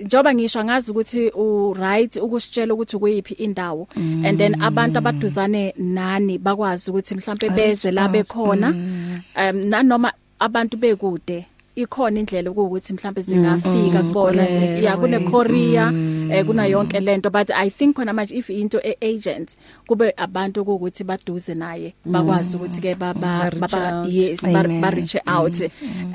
njoba 0.00 0.34
ngisho 0.34 0.60
angazi 0.60 0.90
ukuthi 0.90 1.30
u 1.34 1.74
right 1.74 2.16
ukusitshela 2.16 2.74
ukuthi 2.74 2.98
kuyiphi 2.98 3.34
indawo 3.34 3.88
mm. 3.96 4.24
and 4.26 4.38
then 4.38 4.62
abantu 4.62 4.98
abaduzane 4.98 5.74
nani 5.78 6.38
bakwazi 6.38 6.90
ukuthi 6.90 7.14
mhlambe 7.14 7.50
beze 7.50 7.90
la 7.90 8.08
bekhona. 8.08 8.68
Um 8.68 9.56
nanoma 9.68 10.12
abantu 10.38 10.76
bekude 10.76 11.46
ikhona 11.76 12.20
indlela 12.20 12.50
ukuthi 12.50 12.92
mhlambe 12.92 13.20
zingafika 13.20 14.02
kubona 14.02 14.42
ya 14.86 14.96
kune 14.96 15.18
Korea 15.18 15.92
eh 16.32 16.44
kuna 16.46 16.66
yonke 16.66 17.00
lento 17.00 17.30
but 17.30 17.50
i 17.50 17.70
think 17.70 17.96
khona 17.96 18.12
manje 18.12 18.34
if 18.34 18.50
into 18.50 18.78
eagent 19.00 19.56
kube 19.88 20.12
abantu 20.16 20.62
ukuthi 20.62 21.04
baduze 21.04 21.54
naye 21.54 21.94
bakwazi 22.04 22.56
ukuthi 22.56 22.80
ke 22.80 22.94
baba 22.94 23.20
Ba-reach 23.20 23.60
baba 23.60 24.00
out. 24.02 24.08
yes 24.12 24.40
ba 24.42 24.60
Amen. 24.60 24.80
ba 24.80 24.90
reach 24.90 25.16
out. 25.26 25.56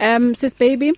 Um 0.02 0.34
sis 0.36 0.54
baby 0.60 0.94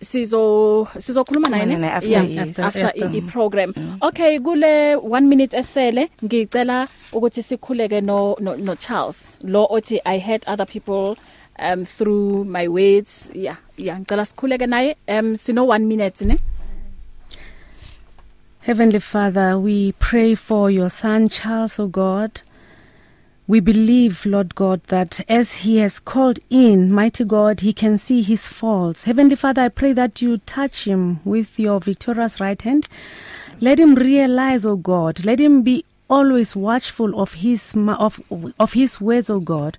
sizo 0.00 0.88
sizokhuluma 0.98 1.48
naye 1.48 1.62
Khuluma 1.62 1.78
ne? 1.78 1.86
naye 1.86 1.92
after 1.92 2.10
yeah 2.10 2.24
i- 2.24 2.38
after, 2.38 2.64
after- 2.64 2.86
after 2.86 3.10
i 3.16 3.20
program. 3.20 3.74
Okay 4.02 4.38
kule 4.40 4.96
1 4.96 5.20
minute 5.28 5.56
esele 5.56 6.08
ngicela 6.24 6.88
ukuthi 7.12 7.42
sikhuleke 7.42 8.00
no 8.00 8.36
no, 8.40 8.56
no 8.56 8.74
Charles 8.74 9.38
lo 9.44 9.66
othi 9.70 10.00
i 10.04 10.18
had 10.18 10.40
other 10.46 10.66
people 10.66 11.16
um 11.58 11.84
through 11.84 12.44
my 12.44 12.68
words. 12.68 13.30
Yeah 13.34 13.56
yeah 13.76 13.98
ngicela 14.00 14.24
sikhuleke 14.26 14.66
naye. 14.66 14.96
Um 15.08 15.36
sino 15.36 15.64
1 15.66 15.78
minute 15.84 16.24
ne? 16.24 16.38
Heavenly 18.70 19.00
Father, 19.00 19.58
we 19.58 19.90
pray 19.98 20.36
for 20.36 20.70
your 20.70 20.90
son 20.90 21.28
Charles, 21.28 21.80
O 21.80 21.88
God. 21.88 22.42
We 23.48 23.58
believe, 23.58 24.24
Lord 24.24 24.54
God, 24.54 24.80
that 24.84 25.20
as 25.28 25.54
he 25.64 25.78
has 25.78 25.98
called 25.98 26.38
in, 26.50 26.92
mighty 26.92 27.24
God, 27.24 27.62
he 27.62 27.72
can 27.72 27.98
see 27.98 28.22
his 28.22 28.46
faults. 28.46 29.02
Heavenly 29.02 29.34
Father, 29.34 29.62
I 29.62 29.70
pray 29.70 29.92
that 29.94 30.22
you 30.22 30.38
touch 30.38 30.84
him 30.84 31.18
with 31.24 31.58
your 31.58 31.80
victorious 31.80 32.40
right 32.40 32.62
hand. 32.62 32.88
Let 33.60 33.80
him 33.80 33.96
realize, 33.96 34.64
O 34.64 34.76
God, 34.76 35.24
let 35.24 35.40
him 35.40 35.62
be 35.62 35.84
always 36.10 36.56
watchful 36.56 37.18
of 37.18 37.34
his 37.34 37.72
of 37.76 38.20
of 38.58 38.72
his 38.72 39.00
words, 39.00 39.30
O 39.30 39.40
God. 39.40 39.78